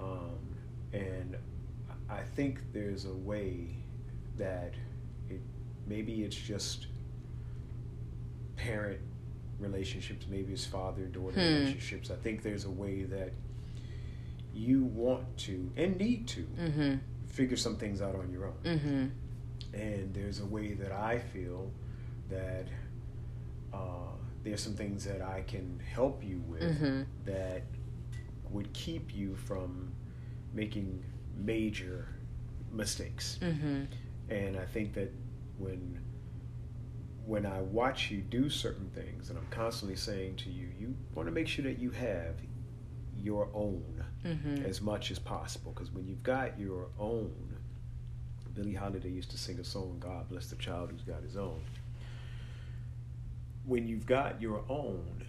Um, 0.00 0.38
and 0.92 1.36
I 2.08 2.22
think 2.22 2.60
there's 2.72 3.04
a 3.04 3.14
way 3.14 3.76
that 4.38 4.74
it 5.28 5.40
maybe 5.86 6.24
it's 6.24 6.36
just 6.36 6.86
parent 8.56 9.00
relationships, 9.58 10.26
maybe 10.28 10.52
it's 10.52 10.66
father 10.66 11.06
daughter 11.06 11.40
Hmm. 11.40 11.54
relationships. 11.58 12.10
I 12.10 12.16
think 12.16 12.42
there's 12.42 12.64
a 12.64 12.70
way 12.70 13.04
that 13.04 13.32
you 14.54 14.84
want 14.84 15.36
to 15.38 15.70
and 15.76 15.96
need 15.98 16.26
to 16.28 16.42
Mm-hmm. 16.58 16.94
Figure 17.36 17.56
some 17.56 17.76
things 17.76 18.00
out 18.00 18.14
on 18.14 18.30
your 18.32 18.46
own. 18.46 18.54
Mm-hmm. 18.64 19.06
And 19.78 20.14
there's 20.14 20.40
a 20.40 20.46
way 20.46 20.72
that 20.72 20.90
I 20.90 21.18
feel 21.18 21.70
that 22.30 22.66
uh, 23.74 24.14
there's 24.42 24.62
some 24.62 24.74
things 24.74 25.04
that 25.04 25.20
I 25.20 25.42
can 25.46 25.78
help 25.92 26.24
you 26.24 26.42
with 26.48 26.62
Mm-hmm. 26.62 27.02
that 27.26 27.62
would 28.50 28.72
keep 28.72 29.14
you 29.14 29.36
from 29.36 29.92
making 30.54 31.04
major 31.36 32.08
mistakes. 32.72 33.38
Mm-hmm. 33.42 33.84
And 34.30 34.56
I 34.56 34.64
think 34.64 34.94
that 34.94 35.12
when 35.58 36.00
when 37.26 37.44
I 37.44 37.60
watch 37.60 38.10
you 38.10 38.20
do 38.20 38.48
certain 38.48 38.88
things, 38.90 39.30
and 39.30 39.38
I'm 39.38 39.48
constantly 39.50 39.96
saying 39.96 40.36
to 40.36 40.48
you, 40.48 40.68
you 40.78 40.94
want 41.14 41.26
to 41.26 41.32
make 41.32 41.48
sure 41.48 41.64
that 41.64 41.78
you 41.80 41.90
have 41.90 42.36
your 43.18 43.48
own 43.52 44.04
Mm-hmm. 44.24 44.64
as 44.64 44.80
much 44.80 45.10
as 45.10 45.18
possible. 45.18 45.72
Because 45.72 45.92
when 45.92 46.06
you've 46.08 46.22
got 46.22 46.58
your 46.58 46.88
own, 46.98 47.32
Billie 48.54 48.74
Holiday 48.74 49.10
used 49.10 49.30
to 49.30 49.38
sing 49.38 49.58
a 49.60 49.64
song, 49.64 49.98
God 50.00 50.28
bless 50.28 50.48
the 50.48 50.56
child 50.56 50.90
who's 50.90 51.02
got 51.02 51.22
his 51.22 51.36
own. 51.36 51.60
When 53.64 53.86
you've 53.86 54.06
got 54.06 54.40
your 54.40 54.62
own, 54.68 55.24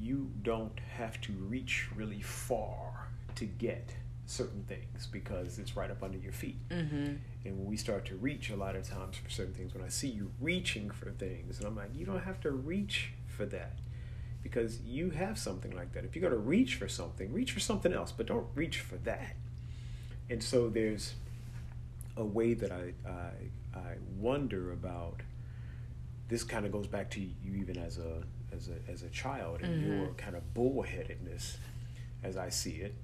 you 0.00 0.30
don't 0.42 0.78
have 0.96 1.20
to 1.22 1.32
reach 1.32 1.88
really 1.94 2.22
far 2.22 3.08
to 3.36 3.44
get 3.44 3.94
certain 4.26 4.64
things 4.64 5.06
because 5.06 5.58
it's 5.58 5.76
right 5.76 5.90
up 5.90 6.02
under 6.02 6.18
your 6.18 6.32
feet. 6.32 6.56
Mm-hmm. 6.70 7.14
And 7.44 7.58
when 7.58 7.66
we 7.66 7.76
start 7.76 8.06
to 8.06 8.16
reach 8.16 8.50
a 8.50 8.56
lot 8.56 8.76
of 8.76 8.88
times 8.88 9.16
for 9.16 9.28
certain 9.30 9.54
things, 9.54 9.74
when 9.74 9.84
I 9.84 9.88
see 9.88 10.08
you 10.08 10.30
reaching 10.40 10.90
for 10.90 11.10
things, 11.10 11.58
and 11.58 11.66
I'm 11.66 11.76
like, 11.76 11.90
you 11.94 12.06
don't 12.06 12.22
have 12.22 12.40
to 12.40 12.50
reach 12.50 13.12
for 13.26 13.44
that 13.46 13.78
because 14.42 14.80
you 14.82 15.10
have 15.10 15.38
something 15.38 15.70
like 15.72 15.92
that. 15.92 16.04
If 16.04 16.14
you're 16.16 16.20
going 16.28 16.32
to 16.32 16.48
reach 16.48 16.74
for 16.76 16.88
something, 16.88 17.32
reach 17.32 17.52
for 17.52 17.60
something 17.60 17.92
else, 17.92 18.12
but 18.12 18.26
don't 18.26 18.46
reach 18.54 18.80
for 18.80 18.96
that. 18.98 19.36
And 20.30 20.42
so 20.42 20.68
there's 20.68 21.14
a 22.16 22.24
way 22.24 22.54
that 22.54 22.70
I, 22.72 22.92
I, 23.08 23.78
I 23.78 23.94
wonder 24.18 24.72
about 24.72 25.20
this 26.28 26.42
kind 26.44 26.64
of 26.66 26.72
goes 26.72 26.86
back 26.86 27.10
to 27.10 27.20
you 27.20 27.54
even 27.56 27.76
as 27.78 27.98
a 27.98 28.22
as 28.54 28.68
a 28.68 28.90
as 28.90 29.02
a 29.02 29.08
child 29.08 29.60
and 29.62 29.82
Mhm. 29.82 29.86
your 29.98 30.06
kind 30.14 30.34
of 30.36 30.42
bullheadedness 30.54 31.56
as 32.22 32.36
I 32.36 32.48
see 32.50 32.76
it. 32.76 32.94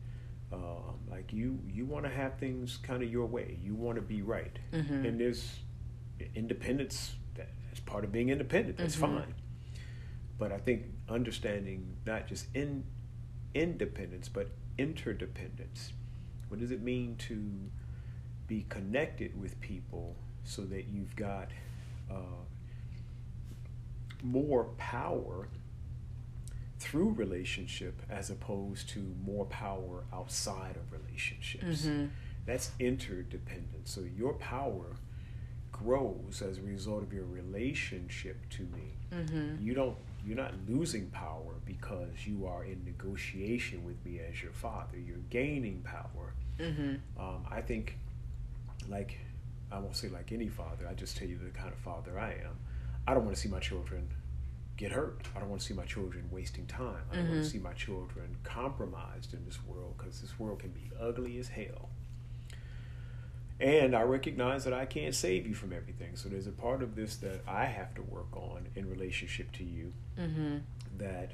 Um, 0.53 0.99
like 1.11 1.32
you 1.32 1.59
you 1.70 1.84
want 1.86 2.05
to 2.05 2.11
have 2.11 2.39
things 2.39 2.78
kind 2.82 3.03
of 3.03 3.11
your 3.11 3.26
way. 3.26 3.59
You 3.62 3.74
want 3.74 3.97
to 3.97 4.03
be 4.03 4.22
right. 4.22 4.59
Mhm. 4.72 5.07
And 5.07 5.20
there's 5.20 5.59
independence 6.34 7.14
that- 7.34 7.49
that's 7.68 7.80
part 7.80 8.05
of 8.05 8.12
being 8.12 8.28
independent. 8.30 8.76
That's 8.78 8.97
Mhm. 8.97 9.01
fine. 9.01 9.34
But 10.39 10.53
I 10.53 10.59
think 10.59 10.84
understanding 11.09 11.97
not 12.07 12.26
just 12.26 12.47
in 12.55 12.84
independence 13.55 14.28
but 14.28 14.49
interdependence. 14.76 15.93
What 16.49 16.61
does 16.61 16.70
it 16.70 16.82
mean 16.82 17.16
to 17.28 17.43
be 18.47 18.64
connected 18.68 19.39
with 19.39 19.61
people 19.61 20.16
so 20.45 20.62
that 20.62 20.86
you've 20.89 21.14
got 21.16 21.49
uh, 22.11 22.14
more 24.22 24.64
power 24.78 25.49
through 26.78 27.11
relationship 27.11 28.01
as 28.09 28.30
opposed 28.30 28.89
to 28.91 29.14
more 29.24 29.45
power 29.47 30.05
outside 30.12 30.76
of 30.76 30.93
relationships. 30.93 31.86
Mhm. 31.86 32.11
That's 32.47 32.70
interdependence. 32.78 33.91
So 33.91 34.03
your 34.16 34.34
power 34.34 34.97
grows 35.72 36.41
as 36.41 36.59
a 36.59 36.62
result 36.62 37.03
of 37.03 37.12
your 37.12 37.24
relationship 37.26 38.49
to 38.51 38.62
me. 38.62 38.95
Mm-hmm. 39.12 39.62
You 39.62 39.74
don't 39.74 39.97
you're 40.27 40.37
not 40.37 40.53
losing 40.69 41.09
power 41.11 41.55
because 41.64 42.27
you 42.27 42.47
are 42.47 42.64
in 42.64 42.85
negotiation 42.85 43.85
with 43.85 44.05
me 44.05 44.21
as 44.21 44.43
your 44.43 44.53
father. 44.53 44.99
You're 44.99 45.16
gaining 45.31 45.83
power. 45.83 46.35
Mm-hmm. 46.59 47.21
Um, 47.21 47.45
I 47.51 47.61
think, 47.61 47.97
like, 48.89 49.19
I 49.71 49.79
won't 49.79 49.97
say 49.97 50.09
like 50.09 50.33
any 50.33 50.49
father, 50.49 50.87
I 50.89 50.95
just 50.95 51.16
tell 51.16 51.29
you 51.29 51.39
the 51.39 51.51
kind 51.51 51.73
of 51.73 51.79
father 51.79 52.19
I 52.19 52.31
am. 52.33 52.57
I 53.07 53.14
don't 53.14 53.25
want 53.25 53.37
to 53.37 53.41
see 53.43 53.49
my 53.49 53.61
children 53.61 54.09
get 54.77 54.93
hurt. 54.93 55.23
I 55.35 55.41
don't 55.41 55.49
want 55.49 55.61
to 55.61 55.66
see 55.66 55.75
my 55.75 55.85
children 55.85 56.29
wasting 56.31 56.66
time. 56.66 57.03
I 57.12 57.16
don't 57.16 57.29
want 57.29 57.41
Mhm. 57.41 57.45
to 57.45 57.51
see 57.51 57.59
my 57.59 57.73
children 57.73 58.37
compromised 58.45 59.35
in 59.35 59.45
this 59.45 59.62
world 59.64 59.95
because 59.99 60.21
this 60.21 60.39
world 60.39 60.61
can 60.61 60.71
be 60.71 60.91
ugly 61.01 61.39
as 61.39 61.49
hell. 61.49 61.91
And 63.61 63.96
I 63.96 64.02
recognize 64.02 64.64
that 64.64 64.72
I 64.72 64.86
can't 64.86 65.14
save 65.14 65.46
you 65.46 65.54
from 65.54 65.72
everything. 65.72 66.14
So 66.14 66.28
there's 66.28 66.46
a 66.46 66.52
part 66.52 66.80
of 66.82 66.94
this 66.94 67.16
that 67.16 67.40
I 67.48 67.64
have 67.64 67.92
to 67.96 68.02
work 68.02 68.36
on 68.36 68.68
in 68.76 68.88
relationship 68.88 69.50
to 69.52 69.64
you 69.64 69.92
Mm-hmm. 70.18 70.59
that 70.98 71.30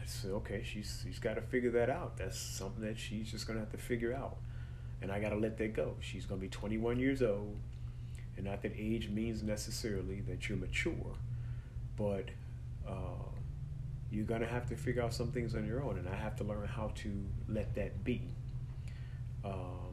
I 0.00 0.04
said, 0.06 0.30
okay, 0.30 0.62
she's 0.64 1.02
she's 1.04 1.18
got 1.18 1.34
to 1.34 1.40
figure 1.40 1.70
that 1.72 1.90
out. 1.90 2.16
That's 2.18 2.38
something 2.38 2.84
that 2.84 2.98
she's 2.98 3.30
just 3.30 3.46
gonna 3.48 3.58
have 3.60 3.72
to 3.72 3.78
figure 3.78 4.14
out, 4.14 4.36
and 5.02 5.10
I 5.10 5.18
got 5.20 5.30
to 5.30 5.36
let 5.36 5.58
that 5.58 5.74
go. 5.74 5.94
She's 6.00 6.24
gonna 6.26 6.40
be 6.40 6.48
21 6.48 7.00
years 7.00 7.20
old, 7.22 7.56
and 8.36 8.46
not 8.46 8.62
that 8.62 8.72
age 8.76 9.08
means 9.08 9.42
necessarily 9.42 10.20
that 10.28 10.48
you're 10.48 10.58
mature, 10.58 11.14
but 11.96 12.26
uh, 12.86 12.92
you're 14.12 14.24
gonna 14.24 14.46
have 14.46 14.68
to 14.68 14.76
figure 14.76 15.02
out 15.02 15.12
some 15.14 15.32
things 15.32 15.54
on 15.56 15.66
your 15.66 15.82
own, 15.82 15.98
and 15.98 16.08
I 16.08 16.14
have 16.14 16.36
to 16.36 16.44
learn 16.44 16.66
how 16.68 16.92
to 16.96 17.10
let 17.48 17.74
that 17.74 18.04
be. 18.04 18.22
Um, 19.44 19.85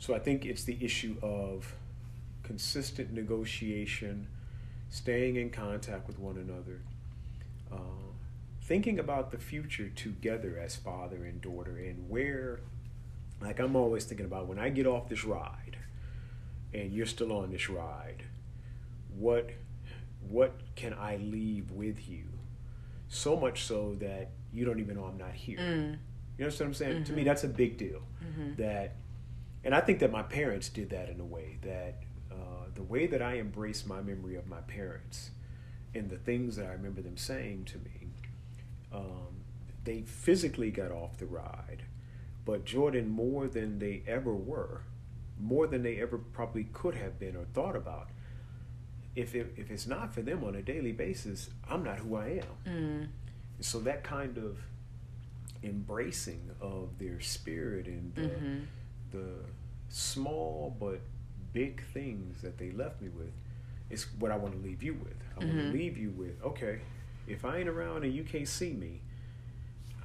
so 0.00 0.14
I 0.14 0.18
think 0.18 0.44
it's 0.44 0.64
the 0.64 0.76
issue 0.84 1.16
of 1.22 1.74
consistent 2.42 3.12
negotiation, 3.12 4.26
staying 4.88 5.36
in 5.36 5.50
contact 5.50 6.08
with 6.08 6.18
one 6.18 6.36
another 6.36 6.80
uh, 7.72 7.76
thinking 8.62 8.98
about 8.98 9.30
the 9.30 9.38
future 9.38 9.88
together 9.90 10.58
as 10.60 10.74
father 10.74 11.24
and 11.24 11.40
daughter 11.40 11.76
and 11.78 12.08
where 12.08 12.58
like 13.40 13.60
i'm 13.60 13.76
always 13.76 14.04
thinking 14.04 14.26
about 14.26 14.46
when 14.48 14.58
i 14.58 14.68
get 14.68 14.86
off 14.86 15.08
this 15.08 15.24
ride 15.24 15.76
and 16.74 16.92
you're 16.92 17.06
still 17.06 17.32
on 17.32 17.50
this 17.52 17.70
ride 17.70 18.24
what 19.16 19.50
what 20.28 20.54
can 20.74 20.92
i 20.94 21.16
leave 21.18 21.70
with 21.70 22.08
you 22.08 22.24
so 23.08 23.36
much 23.36 23.62
so 23.62 23.94
that 24.00 24.30
you 24.52 24.64
don't 24.64 24.80
even 24.80 24.96
know 24.96 25.04
i'm 25.04 25.16
not 25.18 25.32
here 25.32 25.58
Mm. 25.58 25.98
you 26.38 26.44
understand 26.44 26.70
what 26.70 26.70
i'm 26.70 26.74
saying 26.74 27.04
to 27.04 27.12
me 27.12 27.22
Mhm. 27.22 27.26
that's 27.26 27.44
a 27.44 27.48
big 27.48 27.76
deal 27.78 28.02
Mhm. 28.24 28.56
that 28.56 28.96
and 29.64 29.74
i 29.74 29.80
think 29.80 29.98
that 29.98 30.10
my 30.10 30.22
parents 30.22 30.68
did 30.68 30.90
that 30.90 31.08
in 31.08 31.20
a 31.20 31.24
way 31.24 31.58
that 31.62 32.02
uh, 32.30 32.64
the 32.74 32.82
way 32.82 33.06
that 33.06 33.20
i 33.22 33.34
embrace 33.34 33.84
my 33.86 34.00
memory 34.00 34.36
of 34.36 34.46
my 34.46 34.60
parents 34.62 35.30
and 35.94 36.08
the 36.10 36.16
things 36.18 36.56
that 36.56 36.66
i 36.66 36.72
remember 36.72 37.00
them 37.02 37.16
saying 37.16 37.64
to 37.64 37.78
me 37.78 38.08
um, 38.92 39.44
they 39.84 40.02
physically 40.02 40.70
got 40.70 40.90
off 40.90 41.16
the 41.18 41.26
ride 41.26 41.84
but 42.44 42.64
jordan 42.64 43.08
more 43.08 43.46
than 43.48 43.78
they 43.78 44.02
ever 44.06 44.34
were 44.34 44.82
more 45.38 45.66
than 45.66 45.82
they 45.82 46.00
ever 46.00 46.18
probably 46.18 46.64
could 46.72 46.94
have 46.94 47.18
been 47.18 47.34
or 47.36 47.44
thought 47.54 47.74
about 47.76 48.08
if, 49.16 49.34
it, 49.34 49.52
if 49.56 49.70
it's 49.70 49.86
not 49.86 50.14
for 50.14 50.22
them 50.22 50.44
on 50.44 50.54
a 50.54 50.62
daily 50.62 50.92
basis 50.92 51.50
i'm 51.68 51.82
not 51.82 51.98
who 51.98 52.14
i 52.16 52.26
am 52.28 52.46
Mm. 52.66 53.08
so 53.60 53.80
that 53.80 54.04
kind 54.04 54.38
of 54.38 54.58
embracing 55.62 56.50
of 56.60 56.98
their 56.98 57.20
spirit 57.20 57.86
and 57.86 58.14
the, 58.14 58.20
Mhm. 58.22 58.66
The 59.10 59.34
small 59.88 60.74
but 60.78 61.00
big 61.52 61.82
things 61.92 62.42
that 62.42 62.58
they 62.58 62.70
left 62.70 63.00
me 63.02 63.08
with 63.08 63.32
is 63.90 64.06
what 64.18 64.30
I 64.30 64.36
want 64.36 64.54
to 64.54 64.60
leave 64.60 64.82
you 64.82 64.94
with. 64.94 65.14
I 65.36 65.40
want 65.44 65.56
Mhm. 65.56 65.66
to 65.72 65.72
leave 65.78 65.96
you 65.98 66.10
with, 66.10 66.40
okay, 66.42 66.80
if 67.26 67.44
I 67.44 67.58
ain't 67.58 67.68
around 67.68 68.04
and 68.04 68.14
you 68.14 68.22
can't 68.24 68.46
see 68.48 68.72
me, 68.72 69.00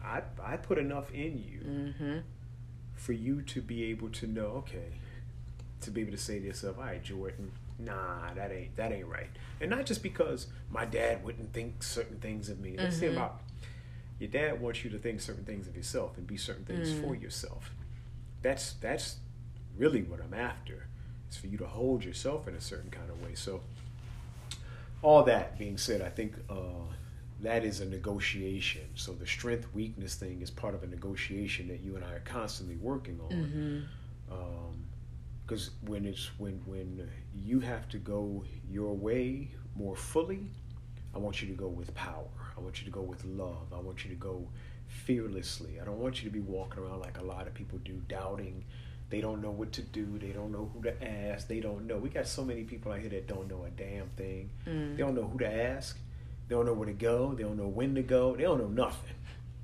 I 0.03 0.21
I 0.43 0.57
put 0.57 0.77
enough 0.77 1.11
in 1.11 1.37
you 1.37 1.59
Mm-hmm. 1.59 2.19
for 2.95 3.13
you 3.13 3.41
to 3.43 3.61
be 3.61 3.83
able 3.85 4.09
to 4.09 4.27
know, 4.27 4.47
okay, 4.63 4.93
to 5.81 5.91
be 5.91 6.01
able 6.01 6.11
to 6.11 6.17
say 6.17 6.39
to 6.39 6.45
yourself, 6.45 6.77
all 6.77 6.85
right, 6.85 7.03
Jordan, 7.03 7.51
nah, 7.77 8.33
that 8.33 8.51
ain't 8.51 8.75
that 8.75 8.91
ain't 8.91 9.07
right. 9.07 9.29
And 9.61 9.69
not 9.69 9.85
just 9.85 10.01
because 10.03 10.47
my 10.69 10.85
dad 10.85 11.23
wouldn't 11.23 11.53
think 11.53 11.83
certain 11.83 12.19
things 12.19 12.49
of 12.49 12.59
me. 12.59 12.77
Let's 12.77 12.97
say 12.97 13.07
Mhm. 13.07 13.13
about 13.13 13.41
your 14.19 14.29
dad 14.29 14.61
wants 14.61 14.83
you 14.83 14.89
to 14.91 14.97
think 14.97 15.21
certain 15.21 15.43
things 15.43 15.67
of 15.67 15.75
yourself 15.75 16.17
and 16.17 16.25
be 16.25 16.37
certain 16.37 16.65
things 16.65 16.91
Mm. 16.91 17.01
for 17.01 17.15
yourself. 17.15 17.71
That's 18.45 18.73
that's 18.73 19.17
really 19.75 20.03
what 20.03 20.19
I'm 20.21 20.35
after. 20.35 20.85
Is 21.31 21.37
for 21.37 21.47
you 21.47 21.57
to 21.57 21.65
hold 21.65 22.03
yourself 22.03 22.47
in 22.47 22.53
a 22.53 22.61
certain 22.61 22.91
kind 22.91 23.09
of 23.09 23.19
way. 23.23 23.33
So 23.33 23.61
all 25.01 25.23
that 25.23 25.57
being 25.57 25.77
said, 25.79 26.01
I 26.01 26.09
think 26.09 26.35
uh, 26.47 26.85
that 27.41 27.65
is 27.65 27.81
a 27.81 27.85
negotiation. 27.85 28.83
So 28.93 29.13
the 29.13 29.25
strength 29.25 29.67
weakness 29.73 30.13
thing 30.13 30.43
is 30.43 30.51
part 30.51 30.75
of 30.75 30.83
a 30.83 30.87
negotiation 30.87 31.67
that 31.69 31.81
you 31.81 31.95
and 31.95 32.05
I 32.05 32.13
are 32.13 32.19
constantly 32.19 32.75
working 32.75 33.19
on. 33.19 33.31
Mm-hmm. 33.31 33.79
Because 35.45 35.71
when 35.87 36.05
it's 36.05 36.29
when 36.37 36.61
when 36.67 37.09
you 37.35 37.59
have 37.61 37.89
to 37.89 37.97
go 37.97 38.43
your 38.69 38.93
way 38.93 39.49
more 39.75 39.95
fully, 39.95 40.51
I 41.15 41.17
want 41.17 41.41
you 41.41 41.47
to 41.47 41.53
go 41.55 41.67
with 41.67 41.93
power. 41.95 42.29
I 42.55 42.61
want 42.61 42.79
you 42.79 42.85
to 42.85 42.91
go 42.91 43.01
with 43.01 43.25
love. 43.25 43.73
I 43.73 43.79
want 43.79 44.03
you 44.03 44.11
to 44.11 44.15
go 44.15 44.47
fearlessly. 44.88 45.79
I 45.81 45.86
don't 45.86 45.99
want 45.99 46.23
you 46.23 46.29
to 46.29 46.33
be 46.33 46.41
walking 46.41 46.83
around 46.83 46.99
like 46.99 47.17
a 47.19 47.23
lot 47.23 47.47
of 47.47 47.53
people 47.53 47.79
do, 47.83 48.01
doubting. 48.07 48.65
They 49.09 49.21
don't 49.21 49.41
know 49.41 49.51
what 49.51 49.71
to 49.73 49.81
do. 49.81 50.17
They 50.17 50.29
don't 50.29 50.51
know 50.51 50.69
who 50.73 50.81
to 50.83 51.03
ask. 51.03 51.47
They 51.47 51.59
don't 51.59 51.86
know. 51.86 51.97
We 51.97 52.09
got 52.09 52.27
so 52.27 52.43
many 52.43 52.63
people 52.63 52.91
out 52.91 52.99
here 52.99 53.09
that 53.09 53.27
don't 53.27 53.47
know 53.47 53.63
a 53.63 53.69
damn 53.69 54.09
thing. 54.09 54.49
Mm. 54.67 54.97
They 54.97 55.03
don't 55.03 55.15
know 55.15 55.27
who 55.27 55.38
to 55.39 55.47
ask. 55.47 55.97
They 56.47 56.55
don't 56.55 56.65
know 56.65 56.73
where 56.73 56.88
to 56.88 56.93
go. 56.93 57.33
They 57.33 57.43
don't 57.43 57.57
know 57.57 57.67
when 57.67 57.95
to 57.95 58.01
go. 58.01 58.36
They 58.36 58.43
don't 58.43 58.59
know 58.59 58.67
nothing. 58.67 59.15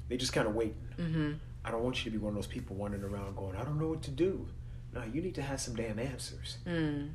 They 0.10 0.18
just 0.18 0.34
kind 0.34 0.48
of 0.48 0.56
waiting. 0.56 0.76
Mm-hmm. 1.00 1.32
I 1.64 1.72
don't 1.72 1.84
want 1.84 2.04
you 2.04 2.12
to 2.12 2.18
be 2.18 2.24
one 2.24 2.32
of 2.32 2.36
those 2.36 2.48
people 2.48 2.76
wandering 2.76 3.04
around 3.04 3.36
going, 3.36 3.56
I 3.56 3.64
don't 3.64 3.80
know 3.80 3.88
what 3.88 4.02
to 4.04 4.12
do. 4.12 4.48
No, 4.94 5.04
you 5.04 5.22
need 5.22 5.36
to 5.36 5.42
have 5.42 5.62
some 5.62 5.76
damn 5.76 6.00
answers. 6.00 6.58
Mm. 6.68 7.12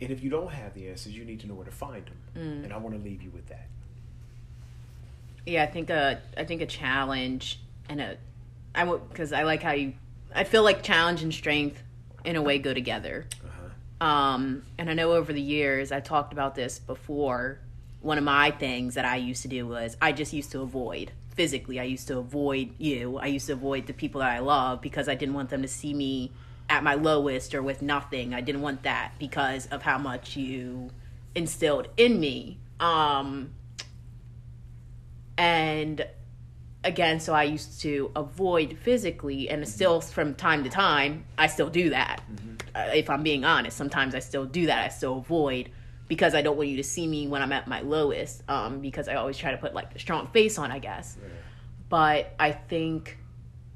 And 0.00 0.10
if 0.10 0.22
you 0.22 0.30
don't 0.30 0.52
have 0.52 0.74
the 0.74 0.88
answers, 0.88 1.16
you 1.16 1.24
need 1.24 1.40
to 1.40 1.46
know 1.46 1.54
where 1.54 1.64
to 1.64 1.70
find 1.70 2.04
them. 2.04 2.18
Mm. 2.36 2.64
And 2.64 2.72
I 2.72 2.76
want 2.76 2.96
to 2.96 3.02
leave 3.02 3.22
you 3.22 3.30
with 3.30 3.46
that. 3.48 3.68
Yeah, 5.46 5.62
I 5.62 5.66
think 5.66 5.90
a 5.90 6.20
I 6.36 6.44
think 6.44 6.62
a 6.62 6.66
challenge 6.66 7.60
and 7.88 8.00
a 8.00 8.16
I 8.74 8.84
would 8.84 9.08
because 9.08 9.32
I 9.32 9.42
like 9.42 9.62
how 9.62 9.72
you 9.72 9.94
I 10.34 10.44
feel 10.44 10.62
like 10.62 10.82
challenge 10.82 11.22
and 11.22 11.32
strength 11.32 11.82
in 12.24 12.36
a 12.36 12.42
way 12.42 12.58
go 12.58 12.74
together. 12.74 13.26
Uh-huh. 13.44 14.06
Um, 14.06 14.62
and 14.78 14.90
I 14.90 14.94
know 14.94 15.12
over 15.12 15.32
the 15.32 15.42
years 15.42 15.92
I 15.92 16.00
talked 16.00 16.32
about 16.32 16.54
this 16.54 16.78
before. 16.78 17.60
One 18.00 18.18
of 18.18 18.24
my 18.24 18.50
things 18.50 18.94
that 18.94 19.06
I 19.06 19.16
used 19.16 19.42
to 19.42 19.48
do 19.48 19.66
was 19.66 19.96
I 20.00 20.12
just 20.12 20.32
used 20.32 20.50
to 20.52 20.60
avoid 20.60 21.12
physically. 21.30 21.80
I 21.80 21.84
used 21.84 22.06
to 22.08 22.18
avoid 22.18 22.74
you. 22.78 23.18
I 23.18 23.26
used 23.26 23.46
to 23.46 23.52
avoid 23.52 23.86
the 23.86 23.92
people 23.92 24.20
that 24.20 24.30
I 24.30 24.40
love 24.40 24.80
because 24.80 25.08
I 25.08 25.14
didn't 25.14 25.34
want 25.34 25.50
them 25.50 25.62
to 25.62 25.68
see 25.68 25.94
me 25.94 26.32
at 26.68 26.82
my 26.82 26.94
lowest 26.94 27.54
or 27.54 27.62
with 27.62 27.82
nothing. 27.82 28.34
I 28.34 28.40
didn't 28.40 28.62
want 28.62 28.82
that 28.82 29.12
because 29.18 29.66
of 29.66 29.82
how 29.82 29.98
much 29.98 30.36
you 30.36 30.90
instilled 31.34 31.88
in 31.96 32.20
me. 32.20 32.58
Um, 32.80 33.50
and 35.38 36.06
again, 36.84 37.18
so 37.20 37.32
I 37.34 37.44
used 37.44 37.80
to 37.82 38.10
avoid 38.14 38.78
physically, 38.82 39.48
and 39.48 39.66
still 39.66 40.00
from 40.00 40.34
time 40.34 40.64
to 40.64 40.70
time, 40.70 41.24
I 41.38 41.46
still 41.46 41.70
do 41.70 41.90
that. 41.90 42.22
Uh, 42.74 42.90
if 42.94 43.08
I'm 43.08 43.22
being 43.22 43.44
honest, 43.44 43.76
sometimes 43.76 44.14
I 44.14 44.18
still 44.18 44.44
do 44.44 44.66
that. 44.66 44.84
I 44.84 44.88
still 44.88 45.18
avoid 45.18 45.70
because 46.08 46.34
I 46.34 46.42
don't 46.42 46.56
want 46.56 46.68
you 46.68 46.76
to 46.76 46.84
see 46.84 47.06
me 47.06 47.26
when 47.26 47.40
I'm 47.40 47.52
at 47.52 47.66
my 47.66 47.80
lowest. 47.80 48.42
Um, 48.48 48.80
because 48.80 49.08
I 49.08 49.14
always 49.14 49.38
try 49.38 49.52
to 49.52 49.56
put 49.56 49.74
like 49.74 49.94
a 49.94 49.98
strong 49.98 50.26
face 50.28 50.58
on, 50.58 50.70
I 50.70 50.78
guess. 50.78 51.16
But 51.88 52.34
I 52.38 52.52
think 52.52 53.16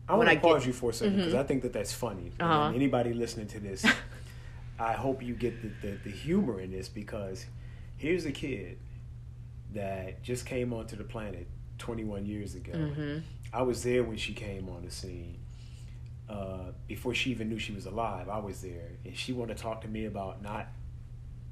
I 0.09 0.17
want 0.17 0.27
to 0.29 0.33
I 0.33 0.35
get- 0.35 0.43
pause 0.43 0.67
you 0.67 0.73
for 0.73 0.91
a 0.91 0.93
2nd 0.93 1.17
because 1.17 1.35
I 1.35 1.43
think 1.45 1.63
that 1.63 1.73
that's 1.73 1.93
funny. 1.93 2.33
Uh-huh. 2.41 2.73
anybody 2.75 3.15
listening 3.15 3.47
to 3.49 3.61
this, 3.61 3.87
I 4.79 4.93
hope 4.93 5.23
you 5.23 5.35
get 5.35 5.63
the, 5.63 5.89
the, 5.89 5.97
the 6.05 6.11
humor 6.11 6.61
in 6.61 6.71
this 6.73 6.89
because 6.89 7.47
here's 7.97 8.27
a 8.27 8.33
kid 8.33 8.79
that 9.75 10.23
just 10.23 10.47
came 10.47 10.73
onto 10.73 10.97
the 10.97 11.05
planet 11.05 11.47
21 11.79 12.27
years 12.27 12.55
ago. 12.55 12.73
Mm-hmm. 12.73 13.19
I 13.53 13.63
was 13.63 13.83
there 13.83 14.03
when 14.03 14.17
she 14.17 14.33
came 14.35 14.69
on 14.69 14.85
the 14.85 14.91
scene. 14.91 15.37
Uh, 16.29 16.73
before 16.87 17.15
she 17.15 17.31
even 17.31 17.49
knew 17.49 17.59
she 17.59 17.73
was 17.73 17.87
alive, 17.87 18.29
I 18.29 18.39
was 18.39 18.61
there, 18.61 18.91
and 19.05 19.17
she 19.17 19.33
wanted 19.33 19.57
to 19.57 19.63
talk 19.63 19.81
to 19.83 19.89
me 19.89 20.05
about 20.05 20.43
not 20.43 20.67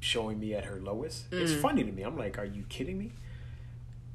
showing 0.01 0.39
me 0.39 0.53
at 0.55 0.65
her 0.67 0.77
lowest. 0.81 1.25
It's 1.33 1.53
Mm. 1.53 1.61
funny 1.63 1.85
to 1.85 1.91
me. 1.93 2.03
I'm 2.03 2.17
like, 2.19 2.39
are 2.39 2.45
you 2.45 2.63
kidding 2.69 2.99
me? 2.99 3.13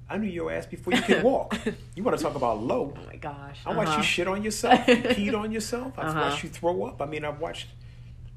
I 0.08 0.18
knew 0.18 0.30
your 0.30 0.52
ass 0.52 0.66
before 0.68 0.94
you 0.94 1.02
could 1.02 1.24
walk. 1.32 1.58
you 1.96 2.04
want 2.04 2.16
to 2.18 2.24
talk 2.24 2.36
about 2.36 2.62
low? 2.62 2.94
oh 2.96 3.06
my 3.08 3.16
gosh, 3.16 3.60
I 3.66 3.74
watched 3.74 3.90
uh-huh. 3.90 3.98
you 3.98 4.04
shit 4.04 4.28
on 4.28 4.44
yourself. 4.44 4.88
You 4.88 4.96
peed 4.98 5.34
on 5.40 5.52
yourself. 5.52 5.98
I've 5.98 6.10
Uh-huh. 6.10 6.20
watched 6.30 6.44
you 6.44 6.50
throw 6.50 6.84
up. 6.84 7.02
I 7.02 7.06
mean, 7.08 7.26
I've 7.26 7.40
watched 7.40 7.68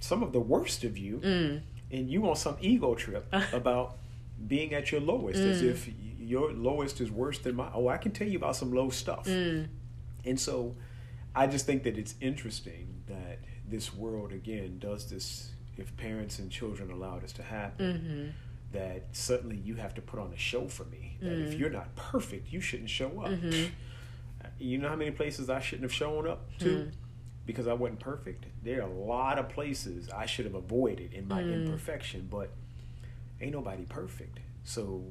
some 0.01 0.23
of 0.23 0.33
the 0.33 0.41
worst 0.41 0.85
of 0.85 0.97
you, 0.97 1.19
Mm. 1.19 1.61
and 1.91 2.09
you 2.11 2.27
on 2.29 2.37
some 2.37 2.57
ego 2.61 2.95
trip 2.95 3.27
about 3.53 3.97
being 4.47 4.75
at 4.75 4.91
your 4.93 5.01
lowest, 5.01 5.41
as 5.41 5.63
Mm. 5.63 5.69
if 5.71 5.89
your 6.19 6.53
lowest 6.53 7.01
is 7.01 7.11
worse 7.11 7.39
than 7.39 7.55
my. 7.57 7.71
Oh, 7.75 7.89
I 7.89 7.97
can 7.99 8.13
tell 8.13 8.27
you 8.29 8.39
about 8.39 8.57
some 8.57 8.73
low 8.73 8.91
stuff. 8.91 9.27
Mm. 9.27 9.69
And 10.25 10.41
so, 10.41 10.77
I 11.35 11.47
just 11.47 11.67
think 11.67 11.83
that 11.85 11.97
it's 11.99 12.15
interesting 12.21 13.03
that 13.07 13.39
this 13.69 13.95
world 13.95 14.33
again 14.33 14.79
does 14.79 15.09
this. 15.11 15.51
If 15.77 15.97
parents 15.97 16.39
and 16.39 16.51
children 16.51 16.91
allow 16.91 17.19
this 17.19 17.33
to 17.35 17.43
happen, 17.43 17.87
Mm-hmm. 17.99 18.31
that 18.73 19.05
suddenly 19.17 19.57
you 19.57 19.75
have 19.77 19.95
to 19.95 20.01
put 20.03 20.21
on 20.21 20.33
a 20.33 20.37
show 20.37 20.69
for 20.69 20.85
me. 20.85 21.17
That 21.21 21.33
if 21.33 21.55
Mm. 21.55 21.59
you're 21.59 21.71
not 21.71 21.95
perfect, 21.97 22.53
you 22.53 22.61
shouldn't 22.61 22.91
show 22.91 23.21
up. 23.21 23.31
Mhm. 23.31 23.71
You 24.59 24.79
know 24.79 24.89
how 24.89 24.97
many 24.97 25.11
places 25.11 25.49
I 25.51 25.61
shouldn't 25.61 25.83
have 25.85 25.93
shown 25.93 26.27
up 26.29 26.57
to 26.59 26.65
Mm. 26.67 26.93
because 27.47 27.67
I 27.67 27.73
wasn't 27.73 28.01
perfect? 28.01 28.47
There 28.63 28.83
are 28.83 28.89
a 28.89 28.93
lot 28.93 29.39
of 29.39 29.49
places 29.49 30.09
I 30.11 30.27
should 30.27 30.45
have 30.45 30.55
avoided 30.55 31.13
in 31.13 31.27
my 31.29 31.43
Mm. 31.43 31.67
imperfection, 31.67 32.29
but 32.31 32.51
ain't 33.45 33.53
nobody 33.53 33.85
perfect. 33.85 34.41
So 34.65 35.05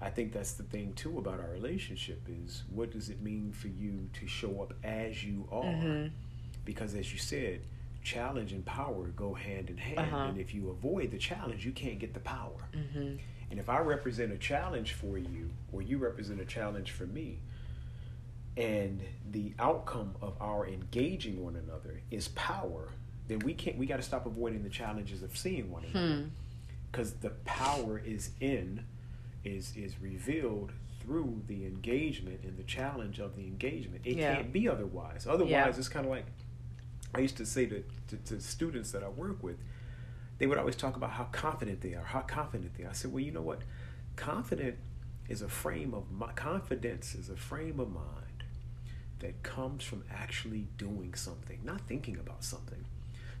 I 0.00 0.10
think 0.10 0.32
that's 0.32 0.52
the 0.52 0.62
thing 0.62 0.92
too 0.94 1.18
about 1.18 1.40
our 1.40 1.50
relationship 1.50 2.22
is 2.28 2.62
what 2.70 2.90
does 2.90 3.08
it 3.10 3.20
mean 3.22 3.52
for 3.52 3.68
you 3.68 4.08
to 4.20 4.26
show 4.26 4.62
up 4.62 4.72
as 4.84 5.24
you 5.24 5.48
are? 5.50 5.64
Mhm. 5.64 6.10
Because 6.64 6.94
as 6.94 7.12
you 7.12 7.18
said, 7.18 7.60
challenge 8.02 8.52
and 8.52 8.64
power 8.64 9.08
go 9.08 9.34
hand 9.34 9.68
in 9.70 9.76
hand. 9.78 9.98
Uh-huh. 9.98 10.16
And 10.28 10.38
if 10.38 10.54
you 10.54 10.70
avoid 10.70 11.10
the 11.10 11.18
challenge, 11.18 11.64
you 11.66 11.72
can't 11.72 11.98
get 11.98 12.14
the 12.14 12.20
power. 12.20 12.68
Mhm. 12.72 13.18
And 13.50 13.58
if 13.60 13.68
I 13.68 13.78
represent 13.80 14.32
a 14.32 14.38
challenge 14.38 14.92
for 14.92 15.18
you, 15.18 15.50
or 15.72 15.82
you 15.82 15.98
represent 15.98 16.40
a 16.40 16.44
challenge 16.44 16.90
for 16.92 17.06
me, 17.06 17.38
and 18.56 19.00
the 19.30 19.54
outcome 19.58 20.14
of 20.22 20.34
our 20.40 20.66
engaging 20.66 21.42
one 21.44 21.56
another 21.56 22.00
is 22.10 22.28
power, 22.28 22.88
then 23.28 23.38
we 23.40 23.54
can't. 23.54 23.76
We 23.76 23.86
got 23.86 23.96
to 23.96 24.02
stop 24.02 24.24
avoiding 24.26 24.62
the 24.62 24.68
challenges 24.70 25.22
of 25.22 25.36
seeing 25.36 25.70
one 25.70 25.84
another, 25.84 26.16
Hmm. 26.22 26.28
Because 26.96 27.12
the 27.14 27.28
power 27.44 27.98
is 28.04 28.30
in, 28.40 28.82
is 29.44 29.74
is 29.76 30.00
revealed 30.00 30.72
through 31.00 31.42
the 31.46 31.66
engagement 31.66 32.40
and 32.42 32.56
the 32.56 32.62
challenge 32.62 33.18
of 33.18 33.36
the 33.36 33.42
engagement. 33.42 34.00
It 34.04 34.16
Yeah. 34.16 34.36
can't 34.36 34.52
be 34.52 34.66
otherwise. 34.66 35.26
Otherwise, 35.26 35.50
Yeah. 35.50 35.68
it's 35.68 35.88
kind 35.90 36.06
of 36.06 36.10
like 36.10 36.24
I 37.14 37.20
used 37.20 37.36
to 37.36 37.46
say 37.46 37.66
to, 37.66 37.84
to, 38.08 38.16
to 38.16 38.40
students 38.40 38.90
that 38.92 39.02
I 39.04 39.08
work 39.08 39.42
with, 39.42 39.56
they 40.38 40.46
would 40.46 40.58
always 40.58 40.74
talk 40.76 40.96
about 40.96 41.10
how 41.12 41.24
confident 41.24 41.80
they 41.82 41.94
are, 41.94 42.02
how 42.04 42.20
confident 42.22 42.74
they 42.76 42.84
are. 42.84 42.90
I 42.90 42.92
said, 42.92 43.12
well, 43.12 43.20
you 43.22 43.30
know 43.30 43.42
what? 43.42 43.60
Confident 44.16 44.76
is 45.28 45.40
a 45.42 45.48
frame 45.48 45.94
of 45.94 46.10
mi- 46.10 46.34
confidence 46.34 47.14
is 47.14 47.28
a 47.30 47.36
frame 47.36 47.78
of 47.78 47.90
mind 47.92 48.44
that 49.20 49.42
comes 49.42 49.84
from 49.84 50.02
actually 50.10 50.66
doing 50.78 51.14
something, 51.14 51.60
not 51.62 51.82
thinking 51.82 52.18
about 52.18 52.42
something. 52.42 52.84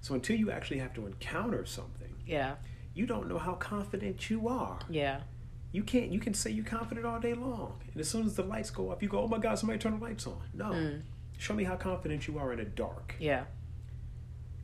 So 0.00 0.14
until 0.14 0.36
you 0.36 0.50
actually 0.50 0.78
have 0.78 0.94
to 0.94 1.06
encounter 1.06 1.64
something, 1.66 2.14
Yeah. 2.26 2.56
You 2.96 3.06
don't 3.06 3.28
know 3.28 3.38
how 3.38 3.52
confident 3.54 4.30
you 4.30 4.48
are. 4.48 4.78
Yeah. 4.88 5.20
You 5.72 5.82
can't. 5.82 6.10
You 6.10 6.18
can 6.18 6.32
say 6.34 6.50
you're 6.50 6.64
confident 6.64 7.04
all 7.06 7.20
day 7.20 7.34
long, 7.34 7.80
and 7.92 8.00
as 8.00 8.08
soon 8.08 8.24
as 8.26 8.34
the 8.34 8.42
lights 8.42 8.70
go 8.70 8.90
up, 8.90 9.02
you 9.02 9.08
go, 9.08 9.20
"Oh 9.20 9.28
my 9.28 9.38
God, 9.38 9.58
somebody 9.58 9.78
turn 9.78 9.98
the 9.98 10.04
lights 10.04 10.26
on." 10.26 10.40
No, 10.54 10.70
Mm. 10.70 11.02
show 11.38 11.52
me 11.54 11.64
how 11.64 11.76
confident 11.76 12.26
you 12.26 12.38
are 12.38 12.52
in 12.52 12.58
the 12.58 12.64
dark. 12.64 13.14
Yeah. 13.20 13.44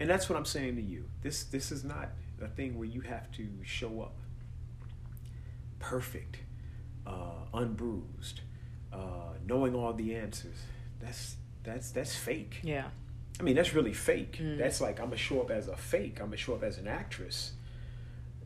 And 0.00 0.08
that's 0.08 0.28
what 0.30 0.36
I'm 0.38 0.46
saying 0.46 0.76
to 0.76 0.82
you. 0.82 1.04
This 1.22 1.44
this 1.44 1.70
is 1.70 1.84
not 1.84 2.08
a 2.40 2.48
thing 2.48 2.78
where 2.78 2.88
you 2.88 3.02
have 3.02 3.30
to 3.32 3.46
show 3.62 4.00
up 4.00 4.14
perfect, 5.78 6.38
uh, 7.06 7.44
unbruised, 7.52 8.40
uh, 8.92 9.34
knowing 9.46 9.74
all 9.74 9.92
the 9.92 10.14
answers. 10.14 10.56
That's 11.00 11.36
that's 11.64 11.90
that's 11.90 12.16
fake. 12.16 12.60
Yeah. 12.62 12.86
I 13.40 13.42
mean, 13.42 13.56
that's 13.56 13.74
really 13.74 13.92
fake. 13.92 14.38
Mm. 14.40 14.58
That's 14.58 14.80
like 14.80 14.98
I'm 15.00 15.06
gonna 15.06 15.16
show 15.16 15.40
up 15.40 15.50
as 15.50 15.68
a 15.68 15.76
fake. 15.76 16.20
I'm 16.20 16.26
gonna 16.26 16.36
show 16.36 16.54
up 16.54 16.62
as 16.62 16.78
an 16.78 16.86
actress, 16.88 17.52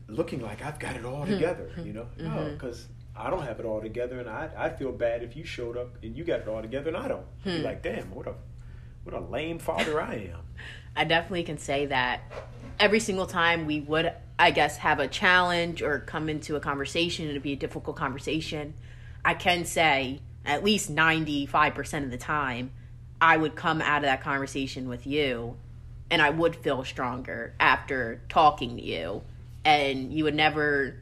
looking 0.07 0.41
like 0.41 0.63
I've 0.63 0.79
got 0.79 0.95
it 0.95 1.05
all 1.05 1.25
together. 1.25 1.69
You 1.83 1.93
know, 1.93 2.07
no, 2.17 2.29
Mhm. 2.29 2.53
because 2.53 2.87
I 3.15 3.29
don't 3.29 3.43
have 3.43 3.59
it 3.59 3.65
all 3.65 3.81
together, 3.81 4.19
and 4.19 4.29
I 4.29 4.49
I 4.57 4.69
feel 4.69 4.91
bad 4.91 5.23
if 5.23 5.35
you 5.35 5.43
showed 5.43 5.77
up 5.77 5.97
and 6.03 6.15
you 6.15 6.23
got 6.23 6.39
it 6.41 6.47
all 6.47 6.61
together 6.61 6.89
and 6.89 6.97
I 6.97 7.07
don't. 7.07 7.25
Hmm. 7.43 7.63
like, 7.63 7.81
damn, 7.83 8.13
what 8.13 8.27
a 8.27 8.33
what 9.03 9.15
a 9.15 9.19
lame 9.19 9.59
father 9.59 10.01
I 10.01 10.15
am. 10.33 10.39
I 10.95 11.03
definitely 11.03 11.43
can 11.43 11.57
say 11.57 11.85
that 11.87 12.21
every 12.79 12.99
single 12.99 13.25
time 13.27 13.65
we 13.65 13.79
would, 13.81 14.11
I 14.39 14.51
guess, 14.51 14.77
have 14.77 14.99
a 14.99 15.07
challenge 15.07 15.81
or 15.81 15.99
come 15.99 16.27
into 16.29 16.55
a 16.55 16.59
conversation, 16.59 17.27
it'd 17.29 17.41
be 17.43 17.53
a 17.53 17.57
difficult 17.57 17.95
conversation. 17.95 18.73
I 19.23 19.33
can 19.33 19.63
say 19.65 20.19
at 20.45 20.63
least 20.63 20.89
95% 20.91 22.03
of 22.05 22.11
the 22.11 22.17
time, 22.17 22.71
I 23.19 23.37
would 23.37 23.55
come 23.55 23.81
out 23.81 23.97
of 23.97 24.03
that 24.03 24.21
conversation 24.21 24.87
with 24.89 25.05
you 25.07 25.55
and 26.09 26.21
I 26.21 26.29
would 26.29 26.55
feel 26.55 26.83
stronger 26.83 27.53
after 27.59 28.21
talking 28.29 28.77
to 28.77 28.83
you. 28.83 29.21
And 29.67 30.11
you 30.13 30.23
would 30.23 30.35
never 30.35 30.95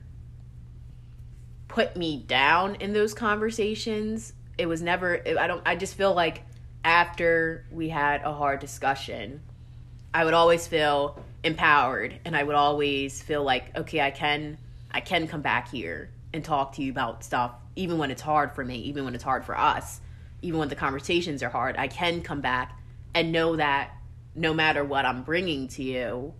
put 1.67 1.95
me 1.95 2.17
down 2.17 2.75
in 2.75 2.91
those 2.93 3.13
conversations. 3.13 4.33
It 4.57 4.65
was 4.65 4.81
never, 4.81 5.21
I 5.39 5.47
don't, 5.47 5.61
I 5.65 5.75
just 5.75 5.95
feel 5.95 6.13
like 6.13 6.43
after 6.83 7.65
we 7.71 7.89
had 7.89 8.23
a 8.23 8.33
hard 8.33 8.59
discussion, 8.59 9.41
I 10.13 10.23
would 10.25 10.33
always 10.33 10.65
feel 10.65 11.19
empowered 11.43 12.19
and 12.25 12.35
I 12.35 12.43
would 12.43 12.55
always 12.55 13.21
feel 13.21 13.43
like, 13.43 13.75
okay, 13.77 14.01
I 14.01 14.11
can 14.11 14.57
I 14.91 15.01
can 15.01 15.27
come 15.27 15.41
back 15.41 15.69
here 15.69 16.09
and 16.33 16.43
talk 16.43 16.73
to 16.75 16.81
you 16.81 16.89
about 16.89 17.23
stuff 17.23 17.51
even 17.75 17.97
when 17.97 18.11
it's 18.11 18.21
hard 18.21 18.53
for 18.53 18.63
me, 18.63 18.77
even 18.77 19.03
when 19.03 19.13
it's 19.13 19.23
hard 19.23 19.43
for 19.43 19.57
us, 19.57 19.99
even 20.41 20.59
when 20.59 20.69
the 20.69 20.75
conversations 20.75 21.43
are 21.43 21.49
hard. 21.49 21.75
I 21.75 21.89
can 21.89 22.21
come 22.21 22.39
back 22.39 22.79
and 23.13 23.31
know 23.31 23.57
that 23.57 23.91
no 24.35 24.53
matter 24.53 24.85
what 24.85 25.05
I'm 25.05 25.23
bringing 25.23 25.67
to 25.69 25.83
you, 25.83 26.33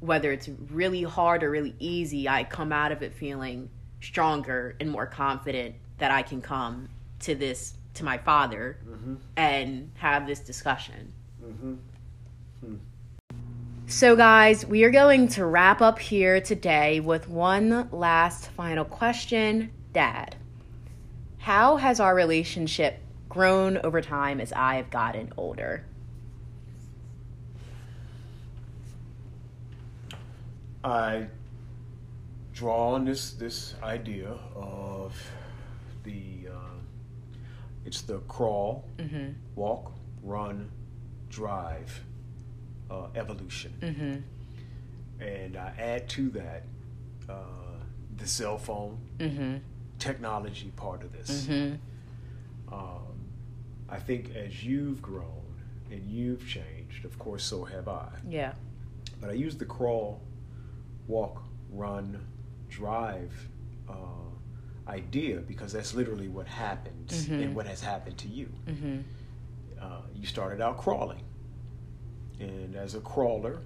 whether 0.00 0.32
it's 0.32 0.48
really 0.70 1.02
hard 1.02 1.42
or 1.42 1.50
really 1.50 1.74
easy, 1.78 2.28
I 2.28 2.44
come 2.44 2.72
out 2.72 2.92
of 2.92 3.02
it 3.02 3.14
feeling 3.14 3.70
stronger 4.00 4.76
and 4.80 4.90
more 4.90 5.06
confident 5.06 5.76
that 5.98 6.10
I 6.10 6.22
can 6.22 6.40
come 6.40 6.88
to 7.20 7.34
this 7.34 7.74
to 7.94 8.04
my 8.04 8.18
father 8.18 8.78
Mm-hmm. 8.88 9.14
and 9.36 9.90
have 9.94 10.26
this 10.26 10.40
discussion. 10.40 11.12
Mm-hmm. 11.42 11.74
So, 13.86 14.14
guys, 14.14 14.64
we 14.64 14.84
are 14.84 14.90
going 14.90 15.26
to 15.28 15.44
wrap 15.44 15.80
up 15.80 15.98
here 15.98 16.40
today 16.40 17.00
with 17.00 17.28
one 17.28 17.88
last 17.90 18.48
final 18.50 18.84
question. 18.84 19.72
Dad, 19.92 20.36
how 21.38 21.76
has 21.76 21.98
our 21.98 22.14
relationship 22.14 23.00
grown 23.28 23.78
over 23.78 24.00
time 24.00 24.40
as 24.40 24.52
I 24.52 24.76
have 24.76 24.90
gotten 24.90 25.32
older? 25.36 25.84
I 30.84 31.26
draw 32.52 32.94
on 32.94 33.04
this 33.04 33.32
this 33.32 33.74
idea 33.82 34.30
of 34.54 35.14
the 36.04 36.48
uh, 36.50 36.54
it's 37.84 38.02
the 38.02 38.18
crawl, 38.20 38.84
Mm-hmm. 38.98 39.32
walk, 39.54 39.92
run, 40.22 40.70
drive 41.28 42.00
uh, 42.90 43.06
evolution, 43.14 43.72
Mm-hmm. 43.80 45.22
and 45.22 45.56
I 45.56 45.72
add 45.78 46.08
to 46.10 46.30
that 46.30 46.64
uh, 47.28 47.34
the 48.16 48.26
cell 48.26 48.58
phone 48.58 48.98
Mm-hmm. 49.18 49.56
technology 49.98 50.72
part 50.76 51.02
of 51.02 51.12
this. 51.12 51.46
Mm-hmm. 51.46 52.74
Um, 52.74 53.06
I 53.88 53.98
think 53.98 54.34
as 54.36 54.64
you've 54.64 55.02
grown 55.02 55.42
and 55.90 56.06
you've 56.08 56.46
changed, 56.46 57.04
of 57.04 57.18
course, 57.18 57.42
so 57.44 57.64
have 57.64 57.88
I. 57.88 58.08
Yeah. 58.28 58.52
But 59.20 59.30
I 59.30 59.32
use 59.32 59.56
the 59.56 59.64
crawl, 59.64 60.20
walk, 61.10 61.42
run, 61.70 62.24
drive 62.68 63.32
uh, 63.88 63.94
idea 64.88 65.38
because 65.38 65.72
that's 65.72 65.92
literally 65.94 66.28
what 66.28 66.46
happens 66.46 67.26
and 67.44 67.54
what 67.54 67.66
has 67.66 67.80
happened 67.82 68.16
to 68.18 68.28
you. 68.28 68.48
Uh, 69.80 70.02
you 70.14 70.26
started 70.26 70.60
out 70.60 70.78
crawling, 70.78 71.22
and 72.38 72.76
as 72.76 72.94
a 72.94 73.00
crawler, 73.00 73.60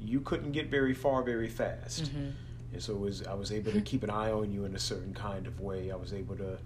you 0.00 0.20
couldn't 0.20 0.52
get 0.52 0.68
very 0.70 0.94
far 0.94 1.22
very 1.22 1.48
fast. 1.48 2.10
And 2.72 2.82
so 2.82 2.94
it 2.94 3.00
was, 3.00 3.26
I 3.26 3.34
was 3.34 3.52
able 3.52 3.72
to 3.72 3.80
keep 3.90 4.02
an 4.02 4.08
eye 4.10 4.30
on 4.30 4.50
you 4.50 4.64
in 4.64 4.74
a 4.74 4.78
certain 4.78 5.12
kind 5.12 5.46
of 5.46 5.60
way. 5.60 5.90
I 5.90 5.96
was 5.96 6.14
able 6.14 6.36
to 6.36 6.58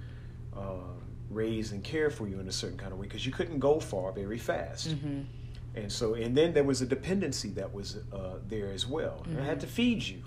uh, 0.57 0.61
raise 1.31 1.73
and 1.73 1.83
care 1.83 2.11
for 2.11 2.29
you 2.29 2.39
in 2.39 2.47
a 2.49 2.53
certain 2.53 2.79
kind 2.79 2.93
of 2.93 2.99
way 2.99 3.07
because 3.07 3.27
you 3.27 3.33
couldn't 3.33 3.59
go 3.59 3.81
far 3.81 4.13
very 4.13 4.39
fast. 4.39 4.95
And 5.77 5.93
so, 5.93 6.15
and 6.15 6.37
then 6.37 6.55
there 6.55 6.65
was 6.65 6.81
a 6.83 6.87
dependency 6.87 7.51
that 7.51 7.73
was 7.73 7.99
uh, 8.13 8.39
there 8.49 8.73
as 8.73 8.87
well. 8.87 9.25
I 9.39 9.45
had 9.45 9.61
to 9.61 9.67
feed 9.67 10.03
you. 10.03 10.23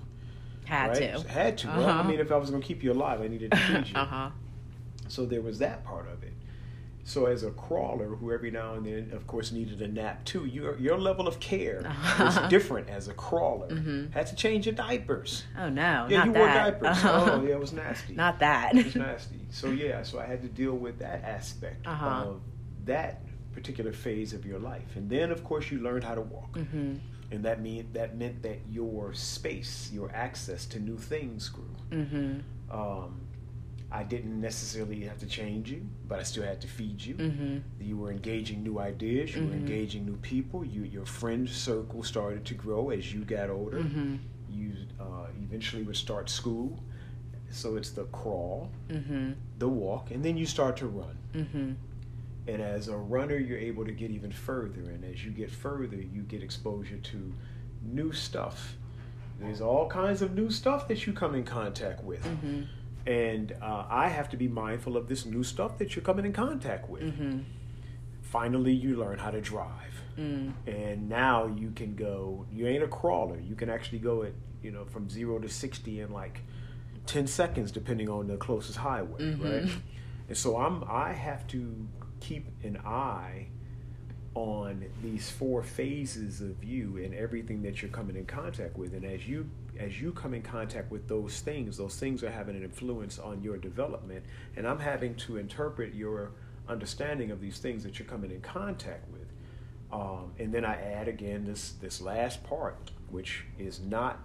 Had 0.66 0.90
right? 0.90 1.16
to. 1.18 1.28
Had 1.28 1.58
to. 1.60 1.68
Well, 1.68 1.88
I 1.88 1.92
Uh-huh. 2.00 2.04
mean, 2.10 2.20
if 2.20 2.32
I 2.32 2.38
was 2.38 2.50
going 2.52 2.62
to 2.62 2.68
keep 2.68 2.84
you 2.84 2.92
alive, 2.92 3.22
I 3.22 3.28
needed 3.28 3.52
to 3.52 3.58
feed 3.58 3.88
you. 3.90 3.96
Uh 3.96 4.06
huh. 4.06 4.30
So 5.08 5.26
there 5.26 5.42
was 5.42 5.58
that 5.60 5.84
part 5.84 6.08
of 6.08 6.22
it. 6.24 6.34
So 7.04 7.26
as 7.26 7.42
a 7.42 7.50
crawler, 7.50 8.06
who 8.10 8.32
every 8.32 8.52
now 8.52 8.76
and 8.76 8.86
then, 8.86 9.10
of 9.16 9.26
course, 9.26 9.52
needed 9.52 9.82
a 9.82 9.88
nap 9.88 10.24
too, 10.26 10.46
your 10.46 10.78
your 10.78 11.00
level 11.00 11.28
of 11.28 11.40
care 11.40 11.82
was 12.20 12.38
different 12.50 12.88
as 12.90 13.08
a 13.08 13.14
crawler. 13.14 13.70
Had 14.12 14.28
to 14.28 14.36
change 14.36 14.68
your 14.68 14.76
diapers. 14.76 15.44
Oh 15.58 15.70
no, 15.70 16.06
Yeah, 16.08 16.18
not 16.18 16.26
you 16.28 16.34
that. 16.34 16.40
wore 16.40 16.48
diapers. 16.48 16.98
Oh, 17.04 17.42
yeah, 17.44 17.56
it 17.56 17.60
was 17.60 17.74
nasty. 17.74 18.14
Not 18.14 18.38
that. 18.40 18.76
It 18.76 18.86
was 18.86 18.96
nasty. 18.96 19.40
So 19.50 19.72
yeah, 19.72 20.04
so 20.04 20.20
I 20.20 20.26
had 20.28 20.44
to 20.44 20.48
deal 20.50 20.74
with 20.76 21.00
that 21.00 21.24
aspect 21.24 21.88
Uh-huh. 21.88 22.06
of 22.28 22.42
that 22.86 23.24
particular 23.54 23.92
phase 23.92 24.34
of 24.34 24.46
your 24.46 24.60
life, 24.60 24.96
and 24.96 25.10
then 25.10 25.32
of 25.32 25.44
course 25.44 25.72
you 25.72 25.80
learned 25.80 26.04
how 26.04 26.16
to 26.16 26.22
walk, 26.22 26.58
hmm 26.58 26.96
and 27.32 27.44
that 27.46 27.62
mean 27.62 27.88
that 27.94 28.18
meant 28.18 28.42
that 28.42 28.60
your 28.72 29.14
space, 29.14 29.90
your 29.94 30.10
access 30.14 30.66
to 30.66 30.80
new 30.80 30.98
things 30.98 31.50
grew. 31.50 31.76
hmm 31.92 32.40
Um, 32.72 33.22
I 33.92 34.04
didn't 34.04 34.40
necessarily 34.40 35.00
have 35.06 35.18
to 35.20 35.26
change 35.26 35.72
you, 35.72 35.82
but 36.08 36.20
I 36.20 36.24
still 36.24 36.44
had 36.44 36.62
to 36.62 36.68
feed 36.68 37.04
you. 37.04 37.16
hmm 37.16 37.58
You 37.80 37.98
were 37.98 38.12
engaging 38.12 38.62
new 38.64 38.78
ideas. 38.80 39.36
You 39.36 39.46
were 39.46 39.52
Mhm. 39.54 39.62
engaging 39.64 40.06
new 40.06 40.18
people. 40.18 40.64
You, 40.64 40.84
your 40.84 41.06
friend 41.06 41.50
circle 41.50 42.04
started 42.04 42.46
to 42.46 42.54
grow 42.54 42.90
as 42.92 43.12
you 43.14 43.22
got 43.26 43.50
older. 43.50 43.82
hmm 43.82 44.16
You 44.52 44.74
uh, 45.00 45.28
eventually 45.46 45.84
would 45.84 45.96
start 45.98 46.30
school. 46.30 46.84
So 47.52 47.78
it's 47.78 47.90
the 47.92 48.06
crawl, 48.06 48.70
hmm 48.92 49.32
the 49.58 49.68
walk, 49.70 50.12
and 50.12 50.24
then 50.24 50.38
you 50.38 50.46
start 50.46 50.78
to 50.78 50.88
run. 50.88 51.16
And 52.48 52.62
as 52.62 52.88
a 52.88 52.98
runner, 52.98 53.38
you're 53.38 53.60
able 53.60 53.86
to 53.86 53.92
get 53.92 54.10
even 54.12 54.32
further. 54.32 54.82
And 54.92 55.04
as 55.06 55.24
you 55.24 55.32
get 55.32 55.52
further, 55.52 55.98
you 55.98 56.22
get 56.24 56.42
exposure 56.42 56.98
to 56.98 57.34
new 57.84 58.12
stuff. 58.12 58.76
There's 59.40 59.62
all 59.62 59.88
kinds 59.88 60.22
of 60.22 60.34
new 60.36 60.50
stuff 60.50 60.88
that 60.88 61.06
you 61.08 61.14
come 61.14 61.36
in 61.36 61.44
contact 61.44 62.04
with. 62.04 62.26
hmm 62.26 62.64
And 63.06 63.54
uh, 63.62 63.86
I 63.90 64.10
have 64.10 64.30
to 64.32 64.38
be 64.38 64.48
mindful 64.48 64.98
of 64.98 65.08
this 65.08 65.26
new 65.26 65.44
stuff 65.44 65.78
that 65.78 65.96
you're 65.96 66.04
coming 66.04 66.26
in 66.26 66.34
contact 66.34 66.90
with. 66.90 67.04
hmm 67.04 67.40
Finally, 68.22 68.74
you 68.74 68.96
learn 68.98 69.18
how 69.18 69.32
to 69.32 69.42
drive. 69.42 70.02
mm 70.18 70.52
And 70.68 71.08
now 71.10 71.48
you 71.48 71.72
can 71.72 71.96
go, 71.96 72.46
you 72.52 72.68
ain't 72.68 72.84
a 72.84 72.88
crawler. 72.88 73.40
You 73.40 73.56
can 73.56 73.70
actually 73.70 74.00
go 74.00 74.24
at, 74.24 74.34
you 74.62 74.72
know, 74.72 74.86
from 74.86 75.10
zero 75.10 75.40
to 75.40 75.48
60 75.50 76.02
in 76.02 76.12
like 76.12 76.42
10 77.06 77.26
seconds, 77.28 77.72
depending 77.72 78.10
on 78.10 78.28
the 78.28 78.38
closest 78.38 78.78
highway, 78.80 79.20
Mhm. 79.22 79.44
right? 79.44 79.72
And 80.28 80.38
so 80.38 80.58
I'm, 80.58 80.84
I 80.88 81.14
have 81.14 81.48
to 81.48 81.88
keep 82.20 82.48
an 82.64 82.78
eye 82.86 83.48
on 84.36 84.86
these 85.02 85.30
four 85.30 85.64
phases 85.64 86.42
of 86.42 86.64
you 86.64 86.98
and 86.98 87.14
everything 87.14 87.62
that 87.64 87.82
you're 87.82 87.92
coming 87.92 88.16
in 88.16 88.26
contact 88.26 88.78
with. 88.78 88.94
And 88.94 89.04
as 89.04 89.28
you, 89.28 89.50
as 89.78 90.00
you 90.00 90.12
come 90.12 90.34
in 90.34 90.42
contact 90.42 90.92
with 90.92 91.08
those 91.08 91.40
things, 91.40 91.78
those 91.78 91.96
things 91.96 92.24
are 92.24 92.30
having 92.30 92.56
an 92.56 92.64
influence 92.64 93.20
on 93.20 93.42
your 93.42 93.58
development. 93.58 94.24
And 94.56 94.68
I'm 94.68 94.80
having 94.80 95.16
to 95.16 95.38
interpret 95.38 95.94
your 95.94 96.32
understanding 96.68 97.32
of 97.32 97.42
these 97.42 97.58
things 97.58 97.84
that 97.84 97.98
you're 97.98 98.08
coming 98.08 98.32
in 98.32 98.42
contact 98.42 99.12
with. 99.12 99.26
Um, 99.92 100.34
and 100.38 100.54
then 100.54 100.64
I 100.64 100.76
add 100.76 101.08
again 101.08 101.46
this 101.46 101.72
this 101.82 102.00
last 102.00 102.44
part, 102.44 102.92
which 103.10 103.46
is 103.58 103.80
not 103.80 104.20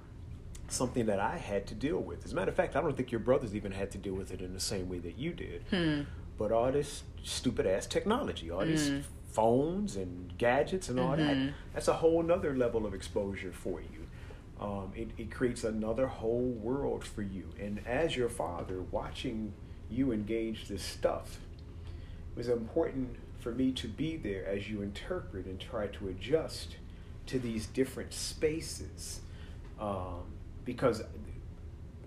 something 0.69 1.07
that 1.07 1.21
I 1.21 1.39
had 1.39 1.67
to 1.69 1.75
deal 1.75 1.99
with. 1.99 2.25
As 2.25 2.33
a 2.33 2.35
matter 2.35 2.51
of 2.51 2.57
fact, 2.57 2.77
I 2.77 2.81
don't 2.81 2.97
think 2.97 3.11
your 3.11 3.21
brothers 3.21 3.55
even 3.55 3.73
had 3.73 3.91
to 3.93 3.99
deal 3.99 4.15
with 4.15 4.31
it 4.31 4.41
in 4.41 4.53
the 4.53 4.61
same 4.61 4.89
way 4.89 4.99
that 4.99 5.17
you 5.19 5.33
did. 5.33 5.65
Hmm. 5.71 6.03
But 6.39 6.53
all 6.53 6.73
this 6.73 7.05
stupid 7.23 7.67
ass 7.67 7.87
technology, 7.87 8.51
all 8.51 8.67
these 8.67 8.91
Mm. 8.91 9.03
phones 9.33 9.97
and 9.97 10.37
gadgets 10.39 10.89
and 10.89 10.99
all 11.01 11.17
Mhm. 11.17 11.19
that, 11.19 11.55
that's 11.73 11.89
a 11.89 11.95
whole 11.95 12.23
nother 12.23 12.55
level 12.57 12.87
of 12.87 12.95
exposure 12.95 13.53
for 13.53 13.81
you. 13.81 14.07
Um, 14.61 14.93
it, 14.95 15.09
it 15.19 15.31
creates 15.31 15.65
another 15.65 16.07
whole 16.07 16.51
world 16.51 17.05
for 17.05 17.23
you. 17.23 17.51
And 17.61 17.85
as 17.87 18.17
your 18.17 18.29
father, 18.29 18.83
watching 18.83 19.53
you 19.91 20.13
engage 20.13 20.69
this 20.69 20.83
stuff, 20.83 21.41
it 21.87 22.37
was 22.39 22.49
important 22.49 23.17
for 23.41 23.51
me 23.53 23.73
to 23.73 23.89
be 23.89 24.17
there 24.17 24.47
as 24.47 24.71
you 24.71 24.81
interpret 24.83 25.47
and 25.47 25.61
try 25.61 25.87
to 25.89 26.09
adjust 26.09 26.77
to 27.27 27.39
these 27.39 27.67
different 27.67 28.13
spaces. 28.13 29.21
Um, 29.81 30.23
because, 30.65 31.03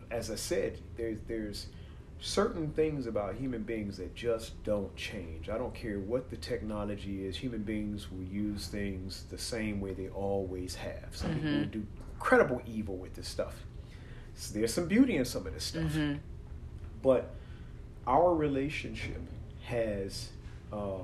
as 0.09 0.31
I 0.31 0.35
said, 0.35 0.79
there's, 0.95 1.19
there's 1.27 1.67
certain 2.19 2.71
things 2.71 3.05
about 3.07 3.35
human 3.35 3.63
beings 3.63 3.97
that 3.97 4.15
just 4.15 4.61
don't 4.63 4.95
change. 4.95 5.49
I 5.49 5.57
don't 5.57 5.73
care 5.73 5.99
what 5.99 6.29
the 6.29 6.37
technology 6.37 7.25
is, 7.25 7.37
human 7.37 7.61
beings 7.63 8.11
will 8.11 8.23
use 8.23 8.67
things 8.67 9.25
the 9.29 9.37
same 9.37 9.79
way 9.79 9.93
they 9.93 10.09
always 10.09 10.75
have. 10.75 11.09
Some 11.11 11.33
people 11.33 11.49
Mhm. 11.51 11.59
will 11.59 11.65
do 11.67 11.85
incredible 12.15 12.61
evil 12.65 12.95
with 12.97 13.13
this 13.13 13.27
stuff. 13.27 13.63
So 14.33 14.53
there's 14.57 14.73
some 14.73 14.87
beauty 14.87 15.15
in 15.17 15.25
some 15.25 15.45
of 15.47 15.53
this 15.53 15.63
stuff 15.65 15.93
hmm 15.95 16.13
but 17.03 17.29
our 18.07 18.33
relationship 18.33 19.21
has 19.63 20.29
uh, 20.73 20.97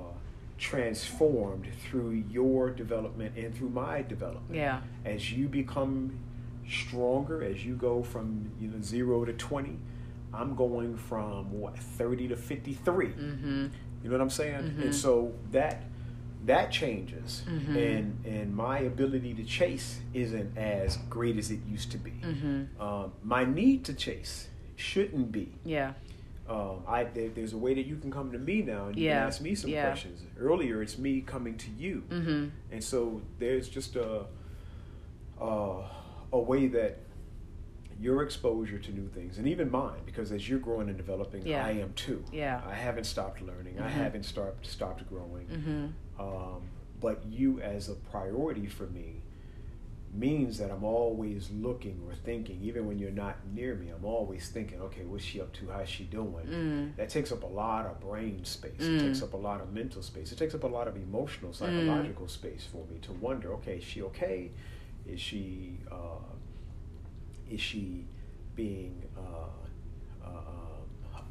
transformed 0.58 1.66
through 1.84 2.10
your 2.30 2.70
development 2.70 3.36
and 3.36 3.54
through 3.54 3.68
my 3.70 4.02
development. 4.02 4.54
Yeah. 4.56 4.80
As 5.04 5.32
you 5.32 5.48
become 5.48 6.18
stronger, 6.68 7.42
as 7.44 7.64
you 7.64 7.74
go 7.76 8.02
from 8.02 8.50
you 8.60 8.68
know 8.68 8.80
zero 8.82 9.24
to 9.24 9.32
twenty, 9.34 9.78
I'm 10.34 10.54
going 10.54 10.96
from 10.96 11.52
what 11.60 11.78
thirty 11.78 12.28
to 12.28 12.36
fifty 12.36 12.74
three. 12.74 13.08
hmm 13.10 13.66
You 14.02 14.10
know 14.10 14.16
what 14.18 14.20
I'm 14.20 14.30
saying? 14.30 14.64
Mhm. 14.76 14.82
And 14.84 14.94
so 14.94 15.32
that 15.52 15.82
that 16.46 16.70
changes, 16.70 17.42
Mhm. 17.48 17.76
and 17.76 18.26
and 18.26 18.54
my 18.54 18.80
ability 18.80 19.32
to 19.34 19.44
chase 19.44 20.00
isn't 20.12 20.58
as 20.58 20.98
great 21.08 21.38
as 21.38 21.50
it 21.50 21.60
used 21.66 21.90
to 21.92 21.98
be. 21.98 22.10
hmm 22.10 22.64
Um, 22.78 23.12
my 23.22 23.44
need 23.44 23.84
to 23.86 23.94
chase 23.94 24.48
shouldn't 24.76 25.32
be. 25.32 25.54
Yeah. 25.64 25.94
Um, 26.46 26.82
I 26.86 27.04
there, 27.04 27.30
there's 27.30 27.54
a 27.54 27.58
way 27.58 27.72
that 27.72 27.86
you 27.86 27.96
can 27.96 28.10
come 28.10 28.30
to 28.32 28.38
me 28.38 28.60
now 28.60 28.88
and 28.88 28.98
you 28.98 29.04
Yeah, 29.06 29.20
can 29.20 29.26
ask 29.28 29.40
me 29.40 29.54
some 29.54 29.70
yeah. 29.70 29.86
questions. 29.86 30.20
Earlier, 30.38 30.82
it's 30.82 30.98
me 30.98 31.22
coming 31.22 31.56
to 31.56 31.70
you, 31.70 32.02
hmm 32.10 32.48
and 32.70 32.84
so 32.84 33.22
there's 33.38 33.68
just 33.70 33.96
a 33.96 34.26
uh, 35.40 35.82
a 36.32 36.38
way 36.38 36.66
that 36.68 36.98
your 38.04 38.22
exposure 38.22 38.78
to 38.78 38.92
new 38.92 39.08
things, 39.08 39.38
and 39.38 39.48
even 39.48 39.70
mine, 39.70 40.00
because 40.04 40.30
as 40.30 40.46
you're 40.46 40.58
growing 40.58 40.88
and 40.88 40.96
developing, 40.98 41.46
Yeah. 41.46 41.64
I 41.64 41.70
am 41.84 41.92
too. 41.94 42.22
Yeah. 42.32 42.60
I 42.66 42.74
haven't 42.74 43.04
stopped 43.04 43.40
learning. 43.40 43.80
I 43.80 43.88
Mhm. 43.88 43.92
haven't 44.02 44.24
stopped 44.24 44.66
stopped 44.66 45.08
growing. 45.08 45.46
hmm 45.48 45.86
Um, 46.22 46.62
but 47.00 47.24
you 47.26 47.60
as 47.60 47.88
a 47.88 47.94
priority 47.94 48.66
for 48.66 48.86
me 48.86 49.22
means 50.12 50.58
that 50.58 50.70
I'm 50.70 50.84
always 50.84 51.50
looking 51.50 52.00
or 52.06 52.14
thinking, 52.14 52.60
even 52.62 52.86
when 52.86 52.98
you're 53.00 53.10
not 53.10 53.36
near 53.52 53.74
me, 53.74 53.88
I'm 53.88 54.04
always 54.04 54.48
thinking, 54.48 54.80
okay, 54.82 55.04
what's 55.04 55.24
she 55.24 55.40
up 55.40 55.52
to? 55.54 55.68
How's 55.70 55.88
she 55.88 56.04
doing? 56.04 56.46
Mm. 56.46 56.96
That 56.96 57.08
takes 57.08 57.32
up 57.32 57.42
a 57.42 57.46
lot 57.64 57.86
of 57.86 57.98
brain 58.00 58.44
space. 58.44 58.80
Mm. 58.80 58.96
It 58.96 59.00
takes 59.06 59.22
up 59.22 59.32
a 59.32 59.36
lot 59.48 59.60
of 59.60 59.72
mental 59.72 60.02
space. 60.02 60.30
It 60.30 60.38
takes 60.38 60.54
up 60.54 60.62
a 60.62 60.68
lot 60.68 60.86
of 60.86 60.94
emotional, 60.96 61.52
psychological 61.52 62.28
space 62.28 62.64
for 62.70 62.84
me 62.92 62.98
to 63.02 63.12
wonder, 63.14 63.52
okay, 63.54 63.78
is 63.78 63.84
she 63.84 64.02
okay? 64.02 64.50
Is 65.06 65.20
she 65.20 65.80
uh, 65.90 65.96
is 67.54 67.60
she 67.60 68.04
being 68.56 69.02
uh, 69.16 70.26
uh, 70.26 70.30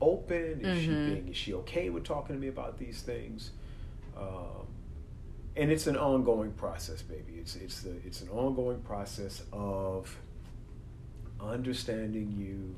open? 0.01 0.61
Is 0.65 0.81
she 0.83 0.87
Mhm. 0.89 1.05
being 1.05 1.27
is 1.29 1.37
she 1.37 1.53
okay 1.53 1.89
with 1.89 2.03
talking 2.03 2.35
to 2.35 2.41
me 2.41 2.47
about 2.47 2.77
these 2.77 3.01
things? 3.01 3.51
Um, 4.17 4.67
and 5.55 5.71
it's 5.71 5.87
an 5.87 5.97
ongoing 5.97 6.51
process, 6.53 7.01
baby. 7.01 7.33
It's 7.39 7.55
it's 7.55 7.81
the 7.81 7.91
it's 8.05 8.21
an 8.21 8.29
ongoing 8.29 8.81
process 8.81 9.43
of 9.51 10.17
understanding 11.39 12.31
you, 12.37 12.75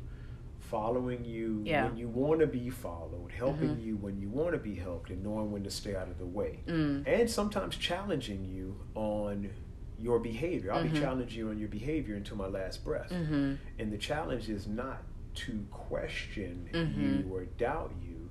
following 0.60 1.24
you 1.24 1.62
Yeah. 1.66 1.88
when 1.88 1.98
you 1.98 2.08
want 2.08 2.40
to 2.42 2.48
be 2.48 2.70
followed, 2.70 3.32
helping 3.32 3.76
Mhm. 3.78 3.84
you 3.86 3.96
when 3.98 4.20
you 4.20 4.30
want 4.30 4.54
to 4.54 4.58
be 4.60 4.76
helped, 4.76 5.10
and 5.10 5.24
knowing 5.24 5.52
when 5.52 5.64
to 5.64 5.70
stay 5.72 5.96
out 5.96 6.08
of 6.10 6.18
the 6.18 6.26
way. 6.26 6.60
Mm. 6.68 7.04
And 7.08 7.30
sometimes 7.30 7.78
challenging 7.78 8.46
you 8.46 8.76
on 8.96 9.50
your 10.00 10.20
behavior. 10.20 10.74
I'll 10.74 10.84
be 10.84 10.90
Mhm. 10.90 11.00
challenging 11.00 11.38
you 11.40 11.50
on 11.50 11.58
your 11.58 11.70
behavior 11.70 12.16
until 12.16 12.38
my 12.38 12.48
last 12.48 12.84
breath. 12.84 13.10
hmm 13.12 13.56
And 13.80 13.92
the 13.92 13.98
challenge 13.98 14.50
is 14.50 14.68
not 14.68 15.04
to 15.36 15.66
question 15.72 16.70
Mhm. 16.74 16.98
you 17.26 17.34
or 17.34 17.46
doubt 17.46 17.94
you, 18.02 18.30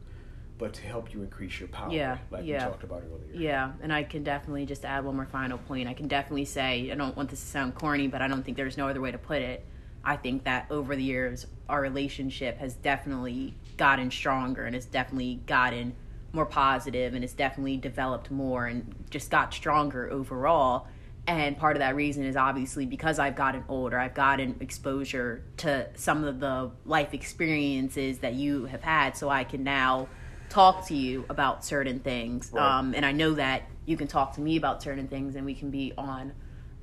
but 0.58 0.72
to 0.74 0.82
help 0.82 1.12
you 1.12 1.22
increase 1.22 1.58
your 1.60 1.68
power, 1.68 1.92
Yeah, 1.92 2.18
like 2.30 2.44
yeah. 2.44 2.64
we 2.66 2.70
talked 2.72 2.84
about 2.84 3.02
earlier. 3.02 3.34
Yeah, 3.34 3.72
and 3.82 3.92
I 3.92 4.04
can 4.04 4.22
definitely 4.22 4.66
just 4.66 4.84
add 4.84 5.04
one 5.04 5.16
more 5.16 5.26
final 5.26 5.58
point. 5.58 5.88
I 5.88 5.94
can 5.94 6.08
definitely 6.08 6.44
say, 6.44 6.90
I 6.90 6.94
don't 6.94 7.16
want 7.16 7.30
this 7.30 7.40
to 7.40 7.46
sound 7.46 7.74
corny, 7.74 8.06
but 8.08 8.22
I 8.22 8.28
don't 8.28 8.42
think 8.42 8.56
there's 8.56 8.76
no 8.78 8.88
other 8.88 9.00
way 9.00 9.10
to 9.10 9.18
put 9.18 9.42
it. 9.42 9.64
I 10.04 10.16
think 10.16 10.44
that 10.44 10.66
over 10.70 10.94
the 10.94 11.02
years, 11.02 11.46
our 11.68 11.80
relationship 11.80 12.58
has 12.58 12.74
definitely 12.74 13.54
gotten 13.76 14.10
stronger 14.10 14.64
and 14.66 14.76
it's 14.76 14.86
definitely 14.86 15.40
gotten 15.46 15.94
more 16.32 16.46
positive 16.46 17.14
and 17.14 17.24
it's 17.24 17.32
definitely 17.32 17.76
developed 17.78 18.30
more 18.30 18.66
and 18.66 18.94
just 19.10 19.30
got 19.30 19.52
stronger 19.54 20.10
overall. 20.10 20.86
And 21.26 21.56
part 21.56 21.76
of 21.76 21.80
that 21.80 21.96
reason 21.96 22.24
is 22.24 22.36
obviously 22.36 22.84
because 22.84 23.18
I've 23.18 23.34
gotten 23.34 23.64
older, 23.68 23.98
I've 23.98 24.14
gotten 24.14 24.56
exposure 24.60 25.42
to 25.58 25.88
some 25.94 26.24
of 26.24 26.38
the 26.38 26.70
life 26.84 27.14
experiences 27.14 28.18
that 28.18 28.34
you 28.34 28.66
have 28.66 28.82
had, 28.82 29.16
so 29.16 29.30
I 29.30 29.44
can 29.44 29.64
now 29.64 30.08
talk 30.50 30.86
to 30.88 30.94
you 30.94 31.24
about 31.30 31.64
certain 31.64 32.00
things. 32.00 32.50
Right. 32.52 32.78
Um, 32.78 32.94
and 32.94 33.06
I 33.06 33.12
know 33.12 33.34
that 33.34 33.62
you 33.86 33.96
can 33.96 34.06
talk 34.06 34.34
to 34.34 34.40
me 34.40 34.56
about 34.56 34.82
certain 34.82 35.08
things 35.08 35.34
and 35.34 35.44
we 35.44 35.54
can 35.54 35.70
be 35.70 35.92
on 35.96 36.32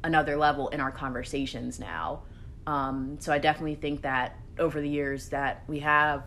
another 0.04 0.36
level 0.36 0.70
in 0.70 0.80
our 0.80 0.92
conversations 0.92 1.80
now. 1.80 2.24
Um, 2.66 3.18
so 3.20 3.32
I 3.32 3.38
definitely 3.38 3.76
think 3.76 4.02
that 4.02 4.38
over 4.58 4.82
the 4.82 4.90
years 4.90 5.30
that 5.30 5.64
we 5.68 5.80
have 5.80 6.24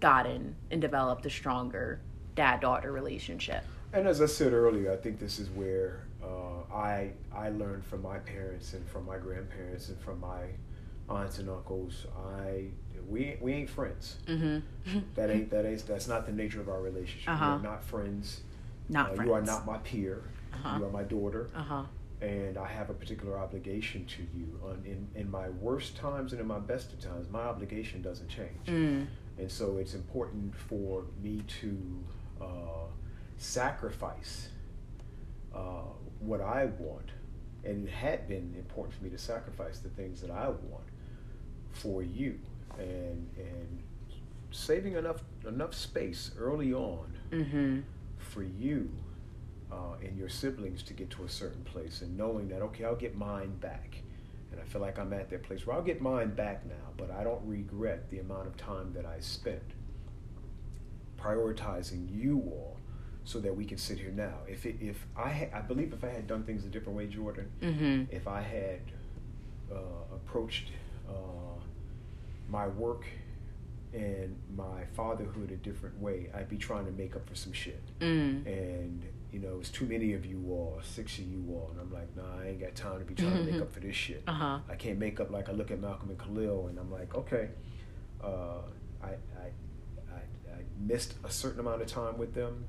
gotten 0.00 0.56
and 0.70 0.80
developed 0.80 1.24
a 1.26 1.30
stronger 1.30 2.00
dad 2.34 2.60
daughter 2.60 2.90
relationship. 2.92 3.64
And 3.92 4.06
as 4.06 4.20
I 4.20 4.26
said 4.26 4.52
earlier, 4.52 4.92
I 4.92 4.96
think 4.96 5.18
this 5.18 5.38
is 5.38 5.48
where 5.50 6.04
I 6.72 7.12
I 7.34 7.50
learned 7.50 7.84
from 7.84 8.02
my 8.02 8.18
parents 8.18 8.72
and 8.74 8.86
from 8.88 9.06
my 9.06 9.18
grandparents 9.18 9.88
and 9.88 9.98
from 10.00 10.20
my 10.20 10.42
aunts 11.08 11.38
and 11.38 11.48
uncles. 11.50 12.06
I 12.38 12.66
we 13.08 13.36
we 13.40 13.52
ain't 13.52 13.70
friends. 13.70 14.16
Mm-hmm. 14.26 14.98
That 15.16 15.30
ain't 15.30 15.50
that 15.50 15.66
ain't 15.66 15.86
that's 15.86 16.08
not 16.08 16.26
the 16.26 16.32
nature 16.32 16.60
of 16.60 16.68
our 16.68 16.80
relationship. 16.80 17.28
Uh-huh. 17.30 17.58
We 17.60 17.66
are 17.68 17.72
not 17.72 17.84
friends. 17.84 18.40
Not 18.88 19.10
Uh, 19.10 19.14
friends. 19.14 19.28
You 19.28 19.34
are 19.34 19.42
not 19.42 19.66
my 19.66 19.78
peer. 19.78 20.22
Uh-huh. 20.54 20.78
You 20.78 20.84
are 20.86 20.90
my 20.90 21.02
daughter, 21.02 21.48
Uh 21.54 21.62
huh. 21.62 21.82
and 22.20 22.56
I 22.58 22.66
have 22.68 22.90
a 22.90 22.94
particular 22.94 23.38
obligation 23.38 24.04
to 24.06 24.22
you. 24.36 24.58
On 24.64 24.82
in 24.84 25.08
in 25.20 25.30
my 25.30 25.48
worst 25.50 25.96
times 25.96 26.32
and 26.32 26.40
in 26.40 26.46
my 26.46 26.58
best 26.58 26.92
of 26.92 27.00
times, 27.00 27.28
my 27.30 27.40
obligation 27.40 28.02
doesn't 28.02 28.28
change. 28.28 28.66
Mm. 28.66 29.06
And 29.38 29.50
so 29.50 29.78
it's 29.78 29.94
important 29.94 30.54
for 30.54 31.04
me 31.22 31.42
to 31.60 31.76
uh, 32.40 32.86
sacrifice 33.38 34.48
uh, 35.54 35.82
what 36.26 36.40
I 36.40 36.66
want. 36.78 37.10
And 37.64 37.86
it 37.86 37.92
had 37.92 38.26
been 38.28 38.54
important 38.58 38.94
for 38.96 39.04
me 39.04 39.10
to 39.10 39.18
sacrifice 39.18 39.78
the 39.78 39.88
things 39.90 40.20
that 40.20 40.30
I 40.30 40.48
want 40.48 40.84
for 41.72 42.02
you. 42.02 42.38
And, 42.78 43.28
and 43.36 43.82
saving 44.50 44.94
enough, 44.94 45.22
enough 45.46 45.74
space 45.74 46.30
early 46.38 46.72
on 46.72 47.06
Mm-hmm. 47.30 47.80
for 48.18 48.42
you 48.42 48.90
uh, 49.70 49.94
and 50.02 50.18
your 50.18 50.28
siblings 50.28 50.82
to 50.82 50.92
get 50.92 51.08
to 51.10 51.24
a 51.24 51.28
certain 51.30 51.64
place 51.64 52.02
and 52.02 52.14
knowing 52.16 52.48
that, 52.48 52.60
okay, 52.60 52.84
I'll 52.84 52.94
get 52.94 53.16
mine 53.16 53.54
back. 53.60 54.02
And 54.50 54.60
I 54.60 54.64
feel 54.64 54.82
like 54.82 54.98
I'm 54.98 55.14
at 55.14 55.30
that 55.30 55.42
place 55.44 55.66
where 55.66 55.74
I'll 55.74 55.82
get 55.82 56.02
mine 56.02 56.34
back 56.34 56.66
now, 56.66 56.90
but 56.98 57.10
I 57.10 57.24
don't 57.24 57.40
regret 57.46 58.10
the 58.10 58.18
amount 58.18 58.48
of 58.48 58.56
time 58.58 58.92
that 58.92 59.06
I 59.06 59.20
spent 59.20 59.62
prioritizing 61.18 62.06
you 62.10 62.38
all 62.46 62.71
so 63.24 63.38
that 63.40 63.54
we 63.56 63.64
can 63.64 63.78
sit 63.78 63.98
here 63.98 64.10
now. 64.10 64.34
If 64.48 64.66
it, 64.66 64.76
if 64.80 65.06
I 65.16 65.28
had, 65.28 65.50
I 65.52 65.60
believe 65.60 65.92
if 65.92 66.02
I 66.04 66.08
had 66.08 66.26
done 66.26 66.42
things 66.44 66.64
a 66.64 66.68
different 66.68 66.96
way, 66.98 67.06
Jordan, 67.06 67.50
Mm-hmm. 67.62 68.14
if 68.14 68.26
I 68.26 68.40
had 68.40 68.80
uh, 69.70 69.76
approached 70.14 70.70
uh, 71.08 71.12
my 72.48 72.66
work 72.68 73.04
and 73.94 74.36
my 74.56 74.84
fatherhood 74.96 75.50
a 75.50 75.56
different 75.56 76.00
way, 76.00 76.30
I'd 76.34 76.48
be 76.48 76.56
trying 76.56 76.86
to 76.86 76.92
make 76.92 77.14
up 77.14 77.28
for 77.28 77.34
some 77.34 77.52
shit. 77.52 77.82
Mm. 78.00 78.46
And 78.46 79.02
you 79.32 79.38
know, 79.38 79.56
it's 79.60 79.70
too 79.70 79.86
many 79.86 80.12
of 80.12 80.26
you 80.26 80.44
all, 80.50 80.78
six 80.82 81.16
of 81.18 81.24
you 81.24 81.42
all, 81.50 81.70
and 81.72 81.80
I'm 81.80 81.90
like, 81.92 82.14
nah, 82.16 82.42
I 82.42 82.48
ain't 82.48 82.60
got 82.60 82.74
time 82.74 82.98
to 82.98 83.04
be 83.04 83.14
trying 83.14 83.46
to 83.46 83.50
make 83.52 83.60
up 83.62 83.72
for 83.72 83.80
this 83.80 83.96
shit. 83.96 84.22
Uh 84.26 84.32
huh. 84.32 84.58
I 84.68 84.74
can't 84.74 84.98
make 84.98 85.20
up 85.20 85.30
like 85.30 85.48
I 85.48 85.52
look 85.52 85.70
at 85.70 85.80
Malcolm 85.80 86.10
and 86.10 86.18
Khalil, 86.18 86.66
and 86.68 86.78
I'm 86.78 86.90
like, 86.92 87.14
okay, 87.14 87.48
uh, 88.22 88.60
I, 89.02 89.06
I, 89.06 89.12
I, 90.12 90.16
I 90.52 90.58
missed 90.78 91.14
a 91.24 91.30
certain 91.30 91.60
amount 91.60 91.80
of 91.80 91.86
time 91.88 92.18
with 92.18 92.34
them, 92.34 92.64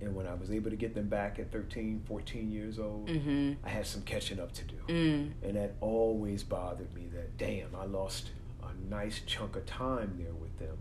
and 0.00 0.14
when 0.14 0.26
I 0.26 0.34
was 0.34 0.50
able 0.50 0.70
to 0.70 0.76
get 0.76 0.94
them 0.94 1.08
back 1.08 1.38
at 1.38 1.52
13, 1.52 2.02
14 2.06 2.50
years 2.50 2.78
old, 2.78 3.08
Mm-hmm. 3.08 3.52
I 3.64 3.68
had 3.68 3.86
some 3.86 4.02
catching 4.02 4.40
up 4.40 4.52
to 4.52 4.64
do. 4.64 4.76
Mm. 4.88 5.32
And 5.42 5.56
that 5.56 5.74
always 5.80 6.42
bothered 6.42 6.94
me 6.94 7.08
that, 7.12 7.36
damn, 7.36 7.74
I 7.74 7.84
lost 7.84 8.30
a 8.62 8.90
nice 8.90 9.20
chunk 9.26 9.56
of 9.56 9.66
time 9.66 10.18
there 10.18 10.32
with 10.34 10.58
them. 10.58 10.76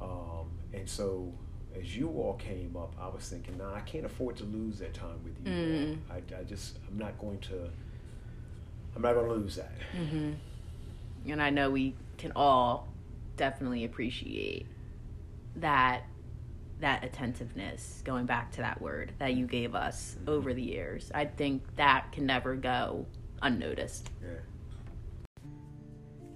Um, 0.00 0.50
and 0.72 0.88
so 0.88 1.32
as 1.78 1.96
you 1.96 2.08
all 2.08 2.34
came 2.34 2.76
up, 2.76 2.94
I 3.00 3.08
was 3.08 3.28
thinking, 3.28 3.58
nah, 3.58 3.74
I 3.74 3.80
can't 3.80 4.04
afford 4.04 4.36
to 4.36 4.44
lose 4.44 4.78
that 4.78 4.94
time 4.94 5.18
with 5.24 5.36
you. 5.44 5.52
Mm. 5.52 5.98
I, 6.10 6.40
I 6.40 6.44
just, 6.44 6.78
I'm 6.88 6.98
not 6.98 7.18
going 7.18 7.38
to, 7.40 7.70
I'm 8.94 9.02
not 9.02 9.14
going 9.14 9.26
to 9.26 9.34
lose 9.34 9.56
that. 9.56 9.72
Mm-hmm. 9.96 10.32
And 11.30 11.42
I 11.42 11.50
know 11.50 11.70
we 11.70 11.94
can 12.18 12.32
all 12.36 12.88
definitely 13.36 13.84
appreciate 13.84 14.66
that 15.56 16.02
that 16.80 17.04
attentiveness 17.04 18.02
going 18.04 18.26
back 18.26 18.52
to 18.52 18.58
that 18.58 18.80
word 18.80 19.12
that 19.18 19.34
you 19.34 19.46
gave 19.46 19.74
us 19.74 20.16
mm-hmm. 20.18 20.30
over 20.30 20.52
the 20.54 20.62
years. 20.62 21.10
I 21.14 21.24
think 21.24 21.62
that 21.76 22.12
can 22.12 22.26
never 22.26 22.54
go 22.54 23.06
unnoticed. 23.42 24.10
Yeah. 24.22 25.48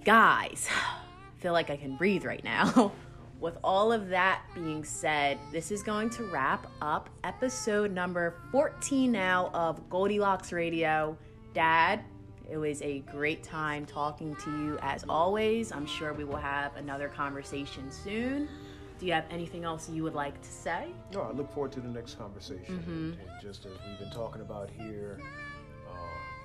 guys 0.03 0.67
I 0.69 1.01
feel 1.41 1.53
like 1.53 1.69
i 1.69 1.77
can 1.77 1.95
breathe 1.95 2.25
right 2.25 2.43
now. 2.43 2.91
With 3.39 3.57
all 3.63 3.91
of 3.91 4.09
that 4.09 4.43
being 4.53 4.83
said 4.83 5.39
this 5.51 5.71
is 5.71 5.81
going 5.81 6.11
to 6.11 6.23
wrap 6.25 6.67
up 6.79 7.09
episode 7.23 7.91
number 7.91 8.35
14 8.51 9.11
now 9.11 9.49
of 9.53 9.89
goldilocks 9.89 10.51
radio. 10.51 11.17
Dad 11.53 12.03
it 12.49 12.57
was 12.57 12.81
a 12.81 12.99
great 13.11 13.43
time 13.43 13.85
talking 13.85 14.35
to 14.43 14.51
you 14.51 14.77
as 14.81 15.05
always. 15.07 15.71
I'm 15.71 15.85
sure 15.85 16.11
we 16.13 16.25
will 16.25 16.35
have 16.35 16.75
another 16.75 17.07
conversation 17.07 17.89
soon 17.89 18.49
do 19.01 19.07
you 19.07 19.13
have 19.13 19.25
anything 19.31 19.63
else 19.63 19.89
you 19.89 20.03
would 20.03 20.13
like 20.13 20.39
to 20.43 20.47
say 20.47 20.85
No, 21.11 21.21
I 21.21 21.31
look 21.31 21.51
forward 21.55 21.71
to 21.71 21.79
the 21.81 21.87
next 21.89 22.19
conversation. 22.19 22.77
Mhm. 22.85 23.19
And 23.31 23.41
just 23.41 23.65
as 23.65 23.71
we've 23.83 23.97
been 23.97 24.11
talking 24.11 24.41
about 24.43 24.69
here, 24.69 25.19
uh, 25.89 25.93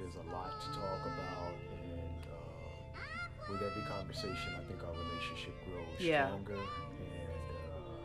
there's 0.01 0.15
a 0.17 0.33
lot 0.33 0.51
to 0.63 0.69
talk 0.69 1.01
about. 1.05 1.53
And 1.85 2.23
uh, 2.33 3.53
with 3.53 3.61
every 3.61 3.83
conversation, 3.83 4.55
I 4.59 4.65
think 4.65 4.83
our 4.83 4.93
relationship 4.95 5.53
grows 5.67 6.01
Yeah. 6.01 6.29
stronger. 6.29 6.55
And 6.55 6.63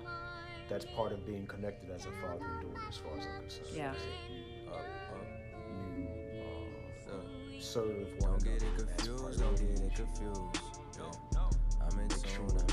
uh, 0.06 0.10
that's 0.70 0.84
part 0.98 1.14
of 1.14 1.26
being 1.26 1.48
connected 1.48 1.90
as 1.90 2.06
a 2.06 2.12
father 2.22 2.44
and 2.46 2.62
daughter, 2.74 2.86
as 2.90 2.98
far 2.98 3.18
as 3.18 3.26
I'm 3.28 3.40
concerned. 3.44 3.68
Yeah. 3.74 3.94
you, 3.94 4.70
Up, 4.70 4.76
up, 4.76 5.28
you 5.96 6.08
uh, 7.10 7.16
uh, 7.16 7.62
serve 7.62 8.08
one 8.20 8.32
Don't 8.32 8.44
get 8.44 8.62
it 8.64 8.78
confused, 8.78 9.40
don't 9.40 9.56
get 9.56 9.80
it 9.80 9.96
confused. 9.96 10.60
Yeah. 11.00 11.50
I'm 11.82 12.00
in 12.00 12.08
Make 12.10 12.22
tune, 12.24 12.46
I'm 12.52 12.68
tune, 12.68 12.71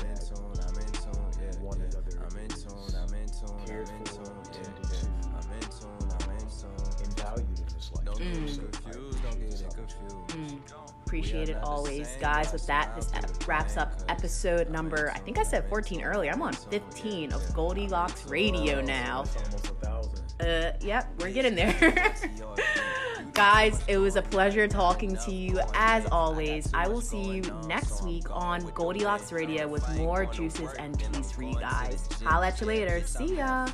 one 1.61 1.79
yeah. 1.79 1.85
another 1.85 2.19
I'm 2.29 2.37
in 2.37 2.47
tune, 2.49 2.95
I'm 2.95 3.13
in 3.13 3.27
tune, 3.27 3.65
cared 3.65 3.89
I'm 3.89 3.95
in 3.97 4.03
tune, 4.05 4.25
yeah. 4.53 4.59
yeah. 4.91 5.29
I'm 5.39 5.51
in 5.53 5.61
tune, 5.69 6.09
I'm 6.09 6.31
in 6.31 6.39
tune. 6.39 7.03
and 7.03 7.19
valued 7.19 7.59
in 7.59 7.65
this 7.73 7.91
life. 7.95 8.05
Don't 8.05 8.17
get 8.17 8.27
Mm. 8.27 8.63
it 8.63 8.71
confused, 8.81 9.23
don't 9.23 9.39
get 9.39 9.49
appreciate 9.49 9.61
it 9.61 9.75
confused. 9.75 10.29
Mm, 10.29 10.59
appreciate 11.05 11.49
it 11.49 11.57
always, 11.63 12.07
guys. 12.19 12.51
With 12.53 12.67
that, 12.67 12.95
this 12.95 13.07
smile 13.07 13.23
ep- 13.23 13.29
through 13.29 13.39
the 13.39 13.45
wraps 13.47 13.77
up 13.77 13.93
episode 14.09 14.69
number, 14.69 15.11
I 15.15 15.19
think 15.19 15.37
I 15.39 15.43
said 15.43 15.67
14 15.69 16.01
earlier. 16.01 16.31
I'm 16.31 16.39
I'm 16.39 16.41
on 16.41 16.53
15 16.53 17.33
of. 17.33 17.53
Goldilocks 17.53 18.25
Radio 18.27 18.81
now. 18.81 19.21
It's 19.23 19.35
almost 19.37 19.65
a 19.67 19.73
thousand. 19.85 20.28
Uh, 20.39 20.71
yep, 20.81 21.07
we're 21.19 21.31
getting 21.31 21.55
there. 21.55 21.75
Guys, 23.33 23.81
it 23.87 23.97
was 23.97 24.15
a 24.15 24.21
pleasure 24.21 24.67
talking 24.67 25.15
to 25.17 25.31
you 25.31 25.59
as 25.73 26.05
always. 26.07 26.69
I 26.73 26.87
will 26.87 27.01
see 27.01 27.21
you 27.21 27.41
next 27.67 28.03
week 28.03 28.25
on 28.29 28.61
Goldilocks 28.73 29.31
Radio 29.31 29.67
with 29.67 29.87
more 29.95 30.25
juices 30.25 30.73
and 30.73 30.99
teas 30.99 31.31
for 31.31 31.43
you 31.43 31.55
guys. 31.55 32.07
Holla 32.23 32.47
at 32.47 32.59
you 32.59 32.67
later. 32.67 33.01
See 33.05 33.37
ya. 33.37 33.67